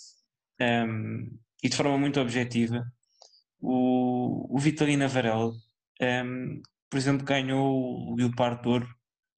um, 0.60 1.40
e 1.64 1.70
de 1.70 1.78
forma 1.78 1.98
muito 1.98 2.20
objetiva, 2.20 2.86
o, 3.58 4.54
o 4.54 4.60
Vitalina 4.60 5.08
Varela, 5.08 5.54
um, 6.02 6.62
por 6.90 6.98
exemplo, 6.98 7.26
ganhou 7.26 8.10
o 8.12 8.16
Leopardo 8.18 8.62
de 8.64 8.68
Ouro 8.68 8.96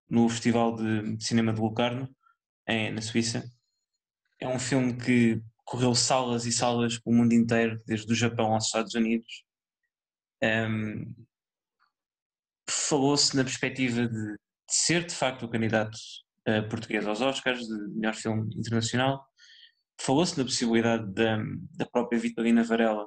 no 0.08 0.26
Festival 0.30 0.74
de 0.74 1.22
Cinema 1.22 1.52
de 1.52 1.60
Locarno, 1.60 2.08
em, 2.66 2.92
na 2.92 3.02
Suíça. 3.02 3.44
É 4.40 4.48
um 4.48 4.58
filme 4.58 4.96
que 4.96 5.42
correu 5.66 5.94
salas 5.94 6.46
e 6.46 6.52
salas 6.52 6.98
pelo 6.98 7.14
mundo 7.14 7.34
inteiro, 7.34 7.78
desde 7.86 8.10
o 8.10 8.16
Japão 8.16 8.54
aos 8.54 8.64
Estados 8.64 8.94
Unidos. 8.94 9.44
Um, 10.42 11.27
Falou-se 12.68 13.36
na 13.36 13.44
perspectiva 13.44 14.06
de, 14.06 14.32
de, 14.32 14.36
ser 14.68 15.04
de 15.04 15.14
facto 15.14 15.44
o 15.44 15.48
candidato 15.48 15.96
uh, 16.48 16.68
português 16.68 17.06
aos 17.06 17.20
Oscars 17.20 17.66
de 17.66 17.88
melhor 17.94 18.14
filme 18.14 18.54
internacional. 18.56 19.24
Falou-se 20.00 20.36
na 20.38 20.44
possibilidade 20.44 21.12
da, 21.12 21.38
da 21.76 21.86
própria 21.86 22.18
Vitalina 22.18 22.62
Varela, 22.62 23.06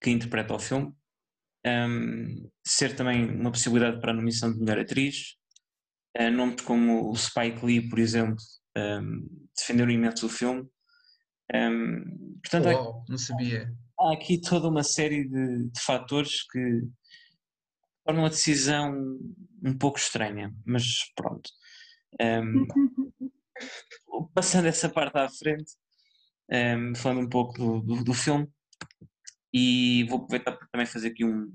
que 0.00 0.10
interpreta 0.10 0.54
o 0.54 0.58
filme, 0.58 0.94
um, 1.66 2.50
ser 2.64 2.94
também 2.94 3.24
uma 3.24 3.50
possibilidade 3.50 4.00
para 4.00 4.12
a 4.12 4.14
nomeação 4.14 4.52
de 4.52 4.60
melhor 4.60 4.78
atriz. 4.78 5.36
Uh, 6.18 6.30
nomes 6.30 6.60
como 6.62 7.10
o 7.10 7.16
Spike 7.16 7.64
Lee, 7.64 7.88
por 7.88 7.98
exemplo, 7.98 8.36
um, 8.76 9.46
defenderam 9.56 9.90
imenso 9.90 10.26
o 10.26 10.28
filme. 10.28 10.68
Um, 11.54 12.38
portanto, 12.42 12.66
Uau, 12.66 13.04
há, 13.06 13.10
não 13.10 13.18
sabia. 13.18 13.72
Há 13.98 14.12
aqui 14.12 14.40
toda 14.40 14.68
uma 14.68 14.82
série 14.82 15.24
de, 15.28 15.64
de 15.64 15.80
fatores 15.80 16.46
que 16.50 16.82
tornam 18.08 18.24
a 18.24 18.30
decisão 18.30 19.18
um 19.62 19.76
pouco 19.76 19.98
estranha, 19.98 20.54
mas 20.64 21.12
pronto. 21.14 21.50
Um, 22.18 22.66
passando 24.34 24.66
essa 24.66 24.88
parte 24.88 25.18
à 25.18 25.28
frente, 25.28 25.74
um, 26.50 26.94
falando 26.94 27.26
um 27.26 27.28
pouco 27.28 27.52
do, 27.58 27.80
do, 27.82 28.04
do, 28.04 28.14
filme, 28.14 28.48
e 29.52 30.04
vou 30.08 30.20
aproveitar 30.20 30.52
para 30.52 30.66
também 30.68 30.86
fazer 30.86 31.08
aqui 31.08 31.22
um, 31.22 31.54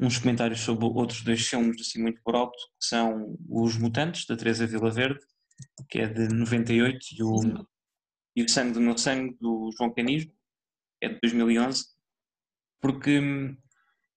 uns 0.00 0.18
comentários 0.18 0.60
sobre 0.60 0.84
outros 0.84 1.22
dois 1.22 1.44
filmes, 1.44 1.80
assim 1.80 2.00
muito 2.00 2.22
por 2.22 2.36
alto, 2.36 2.56
que 2.80 2.86
são 2.86 3.36
Os 3.48 3.76
Mutantes, 3.76 4.26
da 4.26 4.36
Teresa 4.36 4.68
Vila 4.68 4.92
Verde, 4.92 5.18
que 5.90 5.98
é 5.98 6.06
de 6.06 6.32
98, 6.32 7.06
e 7.10 7.22
o, 7.24 7.66
e 8.36 8.44
o 8.44 8.48
Sangue 8.48 8.74
do 8.74 8.80
Meu 8.80 8.96
Sangue, 8.96 9.36
do 9.40 9.68
João 9.76 9.92
Canismo, 9.92 10.32
que 11.00 11.06
é 11.06 11.08
de 11.08 11.18
2011, 11.20 11.86
porque 12.80 13.18
uh, 13.18 13.63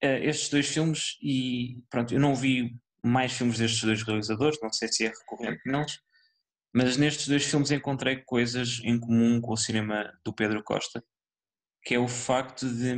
estes 0.01 0.49
dois 0.49 0.67
filmes, 0.67 1.17
e 1.21 1.83
pronto, 1.89 2.13
eu 2.13 2.19
não 2.19 2.35
vi 2.35 2.77
mais 3.03 3.33
filmes 3.33 3.57
destes 3.57 3.81
dois 3.83 4.03
realizadores, 4.03 4.59
não 4.61 4.71
sei 4.71 4.87
se 4.87 5.05
é 5.05 5.09
recorrente 5.09 5.61
ou 5.65 5.71
não, 5.71 5.85
mas 6.73 6.97
nestes 6.97 7.27
dois 7.27 7.45
filmes 7.45 7.71
encontrei 7.71 8.17
coisas 8.17 8.81
em 8.83 8.99
comum 8.99 9.41
com 9.41 9.53
o 9.53 9.57
cinema 9.57 10.13
do 10.23 10.33
Pedro 10.33 10.63
Costa, 10.63 11.03
que 11.83 11.95
é 11.95 11.99
o 11.99 12.07
facto 12.07 12.67
de, 12.67 12.95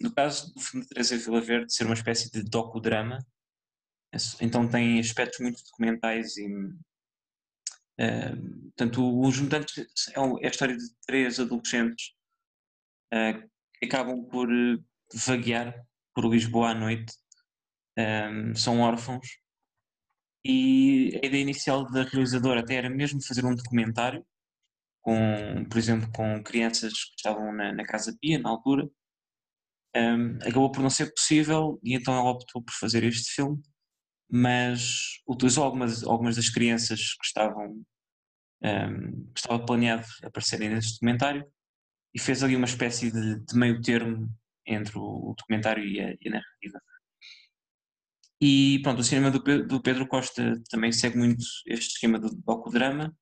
no 0.00 0.14
caso 0.14 0.52
do 0.54 0.60
filme 0.60 0.84
de 0.84 0.90
Teresa 0.90 1.16
Vila 1.16 1.40
Verde, 1.40 1.72
ser 1.72 1.84
uma 1.84 1.94
espécie 1.94 2.30
de 2.30 2.42
docudrama, 2.42 3.18
então 4.40 4.68
tem 4.68 4.98
aspectos 4.98 5.40
muito 5.40 5.62
documentais 5.64 6.36
e 6.36 6.46
uh, 6.46 6.76
portanto 8.76 9.20
os 9.20 9.40
mutantes 9.40 9.78
é, 9.78 10.20
é 10.44 10.46
a 10.46 10.50
história 10.50 10.76
de 10.76 10.84
três 11.06 11.40
adolescentes 11.40 12.12
uh, 13.12 13.48
que 13.78 13.86
acabam 13.86 14.24
por 14.24 14.48
vaguear 15.14 15.85
por 16.16 16.24
Lisboa 16.24 16.70
à 16.70 16.74
noite 16.74 17.14
um, 17.98 18.54
são 18.54 18.80
órfãos 18.80 19.26
e 20.42 21.20
a 21.22 21.26
ideia 21.26 21.42
inicial 21.42 21.84
da 21.84 22.04
realizadora 22.04 22.60
até 22.60 22.76
era 22.76 22.88
mesmo 22.88 23.22
fazer 23.22 23.44
um 23.44 23.54
documentário 23.54 24.24
com, 25.02 25.66
por 25.68 25.76
exemplo, 25.76 26.10
com 26.12 26.42
crianças 26.42 26.92
que 26.92 27.16
estavam 27.16 27.52
na, 27.52 27.72
na 27.72 27.84
Casa 27.84 28.16
Pia 28.20 28.38
na 28.38 28.48
altura. 28.48 28.88
Um, 29.94 30.36
acabou 30.38 30.70
por 30.72 30.82
não 30.82 30.90
ser 30.90 31.12
possível 31.12 31.78
e 31.82 31.94
então 31.94 32.14
ela 32.14 32.30
optou 32.30 32.62
por 32.62 32.72
fazer 32.72 33.04
este 33.04 33.34
filme, 33.34 33.60
mas 34.30 35.20
utilizou 35.28 35.64
algumas, 35.64 36.02
algumas 36.02 36.36
das 36.36 36.48
crianças 36.48 37.14
que 37.14 37.26
estavam 37.26 37.84
um, 38.62 39.32
estava 39.36 39.64
planeado 39.64 40.06
aparecerem 40.22 40.70
neste 40.70 40.94
documentário 40.94 41.46
e 42.14 42.20
fez 42.20 42.42
ali 42.42 42.56
uma 42.56 42.66
espécie 42.66 43.10
de, 43.10 43.40
de 43.40 43.56
meio 43.56 43.80
termo 43.80 44.28
entre 44.66 44.98
o, 44.98 45.30
o 45.30 45.34
documentário 45.36 45.84
e 45.84 46.00
a, 46.00 46.10
e 46.20 46.28
a 46.28 46.30
narrativa. 46.30 46.80
E 48.40 48.80
pronto, 48.82 49.00
o 49.00 49.04
cinema 49.04 49.30
do, 49.30 49.66
do 49.66 49.80
Pedro 49.80 50.06
Costa 50.06 50.62
também 50.68 50.92
segue 50.92 51.16
muito 51.16 51.44
este 51.66 51.94
esquema 51.94 52.18
do 52.18 52.34
docudrama 52.34 53.16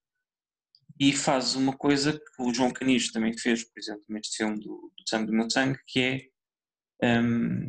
e 0.99 1.13
faz 1.13 1.55
uma 1.55 1.77
coisa 1.77 2.13
que 2.13 2.43
o 2.43 2.53
João 2.53 2.73
Canis 2.73 3.11
também 3.11 3.37
fez, 3.37 3.65
por 3.65 3.79
exemplo, 3.79 4.05
neste 4.09 4.37
filme 4.37 4.59
do, 4.59 4.93
do 4.97 5.09
Sangue 5.09 5.27
do 5.27 5.33
Meu 5.33 5.51
Sangue, 5.51 5.79
que 5.87 6.01
é. 6.01 7.21
Um, 7.21 7.69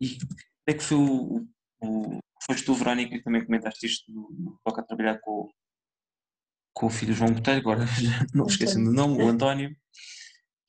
e 0.00 0.18
é 0.66 0.74
que 0.74 0.82
foi 0.82 0.98
o, 0.98 1.46
o. 1.82 2.18
Foste 2.44 2.64
tu, 2.64 2.74
Verónica, 2.74 3.16
que 3.16 3.24
também 3.24 3.44
comentaste 3.44 3.86
isto 3.86 4.12
no 4.12 4.60
Toca 4.64 4.80
a 4.80 4.84
trabalhar 4.84 5.18
com, 5.20 5.50
com 6.74 6.86
o 6.86 6.90
filho 6.90 7.14
João 7.14 7.32
Botelho, 7.32 7.60
agora 7.60 7.84
não 8.34 8.46
esquecendo 8.46 8.90
do 8.90 8.92
nome, 8.94 9.22
o 9.22 9.28
António, 9.28 9.74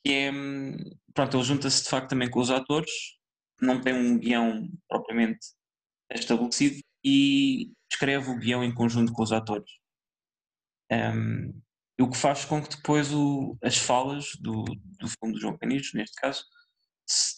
que 0.08 0.14
é. 0.14 0.32
Hum, 0.32 0.78
pronto, 1.14 1.36
ele 1.38 1.44
junta-se 1.44 1.84
de 1.84 1.90
facto 1.90 2.10
também 2.10 2.30
com 2.30 2.40
os 2.40 2.50
atores, 2.50 2.92
não 3.62 3.82
tem 3.82 3.94
um 3.94 4.18
guião 4.18 4.70
propriamente 4.88 5.40
estabelecido 6.12 6.82
e 7.04 7.74
escreve 7.92 8.30
o 8.30 8.40
guião 8.40 8.64
em 8.64 8.74
conjunto 8.74 9.12
com 9.12 9.24
os 9.24 9.34
atores. 9.34 9.70
Um, 10.92 11.62
o 12.00 12.10
que 12.10 12.16
faz 12.16 12.46
com 12.46 12.62
que 12.62 12.70
depois 12.76 13.14
o, 13.14 13.58
as 13.62 13.78
falas 13.78 14.32
do, 14.40 14.64
do 14.64 15.08
filme 15.08 15.34
do 15.34 15.42
João 15.42 15.58
Canijo, 15.58 15.98
neste 15.98 16.16
caso, 16.16 16.46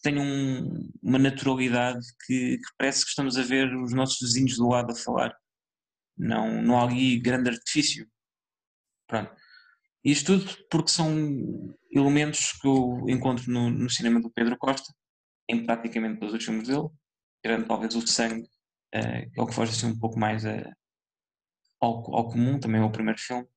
tenham 0.03 0.23
um, 0.23 0.91
uma 1.01 1.17
naturalidade 1.17 2.05
que, 2.25 2.57
que, 2.57 2.73
parece 2.77 3.03
que 3.03 3.09
estamos 3.09 3.37
a 3.37 3.43
ver 3.43 3.73
os 3.75 3.93
nossos 3.93 4.19
vizinhos 4.19 4.57
do 4.57 4.67
lado 4.67 4.91
a 4.91 4.95
falar. 4.95 5.35
Não, 6.17 6.61
não 6.61 6.79
há 6.79 6.83
ali 6.83 7.19
grande 7.19 7.49
artifício. 7.49 8.07
Pronto. 9.07 9.33
Isto 10.03 10.39
tudo 10.39 10.67
porque 10.69 10.91
são 10.91 11.75
elementos 11.91 12.53
que 12.53 12.67
eu 12.67 13.05
encontro 13.09 13.51
no, 13.51 13.69
no 13.69 13.89
cinema 13.89 14.21
do 14.21 14.31
Pedro 14.31 14.57
Costa, 14.57 14.93
em 15.49 15.65
praticamente 15.65 16.19
todos 16.19 16.33
os 16.33 16.43
filmes 16.43 16.67
dele, 16.67 16.87
tirando 17.43 17.67
talvez 17.67 17.95
o 17.95 18.07
Sangue, 18.07 18.47
uh, 18.95 19.31
que 19.31 19.39
é 19.39 19.41
o 19.41 19.47
que 19.47 19.53
foge 19.53 19.71
assim 19.71 19.87
um 19.87 19.99
pouco 19.99 20.17
mais 20.17 20.45
a, 20.45 20.71
ao, 21.81 22.15
ao 22.15 22.29
comum, 22.29 22.59
também 22.59 22.81
é 22.81 22.83
o 22.83 22.91
primeiro 22.91 23.19
filme. 23.19 23.47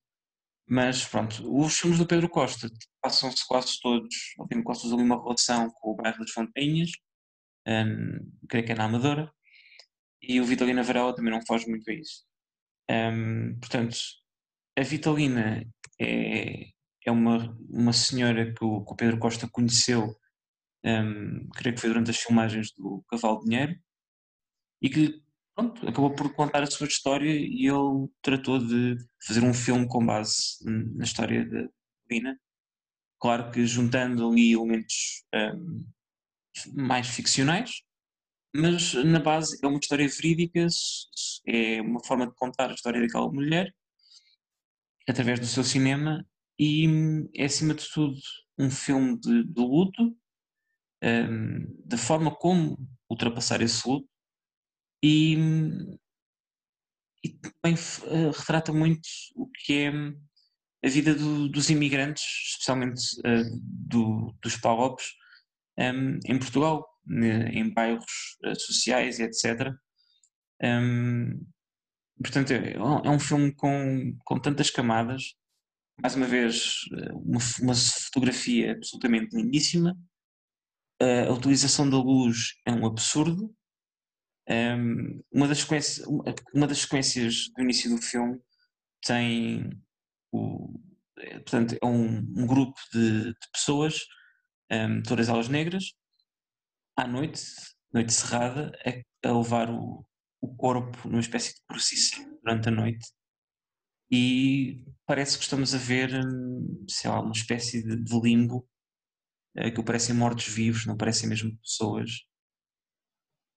Mas 0.69 1.05
pronto, 1.05 1.43
os 1.55 1.79
filmes 1.79 1.99
do 1.99 2.07
Pedro 2.07 2.29
Costa 2.29 2.69
passam-se 3.01 3.47
quase 3.47 3.81
todos, 3.81 4.15
ou 4.39 4.47
têm 4.47 4.63
quase 4.63 4.83
todos 4.83 4.95
ali 4.95 5.03
uma 5.03 5.21
relação 5.21 5.71
com 5.71 5.91
o 5.91 5.97
bairro 5.97 6.19
das 6.19 6.31
Fontainhas, 6.31 6.91
um, 7.67 8.33
creio 8.49 8.65
que 8.65 8.73
é 8.73 8.75
na 8.75 8.85
Amadora, 8.85 9.33
e 10.21 10.41
o 10.41 10.45
Vitalina 10.45 10.83
Varela 10.83 11.15
também 11.15 11.33
não 11.33 11.45
foge 11.45 11.69
muito 11.69 11.89
a 11.91 11.95
isso. 11.95 12.25
Um, 12.91 13.59
portanto, 13.59 13.97
a 14.77 14.83
Vitalina 14.83 15.65
é, 16.01 16.71
é 17.05 17.11
uma, 17.11 17.57
uma 17.69 17.93
senhora 17.93 18.53
que 18.53 18.65
o, 18.65 18.85
que 18.85 18.93
o 18.93 18.97
Pedro 18.97 19.19
Costa 19.19 19.49
conheceu, 19.49 20.15
um, 20.85 21.49
creio 21.51 21.75
que 21.75 21.81
foi 21.81 21.91
durante 21.91 22.11
as 22.11 22.19
filmagens 22.19 22.73
do 22.73 23.05
Cavalo 23.09 23.41
de 23.41 23.51
Dinheiro, 23.51 23.77
e 24.81 24.89
que 24.89 25.23
pronto, 25.55 25.89
acabou 25.89 26.15
por 26.15 26.35
contar 26.35 26.63
a 26.63 26.71
sua 26.71 26.87
história 26.87 27.31
e 27.31 27.67
ele 27.67 28.09
tratou 28.23 28.59
de 28.59 28.97
fazer 29.27 29.45
um 29.45 29.55
filme 29.55 29.87
com 29.87 30.05
base 30.05 30.59
na 30.65 31.05
história 31.05 31.49
da 31.49 31.69
Lina. 32.11 32.39
Claro 33.21 33.53
que 33.53 33.65
juntando 33.67 34.29
ali 34.29 34.53
elementos 34.53 35.25
um, 35.35 35.87
mais 36.75 37.09
ficcionais, 37.09 37.83
mas 38.55 38.95
na 38.95 39.21
base 39.21 39.59
é 39.63 39.67
uma 39.67 39.79
história 39.79 40.09
verídica, 40.09 40.67
é 41.47 41.81
uma 41.81 42.03
forma 42.05 42.27
de 42.27 42.35
contar 42.35 42.71
a 42.71 42.75
história 42.75 43.01
daquela 43.01 43.31
mulher 43.31 43.73
através 45.09 45.41
do 45.41 45.47
seu 45.47 45.65
cinema 45.65 46.27
e 46.59 46.87
é 47.37 47.45
acima 47.45 47.75
de 47.75 47.89
tudo 47.91 48.17
um 48.59 48.71
filme 48.71 49.19
de, 49.19 49.45
de 49.45 49.61
luto, 49.61 50.17
um, 51.03 51.83
da 51.85 51.99
forma 51.99 52.35
como 52.35 52.79
ultrapassar 53.11 53.61
esse 53.61 53.87
luto 53.89 54.09
e, 55.03 55.37
e 57.25 57.29
também 57.31 57.75
uh, 57.75 58.31
retrata 58.31 58.73
muito 58.73 59.09
o 59.35 59.49
que 59.49 59.73
é 59.75 59.93
a 60.85 60.89
vida 60.89 61.15
do, 61.15 61.49
dos 61.49 61.71
imigrantes, 61.71 62.25
especialmente 62.51 63.03
uh, 63.21 63.61
do, 63.63 64.35
dos 64.43 64.57
PALOPs, 64.57 65.07
um, 65.79 66.19
em 66.27 66.39
Portugal, 66.39 66.89
ne, 67.05 67.49
em 67.51 67.73
bairros 67.73 68.39
uh, 68.45 68.59
sociais 68.59 69.19
e 69.19 69.25
etc. 69.25 69.73
Um, 70.63 71.45
portanto, 72.23 72.53
é, 72.53 72.75
é, 72.75 73.11
um 73.11 73.19
filme 73.19 73.53
com, 73.55 74.17
com 74.25 74.39
tantas 74.39 74.71
camadas 74.71 75.35
mais 76.01 76.17
uma 76.17 76.27
vez, 76.27 76.81
eh, 76.93 77.13
uma, 77.13 77.39
uma 77.61 77.75
fotografia 77.75 78.73
absolutamente 78.73 79.37
lindíssima. 79.37 79.97
Uh, 81.01 81.29
a 81.29 81.33
utilização 81.33 81.89
da 81.89 81.97
luz 81.97 82.55
é 82.67 82.73
um 82.73 82.87
absurdo. 82.87 83.55
Um, 84.49 85.23
uma, 85.33 85.49
das 85.49 85.59
sequências, 85.59 86.07
uma 86.55 86.67
das 86.67 86.79
sequências 86.79 87.49
do 87.57 87.63
início 87.63 87.91
do 87.91 88.01
filme 88.01 88.41
tem 89.05 89.71
o, 90.33 90.81
é, 91.19 91.39
portanto, 91.41 91.77
é 91.81 91.87
um, 91.87 92.19
um 92.19 92.47
grupo 92.47 92.79
de, 92.93 93.25
de 93.27 93.51
pessoas, 93.53 94.01
um, 94.71 95.03
todas 95.03 95.29
elas 95.29 95.49
negras, 95.49 95.93
à 96.97 97.07
noite, 97.07 97.43
noite 97.93 98.13
cerrada, 98.13 98.73
a, 98.85 99.29
a 99.29 99.39
levar 99.39 99.71
o, 99.71 100.05
o 100.43 100.55
corpo 100.55 101.09
numa 101.09 101.21
espécie 101.21 101.55
de 101.55 101.63
procissão 101.67 102.39
durante 102.43 102.69
a 102.69 102.73
noite 102.73 103.07
e 104.11 104.85
parece 105.07 105.39
que 105.39 105.45
estamos 105.45 105.75
a 105.75 105.79
ver, 105.79 106.11
sei 106.87 107.11
lá, 107.11 107.21
uma 107.21 107.33
espécie 107.33 107.83
de, 107.83 107.97
de 107.97 108.21
limbo, 108.21 108.69
eh, 109.57 109.71
que 109.71 109.83
parecem 109.83 110.15
mortos-vivos, 110.15 110.85
não 110.85 110.99
parecem 110.99 111.27
mesmo 111.31 111.57
pessoas. 111.57 112.11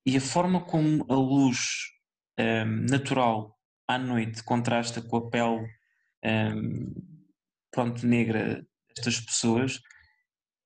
E 0.06 0.16
a 0.16 0.20
forma 0.20 0.64
como 0.64 1.04
a 1.10 1.14
luz 1.14 1.58
um, 2.38 2.86
natural 2.88 3.54
à 3.86 3.98
noite 3.98 4.42
contrasta 4.44 5.02
com 5.02 5.16
a 5.18 5.28
pele 5.30 5.66
um, 6.24 6.94
pronto, 7.70 8.06
negra 8.06 8.66
destas 8.94 9.20
pessoas 9.20 9.78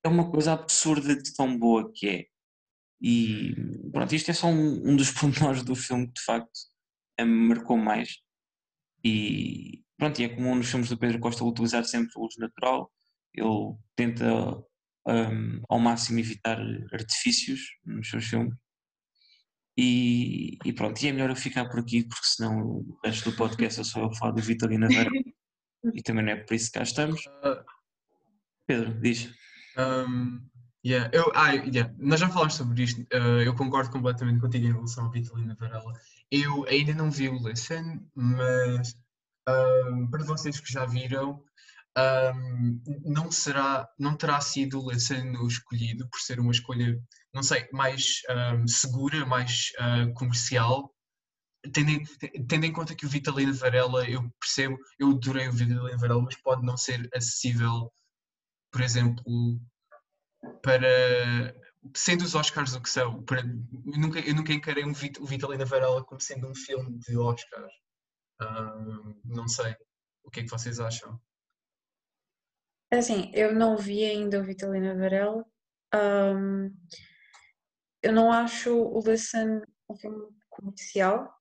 é 0.05 0.09
uma 0.09 0.31
coisa 0.31 0.53
absurda 0.53 1.17
de 1.17 1.35
tão 1.35 1.59
boa 1.59 1.91
que 1.93 2.09
é. 2.09 2.27
E 3.01 3.55
pronto, 3.93 4.15
isto 4.15 4.31
é 4.31 4.35
só 4.35 4.49
um, 4.49 4.91
um 4.91 4.97
dos 4.97 5.11
pormenores 5.13 5.63
do 5.63 5.75
filme 5.75 6.07
que 6.07 6.15
de 6.15 6.25
facto 6.25 6.51
me 7.21 7.49
marcou 7.49 7.77
mais. 7.77 8.19
E 9.05 9.83
pronto, 9.97 10.21
e 10.21 10.25
é 10.25 10.29
comum 10.29 10.55
nos 10.55 10.71
filmes 10.71 10.89
do 10.89 10.99
Pedro 10.99 11.21
Costa 11.21 11.45
utilizar 11.45 11.85
sempre 11.85 12.13
luz 12.17 12.35
natural. 12.39 12.91
Ele 13.35 13.75
tenta 13.97 14.63
um, 15.07 15.63
ao 15.69 15.79
máximo 15.79 16.19
evitar 16.19 16.59
artifícios 16.93 17.61
nos 17.85 18.09
seus 18.09 18.27
filmes. 18.27 18.55
E, 19.77 20.59
e, 20.65 20.73
pronto, 20.73 21.01
e 21.03 21.09
é 21.09 21.13
melhor 21.13 21.31
eu 21.31 21.37
ficar 21.37 21.69
por 21.69 21.81
aqui 21.81 22.05
porque 22.05 22.27
senão 22.27 22.61
o 22.61 22.99
resto 23.05 23.31
do 23.31 23.37
podcast 23.37 23.81
é 23.81 23.85
só 23.85 24.03
eu 24.03 24.15
falar 24.15 24.33
do 24.33 24.43
Vera 24.43 24.59
e 25.95 26.03
também 26.03 26.25
não 26.25 26.33
é 26.33 26.37
por 26.37 26.55
isso 26.55 26.71
que 26.71 26.79
cá 26.79 26.83
estamos. 26.83 27.25
Uh, 27.27 27.65
Pedro, 28.67 29.01
diz. 29.01 29.33
Um, 29.79 30.50
yeah, 30.85 31.11
eu, 31.13 31.31
ah, 31.35 31.53
yeah, 31.53 31.93
nós 31.99 32.21
já 32.21 32.29
falámos 32.29 32.55
sobre 32.55 32.83
isto, 32.83 33.01
uh, 33.15 33.41
eu 33.45 33.55
concordo 33.55 33.91
completamente 33.91 34.41
contigo 34.41 34.67
em 34.67 34.73
relação 34.73 35.05
ao 35.05 35.11
Vitalina 35.11 35.57
Varela. 35.59 35.93
Eu 36.31 36.67
ainda 36.69 36.95
não 36.95 37.11
vi 37.11 37.29
o 37.29 37.37
Listen, 37.37 38.07
mas 38.15 38.97
um, 39.49 40.09
para 40.11 40.25
vocês 40.25 40.61
que 40.61 40.73
já 40.73 40.87
viram, 40.87 41.43
um, 42.35 42.83
não 43.05 43.31
será, 43.31 43.89
não 43.99 44.17
terá 44.17 44.41
sido 44.41 44.81
o 44.81 44.91
Listen 44.91 45.33
escolhido 45.47 46.09
por 46.09 46.21
ser 46.21 46.41
uma 46.41 46.53
escolha, 46.53 46.99
não 47.35 47.43
sei, 47.43 47.69
mais 47.73 48.23
segura, 48.67 49.27
mais 49.27 49.73
uh, 49.79 50.13
comercial 50.15 50.93
tendo 51.73 51.93
tendo 52.49 52.65
em 52.65 52.73
conta 52.73 52.95
que 52.95 53.05
o 53.05 53.09
Vitalino 53.09 53.53
Varela, 53.55 54.09
eu 54.09 54.31
percebo, 54.41 54.79
eu 54.99 55.11
adorei 55.11 55.49
o 55.49 55.53
Vitalino 55.53 55.99
Varela, 55.99 56.23
mas 56.23 56.37
pode 56.37 56.65
não 56.65 56.77
ser 56.77 57.09
acessível, 57.15 57.93
por 58.73 58.81
exemplo, 58.81 59.61
para. 60.63 61.55
Sendo 61.97 62.23
os 62.23 62.35
Oscars 62.35 62.75
o 62.75 62.83
que 62.83 62.91
são, 62.91 63.23
para, 63.23 63.41
eu, 63.41 63.99
nunca, 63.99 64.21
eu 64.21 64.35
nunca 64.35 64.53
encarei 64.53 64.85
um 64.85 64.93
Vit, 64.93 65.19
o 65.19 65.25
Vitalina 65.25 65.65
Varela 65.65 66.05
como 66.05 66.21
sendo 66.21 66.47
um 66.47 66.55
filme 66.55 66.99
de 66.99 67.17
Oscars. 67.17 67.73
Uh, 68.43 69.19
não 69.25 69.49
sei. 69.49 69.75
O 70.23 70.31
que 70.31 70.41
é 70.41 70.43
que 70.43 70.51
vocês 70.51 70.79
acham? 70.79 71.19
Assim, 72.93 73.33
eu 73.35 73.55
não 73.55 73.79
vi 73.79 74.05
ainda 74.05 74.41
o 74.41 74.45
Vitalina 74.45 74.95
Varela. 74.95 75.43
Um, 75.95 76.71
eu 78.03 78.13
não 78.13 78.31
acho 78.31 78.77
o 78.77 79.01
Listen 79.01 79.63
um 79.89 79.97
filme 79.97 80.29
comercial, 80.51 81.35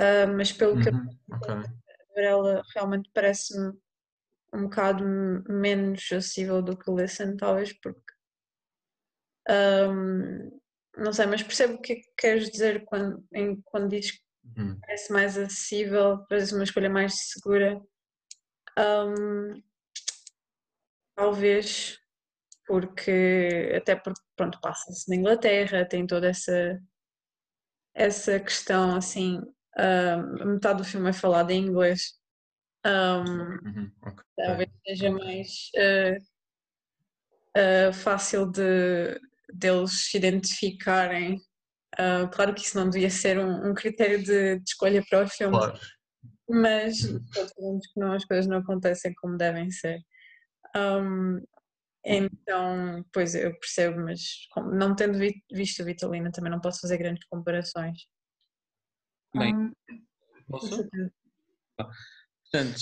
Uh, 0.00 0.26
mas 0.36 0.50
pelo 0.50 0.80
que 0.80 0.88
uhum, 0.88 1.08
eu 1.30 1.36
okay. 1.36 1.70
ela 2.16 2.62
realmente 2.74 3.08
parece-me 3.14 3.72
um 4.52 4.64
bocado 4.64 5.04
menos 5.48 6.00
acessível 6.10 6.60
do 6.60 6.76
que 6.76 6.90
o 6.90 6.96
Listen, 6.96 7.36
talvez 7.36 7.72
porque 7.72 8.03
um, 9.48 10.60
não 10.96 11.12
sei, 11.12 11.26
mas 11.26 11.42
percebo 11.42 11.74
o 11.74 11.80
que 11.80 11.92
é 11.92 11.96
que 11.96 12.08
queres 12.16 12.50
dizer 12.50 12.84
quando, 12.84 13.24
em, 13.32 13.60
quando 13.62 13.88
dizes 13.88 14.12
que 14.12 14.20
uhum. 14.60 14.78
parece 14.80 15.12
mais 15.12 15.36
acessível, 15.36 16.24
parece 16.28 16.54
uma 16.54 16.64
escolha 16.64 16.90
mais 16.90 17.14
segura. 17.30 17.80
Um, 18.78 19.62
talvez 21.16 21.98
porque 22.66 23.72
até 23.76 23.94
porque 23.94 24.20
pronto, 24.36 24.60
passa-se 24.60 25.08
na 25.08 25.16
Inglaterra, 25.16 25.84
tem 25.84 26.06
toda 26.06 26.28
essa 26.28 26.80
essa 27.94 28.40
questão 28.40 28.96
assim 28.96 29.40
Uh, 29.76 30.46
metade 30.46 30.78
do 30.78 30.84
filme 30.84 31.10
é 31.10 31.12
falado 31.12 31.50
em 31.50 31.66
inglês. 31.66 32.14
Um, 32.86 33.20
uhum, 33.20 33.92
okay. 34.02 34.24
Talvez 34.36 34.70
seja 34.86 35.10
mais 35.10 35.70
uh, 35.76 36.20
uh, 37.58 37.92
fácil 37.92 38.50
de 38.50 39.20
deles 39.54 40.06
se 40.10 40.16
identificarem. 40.16 41.40
claro 42.32 42.54
que 42.54 42.62
isso 42.62 42.76
não 42.76 42.90
devia 42.90 43.10
ser 43.10 43.38
um, 43.38 43.70
um 43.70 43.74
critério 43.74 44.22
de, 44.22 44.58
de, 44.58 44.64
escolha 44.66 45.04
para 45.08 45.24
o 45.24 45.28
filme, 45.28 45.56
claro. 45.56 45.78
mas 46.48 46.98
sabemos 47.00 47.86
que 47.86 48.00
não, 48.00 48.12
as 48.12 48.24
coisas 48.24 48.46
não 48.46 48.58
acontecem 48.58 49.14
como 49.14 49.36
devem 49.36 49.70
ser. 49.70 50.00
Um, 50.76 51.40
então, 52.04 53.02
pois 53.12 53.34
eu 53.34 53.58
percebo, 53.58 54.00
mas 54.00 54.20
não 54.72 54.94
tendo 54.94 55.18
visto 55.50 55.80
a 55.80 55.84
Vitalina 55.84 56.30
também 56.30 56.50
não 56.50 56.60
posso 56.60 56.80
fazer 56.80 56.98
grandes 56.98 57.26
comparações. 57.28 58.06
Bem, 59.34 59.54
um, 59.54 59.72
posso? 60.48 60.86
Portanto, 61.76 62.80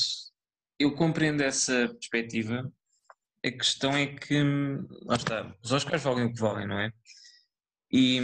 eu 0.78 0.94
compreendo 0.94 1.42
essa 1.42 1.88
perspectiva. 1.88 2.70
A 3.44 3.50
questão 3.50 3.96
é 3.96 4.06
que, 4.06 4.42
lá 5.02 5.16
está, 5.16 5.56
os 5.62 5.72
Oscars 5.72 6.02
valem 6.02 6.26
o 6.26 6.32
que 6.32 6.40
valem, 6.40 6.66
não 6.66 6.78
é? 6.78 6.92
E 7.90 8.20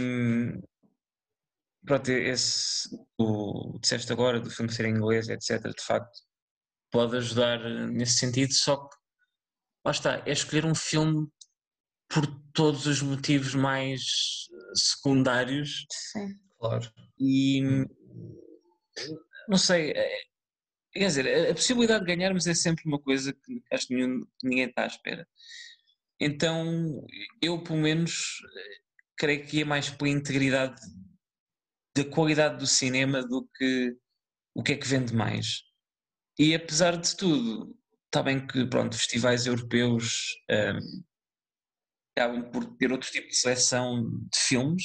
pronto, 1.85 2.09
esse, 2.09 2.89
o 3.17 3.77
disseste 3.79 4.11
agora 4.11 4.39
do 4.39 4.49
filme 4.49 4.71
ser 4.71 4.85
em 4.85 4.91
inglês, 4.91 5.27
etc., 5.27 5.61
de 5.61 5.83
facto, 5.83 6.19
pode 6.91 7.17
ajudar 7.17 7.59
nesse 7.89 8.17
sentido, 8.17 8.53
só 8.53 8.77
que 8.77 8.95
lá 9.85 9.91
está, 9.91 10.23
é 10.25 10.31
escolher 10.31 10.65
um 10.65 10.75
filme 10.75 11.27
por 12.09 12.25
todos 12.53 12.87
os 12.87 13.01
motivos 13.01 13.53
mais 13.53 14.01
secundários. 14.73 15.85
Sim. 15.91 16.33
Claro. 16.57 16.91
E 17.19 17.61
não 19.47 19.57
sei, 19.57 19.91
é, 19.91 20.28
quer 20.91 21.07
dizer, 21.07 21.49
a 21.49 21.53
possibilidade 21.53 22.05
de 22.05 22.15
ganharmos 22.15 22.47
é 22.47 22.53
sempre 22.53 22.83
uma 22.85 22.99
coisa 22.99 23.33
que 23.33 23.63
acho 23.71 23.87
que 23.87 23.95
ninguém 24.43 24.65
está 24.65 24.83
à 24.83 24.87
espera. 24.87 25.27
Então, 26.19 27.05
eu 27.41 27.61
pelo 27.63 27.79
menos 27.79 28.41
creio 29.17 29.45
que 29.45 29.61
é 29.61 29.65
mais 29.65 29.89
pela 29.89 30.09
integridade 30.09 30.81
da 31.95 32.03
qualidade 32.05 32.57
do 32.57 32.67
cinema 32.67 33.21
do 33.21 33.47
que 33.57 33.95
o 34.53 34.63
que 34.63 34.73
é 34.73 34.77
que 34.77 34.87
vende 34.87 35.13
mais. 35.13 35.63
E 36.37 36.55
apesar 36.55 36.97
de 36.97 37.15
tudo, 37.15 37.77
está 38.05 38.23
bem 38.23 38.45
que 38.45 38.65
pronto, 38.65 38.97
festivais 38.97 39.45
europeus 39.45 40.35
um, 40.49 41.03
acabam 42.15 42.51
por 42.51 42.65
ter 42.77 42.91
outro 42.91 43.09
tipo 43.09 43.27
de 43.27 43.35
seleção 43.35 44.09
de 44.09 44.39
filmes, 44.39 44.83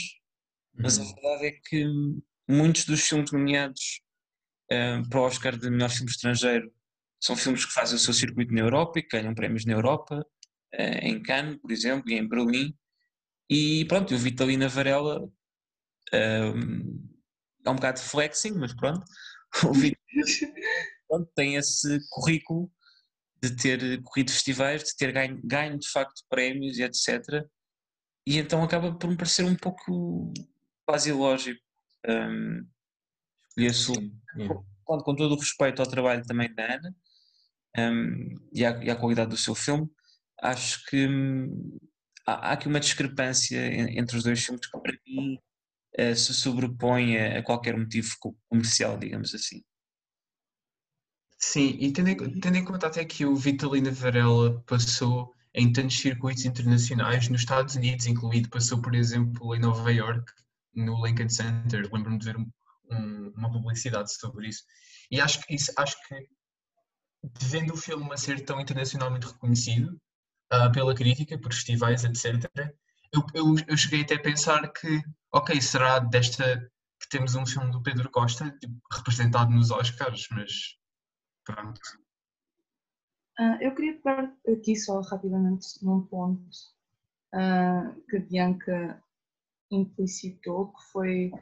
mas 0.75 0.99
a 0.99 1.03
uhum. 1.03 1.15
verdade 1.15 1.47
é 1.47 1.51
que 1.53 1.87
muitos 2.49 2.85
dos 2.85 3.01
filmes 3.07 3.33
nomeados 3.33 4.01
um, 4.71 5.09
para 5.09 5.21
o 5.21 5.25
Oscar 5.25 5.57
de 5.57 5.71
melhor 5.71 5.91
filme 5.91 6.11
estrangeiro 6.11 6.73
são 7.21 7.37
filmes 7.37 7.65
que 7.65 7.73
fazem 7.73 7.97
o 7.97 7.99
seu 7.99 8.13
circuito 8.13 8.53
na 8.53 8.61
Europa 8.61 8.99
e 8.99 9.03
que 9.03 9.17
ganham 9.17 9.35
prémios 9.35 9.65
na 9.65 9.73
Europa, 9.73 10.21
uh, 10.75 10.99
em 11.03 11.23
Cannes, 11.23 11.59
por 11.61 11.73
exemplo, 11.73 12.11
e 12.11 12.15
em 12.15 12.29
Berlim. 12.29 12.77
E 13.49 13.85
pronto, 13.87 14.13
eu 14.13 14.19
vi 14.19 14.31
Vitalina 14.31 14.69
Varela 14.69 15.21
um, 16.13 17.09
é 17.65 17.71
um 17.71 17.75
bocado 17.75 18.01
flexing, 18.01 18.53
mas 18.53 18.75
pronto, 18.75 19.05
o 19.65 19.73
pronto, 21.09 21.31
tem 21.35 21.57
esse 21.57 21.99
currículo 22.11 22.71
de 23.43 23.57
ter 23.57 24.03
corrido 24.03 24.31
festivais, 24.31 24.85
de 24.85 24.97
ter 24.97 25.13
ganho, 25.13 25.41
ganho 25.45 25.79
de 25.79 25.89
facto 25.89 26.23
prémios 26.29 26.79
e 26.79 26.83
etc. 26.83 27.45
E 28.27 28.39
então 28.39 28.63
acaba 28.63 28.97
por 28.97 29.09
me 29.09 29.17
parecer 29.17 29.45
um 29.45 29.57
pouco 29.57 30.33
quase 30.87 31.11
ilógico 31.11 31.61
um, 32.07 32.67
escolher 33.57 34.11
com, 34.85 34.99
com 34.99 35.15
todo 35.15 35.35
o 35.35 35.39
respeito 35.39 35.81
ao 35.81 35.89
trabalho 35.89 36.25
também 36.25 36.53
da 36.55 36.75
Ana 36.75 36.95
um, 37.77 38.37
e, 38.53 38.65
à, 38.65 38.85
e, 38.85 38.91
à, 38.91 38.97
qualidade 38.97 39.31
do 39.31 39.37
seu 39.37 39.55
filme, 39.55 39.91
acho 40.41 40.85
que 40.87 41.09
hum, 41.09 41.79
há, 42.27 42.51
há, 42.51 42.53
aqui 42.53 42.69
uma 42.69 42.81
discrepância 42.81 43.59
entre 43.99 44.17
os 44.17 44.23
dois 44.23 44.45
filmes 44.45 44.67
que 44.67 44.81
para 44.81 44.97
mim 45.07 45.39
uh, 45.99 46.15
se 46.15 46.33
sobrepõe 46.35 47.19
a, 47.19 47.39
a, 47.39 47.43
qualquer 47.43 47.77
motivo 47.77 48.15
comercial, 48.49 48.97
digamos 48.99 49.35
assim. 49.35 49.63
Sim, 51.39 51.77
e 51.79 51.93
tendo 51.93 52.09
em, 52.09 52.41
tendo 52.41 52.57
em 52.57 52.65
conta 52.65 52.87
até 52.87 53.05
que 53.05 53.27
o 53.27 53.37
Vitalina 53.37 53.91
Varela 53.91 54.63
passou 54.67 55.35
em 55.53 55.73
tantos 55.73 55.99
circuitos 55.99 56.45
internacionais 56.45 57.29
nos 57.29 57.43
Estados 57.43 57.75
Unidos, 57.75 58.07
incluído, 58.07 58.49
passou, 58.49 58.81
por 58.81 58.95
exemplo, 58.95 59.55
em 59.55 59.61
Nova 59.61 59.93
York, 59.93 60.33
no 60.75 61.05
Lincoln 61.05 61.29
Center, 61.29 61.89
lembro-me 61.93 62.19
de 62.19 62.25
ver 62.25 62.37
um, 62.95 63.33
uma 63.37 63.51
publicidade 63.51 64.13
sobre 64.13 64.49
isso. 64.49 64.65
E 65.11 65.21
acho 65.21 65.41
que 65.43 65.55
isso, 65.55 65.73
acho 65.77 65.97
que 66.09 66.29
vendo 67.43 67.75
o 67.75 67.77
filme 67.77 68.13
a 68.13 68.17
ser 68.17 68.45
tão 68.45 68.61
internacionalmente 68.61 69.27
reconhecido 69.27 70.01
uh, 70.53 70.73
pela 70.73 70.95
crítica, 70.95 71.39
por 71.39 71.53
festivais, 71.53 72.05
etc., 72.05 72.51
eu, 73.13 73.25
eu, 73.33 73.55
eu, 73.69 73.77
cheguei 73.77 74.03
até 74.03 74.17
a 74.17 74.23
pensar 74.23 74.73
que, 74.73 75.01
ok, 75.33 75.61
será 75.61 76.01
desta 76.01 76.69
que 77.01 77.09
temos 77.09 77.35
um 77.35 77.47
filme 77.47 77.71
do 77.71 77.83
Pedro 77.83 78.11
Costa 78.11 78.51
tipo, 78.59 78.75
representado 78.93 79.53
nos 79.53 79.71
Oscars, 79.71 80.27
mas 80.31 80.77
pronto. 81.45 81.81
Uh, 83.39 83.61
eu 83.61 83.75
queria 83.75 83.95
pegar 83.95 84.33
aqui 84.53 84.77
só 84.77 85.01
rapidamente 85.01 85.67
num 85.83 86.03
ponto 86.03 86.41
uh, 87.35 88.01
que 88.09 88.17
a 88.17 88.21
Bianca 88.21 89.03
implicitou, 89.71 90.73
que 90.73 90.83
foi, 90.93 91.33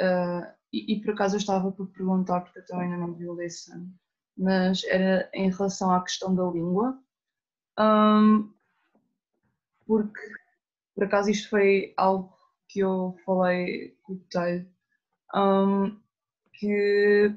uh, 0.00 0.57
e, 0.72 1.00
por 1.00 1.14
acaso 1.14 1.36
eu 1.36 1.38
estava 1.38 1.72
por 1.72 1.86
perguntar, 1.88 2.42
porque 2.42 2.58
eu 2.58 2.66
também 2.66 2.92
ainda 2.92 2.98
não 2.98 3.14
vi 3.14 3.26
o 3.26 3.34
Lesson, 3.34 3.88
mas 4.36 4.84
era 4.84 5.28
em 5.32 5.50
relação 5.50 5.90
à 5.90 6.02
questão 6.02 6.34
da 6.34 6.44
língua, 6.44 6.98
um, 7.78 8.52
porque 9.86 10.20
por 10.94 11.04
acaso 11.04 11.30
isto 11.30 11.48
foi 11.48 11.94
algo 11.96 12.36
que 12.68 12.80
eu 12.80 13.16
falei 13.24 13.96
com 14.02 14.14
o 14.14 14.24
Dave, 14.32 14.68
um, 15.34 15.98
que 16.52 17.34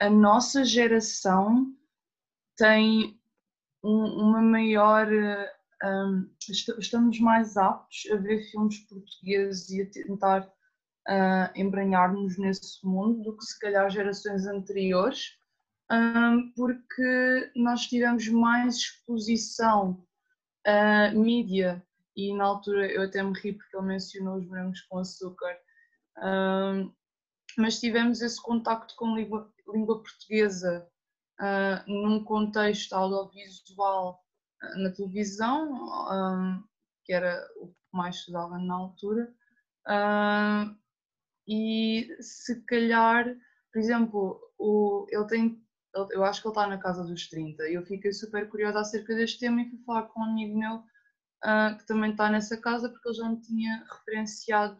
a 0.00 0.10
nossa 0.10 0.64
geração 0.64 1.72
tem 2.56 3.20
um, 3.82 4.04
uma 4.04 4.42
maior. 4.42 5.08
Um, 5.84 6.30
estamos 6.48 7.20
mais 7.20 7.56
aptos 7.56 8.10
a 8.10 8.16
ver 8.16 8.50
filmes 8.50 8.78
portugueses 8.86 9.68
e 9.68 9.82
a 9.82 9.90
tentar 9.90 10.53
uh, 11.08 11.50
embranhar-nos 11.54 12.38
nesse 12.38 12.84
mundo 12.84 13.22
do 13.22 13.36
que 13.36 13.44
se 13.44 13.58
calhar 13.58 13.88
gerações 13.90 14.46
anteriores, 14.46 15.36
porque 16.56 17.52
nós 17.54 17.86
tivemos 17.86 18.26
mais 18.28 18.76
exposição 18.76 20.04
uh, 20.66 21.18
mídia 21.18 21.84
e 22.16 22.34
na 22.34 22.44
altura 22.44 22.90
eu 22.90 23.02
até 23.02 23.22
me 23.22 23.38
ri 23.38 23.52
porque 23.52 23.76
ele 23.76 23.86
mencionou 23.86 24.38
os 24.38 24.46
brancos 24.46 24.80
com 24.82 24.98
açúcar, 24.98 25.56
mas 27.56 27.80
tivemos 27.80 28.22
esse 28.22 28.40
contacto 28.40 28.94
com 28.96 29.14
língua, 29.14 29.52
língua 29.68 30.02
portuguesa 30.02 30.88
uh, 31.40 31.90
num 31.90 32.22
contexto 32.24 32.92
audiovisual 32.92 34.22
uh, 34.62 34.78
na 34.82 34.90
televisão, 34.90 36.64
que 37.04 37.12
era 37.12 37.46
o 37.56 37.68
que 37.68 37.74
mais 37.92 38.22
se 38.22 38.30
usava 38.30 38.58
na 38.58 38.74
altura, 38.74 39.32
uh, 39.86 40.76
e 41.46 42.16
se 42.20 42.62
calhar, 42.62 43.24
por 43.72 43.78
exemplo, 43.78 44.40
o, 44.58 45.06
ele 45.10 45.26
tem, 45.26 45.62
eu 46.10 46.24
acho 46.24 46.40
que 46.40 46.48
ele 46.48 46.52
está 46.52 46.66
na 46.66 46.78
casa 46.78 47.04
dos 47.04 47.28
30, 47.28 47.68
e 47.68 47.74
eu 47.74 47.84
fiquei 47.84 48.12
super 48.12 48.48
curiosa 48.48 48.80
acerca 48.80 49.14
deste 49.14 49.40
tema 49.40 49.62
e 49.62 49.70
fui 49.70 49.78
falar 49.84 50.04
com 50.04 50.20
um 50.20 50.24
amigo 50.24 50.58
meu 50.58 50.82
que 51.78 51.86
também 51.86 52.10
está 52.10 52.30
nessa 52.30 52.56
casa, 52.56 52.88
porque 52.88 53.08
ele 53.08 53.16
já 53.16 53.28
me 53.28 53.40
tinha 53.40 53.84
referenciado 53.90 54.78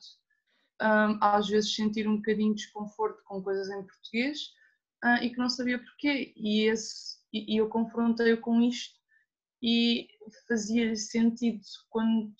um, 0.82 1.18
às 1.20 1.48
vezes 1.48 1.74
sentir 1.74 2.08
um 2.08 2.16
bocadinho 2.16 2.54
de 2.54 2.62
desconforto 2.62 3.22
com 3.24 3.42
coisas 3.42 3.68
em 3.68 3.86
português 3.86 4.48
uh, 5.04 5.22
e 5.22 5.30
que 5.30 5.38
não 5.38 5.48
sabia 5.48 5.78
porquê. 5.78 6.32
E, 6.36 6.62
esse, 6.62 7.18
e, 7.32 7.54
e 7.54 7.58
eu 7.58 7.68
confrontei-o 7.68 8.40
com 8.40 8.60
isto 8.62 8.94
e 9.62 10.08
fazia-lhe 10.48 10.96
sentido 10.96 11.60
quando 11.90 12.32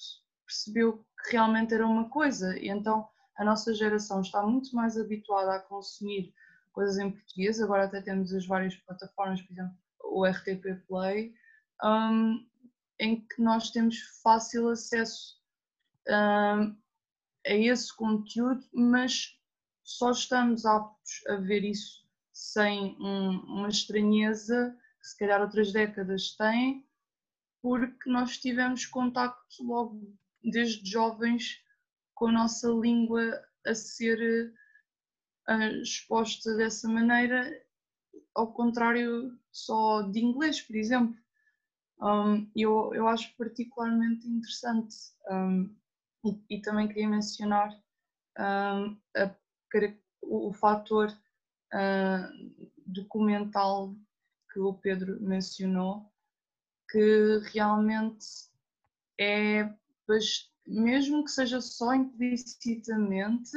percebeu 0.46 1.04
que 1.22 1.32
realmente 1.32 1.74
era 1.74 1.86
uma 1.86 2.08
coisa. 2.08 2.58
E 2.58 2.68
então 2.68 3.06
a 3.36 3.44
nossa 3.44 3.74
geração 3.74 4.20
está 4.20 4.42
muito 4.42 4.74
mais 4.74 4.96
habituada 4.96 5.54
a 5.54 5.60
consumir 5.60 6.32
coisas 6.72 6.98
em 6.98 7.10
português. 7.10 7.60
Agora 7.60 7.84
até 7.84 8.00
temos 8.00 8.32
as 8.32 8.46
várias 8.46 8.74
plataformas, 8.76 9.42
por 9.42 9.52
exemplo, 9.52 9.76
o 10.02 10.24
RTP 10.24 10.86
Play, 10.86 11.34
um, 11.82 12.46
em 12.98 13.20
que 13.20 13.42
nós 13.42 13.70
temos 13.70 13.98
fácil 14.22 14.68
acesso 14.68 15.40
um, 16.08 16.76
a 17.46 17.52
esse 17.52 17.94
conteúdo, 17.94 18.64
mas 18.72 19.38
só 19.82 20.10
estamos 20.10 20.64
aptos 20.64 21.22
a 21.28 21.36
ver 21.36 21.64
isso 21.64 22.04
sem 22.32 22.96
um, 23.00 23.40
uma 23.40 23.68
estranheza 23.68 24.76
que 25.00 25.06
se 25.06 25.18
calhar 25.18 25.40
outras 25.40 25.72
décadas 25.72 26.34
têm, 26.36 26.86
porque 27.62 28.10
nós 28.10 28.38
tivemos 28.38 28.86
contacto 28.86 29.62
logo 29.62 30.16
desde 30.42 30.88
jovens 30.88 31.63
com 32.24 32.28
a 32.28 32.32
nossa 32.32 32.68
língua 32.68 33.38
a 33.66 33.74
ser 33.74 34.50
uh, 35.46 35.82
exposta 35.82 36.56
dessa 36.56 36.88
maneira, 36.88 37.62
ao 38.34 38.50
contrário 38.50 39.38
só 39.52 40.00
de 40.00 40.20
inglês, 40.20 40.62
por 40.62 40.74
exemplo. 40.74 41.14
Um, 42.00 42.50
eu, 42.56 42.94
eu 42.94 43.06
acho 43.08 43.36
particularmente 43.36 44.26
interessante 44.26 44.96
um, 45.30 45.76
e, 46.24 46.56
e, 46.56 46.62
também 46.62 46.88
queria 46.88 47.10
mencionar 47.10 47.78
um, 48.38 48.96
a, 49.14 49.36
o, 50.22 50.50
fator 50.54 51.10
uh, 51.74 52.66
documental 52.86 53.94
que 54.50 54.60
o 54.60 54.72
Pedro 54.72 55.20
mencionou, 55.20 56.10
que 56.90 57.38
realmente 57.52 58.26
é, 59.20 59.70
mesmo 60.66 61.24
que 61.24 61.30
seja 61.30 61.60
só 61.60 61.94
implicitamente, 61.94 63.56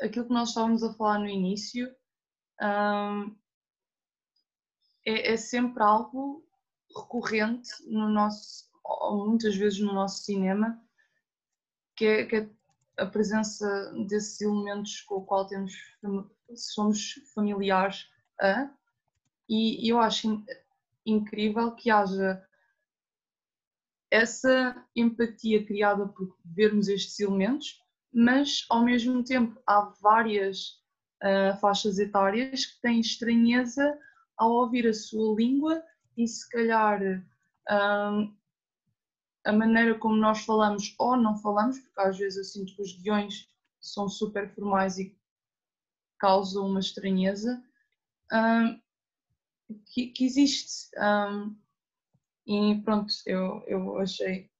aquilo 0.00 0.26
que 0.26 0.32
nós 0.32 0.48
estávamos 0.48 0.82
a 0.82 0.92
falar 0.94 1.18
no 1.18 1.28
início, 1.28 1.94
um, 2.60 3.36
é, 5.04 5.32
é, 5.32 5.36
sempre 5.36 5.82
algo 5.82 6.44
recorrente 6.96 7.70
no 7.86 8.08
nosso, 8.08 8.70
ou 8.84 9.28
muitas 9.28 9.56
vezes 9.56 9.80
no 9.80 9.92
nosso 9.92 10.22
cinema, 10.22 10.80
que 11.96 12.04
é, 12.04 12.26
que 12.26 12.36
é 12.36 12.50
a 12.98 13.06
presença 13.06 13.92
desses 14.06 14.40
elementos 14.40 15.00
com 15.02 15.16
o 15.16 15.24
qual 15.24 15.46
temos, 15.46 15.72
somos 16.54 17.14
familiares 17.34 18.06
a, 18.40 18.70
e 19.48 19.90
eu 19.90 19.98
acho 19.98 20.44
incrível 21.04 21.72
que 21.72 21.90
haja 21.90 22.46
essa 24.12 24.76
empatia 24.94 25.64
criada 25.64 26.06
por 26.06 26.36
vermos 26.44 26.86
estes 26.86 27.18
elementos, 27.18 27.80
mas 28.12 28.66
ao 28.68 28.84
mesmo 28.84 29.24
tempo 29.24 29.58
há 29.66 29.90
várias 30.02 30.82
uh, 31.24 31.58
faixas 31.58 31.98
etárias 31.98 32.66
que 32.66 32.80
têm 32.82 33.00
estranheza 33.00 33.98
ao 34.36 34.50
ouvir 34.50 34.86
a 34.86 34.92
sua 34.92 35.34
língua 35.34 35.82
e 36.14 36.28
se 36.28 36.46
calhar 36.50 37.00
um, 37.70 38.36
a 39.46 39.52
maneira 39.52 39.98
como 39.98 40.14
nós 40.14 40.44
falamos 40.44 40.94
ou 40.98 41.16
não 41.16 41.38
falamos, 41.38 41.78
porque 41.78 42.00
às 42.02 42.18
vezes 42.18 42.36
eu 42.36 42.44
sinto 42.44 42.76
que 42.76 42.82
os 42.82 42.92
guiões 43.00 43.48
são 43.80 44.10
super 44.10 44.54
formais 44.54 44.98
e 44.98 45.16
causam 46.18 46.66
uma 46.66 46.80
estranheza, 46.80 47.64
um, 48.30 48.78
que, 49.86 50.08
que, 50.08 50.26
existe. 50.26 50.90
Um, 50.98 51.61
e 52.46 52.80
pronto, 52.84 53.12
eu, 53.26 53.62
eu 53.66 53.98
achei 53.98 54.50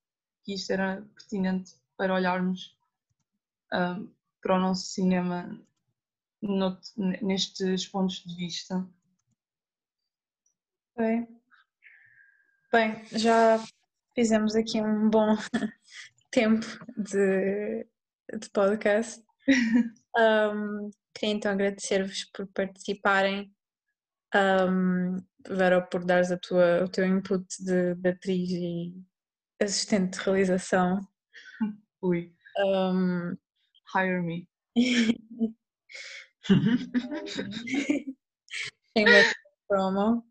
que 0.45 0.55
isto 0.55 0.73
era 0.73 1.03
pertinente 1.15 1.73
para 1.97 2.15
olharmos 2.15 2.77
um, 3.73 4.13
para 4.41 4.57
o 4.57 4.61
nosso 4.61 4.87
cinema 4.87 5.61
nestes 7.23 7.87
pontos 7.87 8.25
de 8.25 8.35
vista. 8.35 8.87
Bem, 10.97 11.29
bem, 12.73 13.05
já 13.13 13.63
fizemos 14.15 14.55
aqui 14.55 14.81
um 14.81 15.09
bom 15.09 15.37
tempo 16.31 16.67
de, 16.97 17.87
de 18.39 18.51
podcast. 18.51 19.25
Um, 20.15 20.91
queria 21.15 21.35
então 21.35 21.51
agradecer-vos 21.51 22.25
por 22.35 22.47
participarem, 22.49 23.51
um, 24.35 25.17
Vera, 25.49 25.83
por 25.83 26.05
dares 26.05 26.31
a 26.31 26.39
tua, 26.39 26.85
o 26.85 26.89
teu 26.89 27.05
input 27.05 27.45
de, 27.61 27.95
de 27.97 28.09
atriz 28.09 28.51
e 28.51 28.95
assistente 29.61 30.19
de 30.19 30.25
realização. 30.25 31.01
Ui. 32.03 32.33
Um, 32.59 33.37
Hire 33.95 34.23
me. 34.23 34.49
Em 38.95 39.05
promo. 39.69 40.25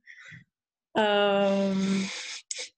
Um, 0.95 1.73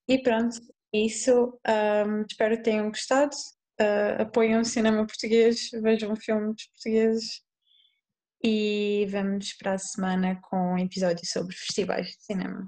e 0.08 0.22
pronto, 0.22 0.56
isso. 0.92 1.58
Um, 1.66 2.24
espero 2.28 2.56
que 2.56 2.62
tenham 2.62 2.88
gostado. 2.88 3.34
Uh, 3.80 4.22
apoiem 4.22 4.58
o 4.58 4.64
cinema 4.64 5.06
português, 5.06 5.70
vejam 5.82 6.14
filmes 6.14 6.66
portugueses 6.68 7.43
e 8.46 9.06
vemos 9.08 9.54
para 9.54 9.72
a 9.72 9.78
semana 9.78 10.36
com 10.36 10.74
um 10.74 10.78
episódio 10.78 11.24
sobre 11.24 11.56
festivais 11.56 12.08
de 12.08 12.22
cinema. 12.24 12.66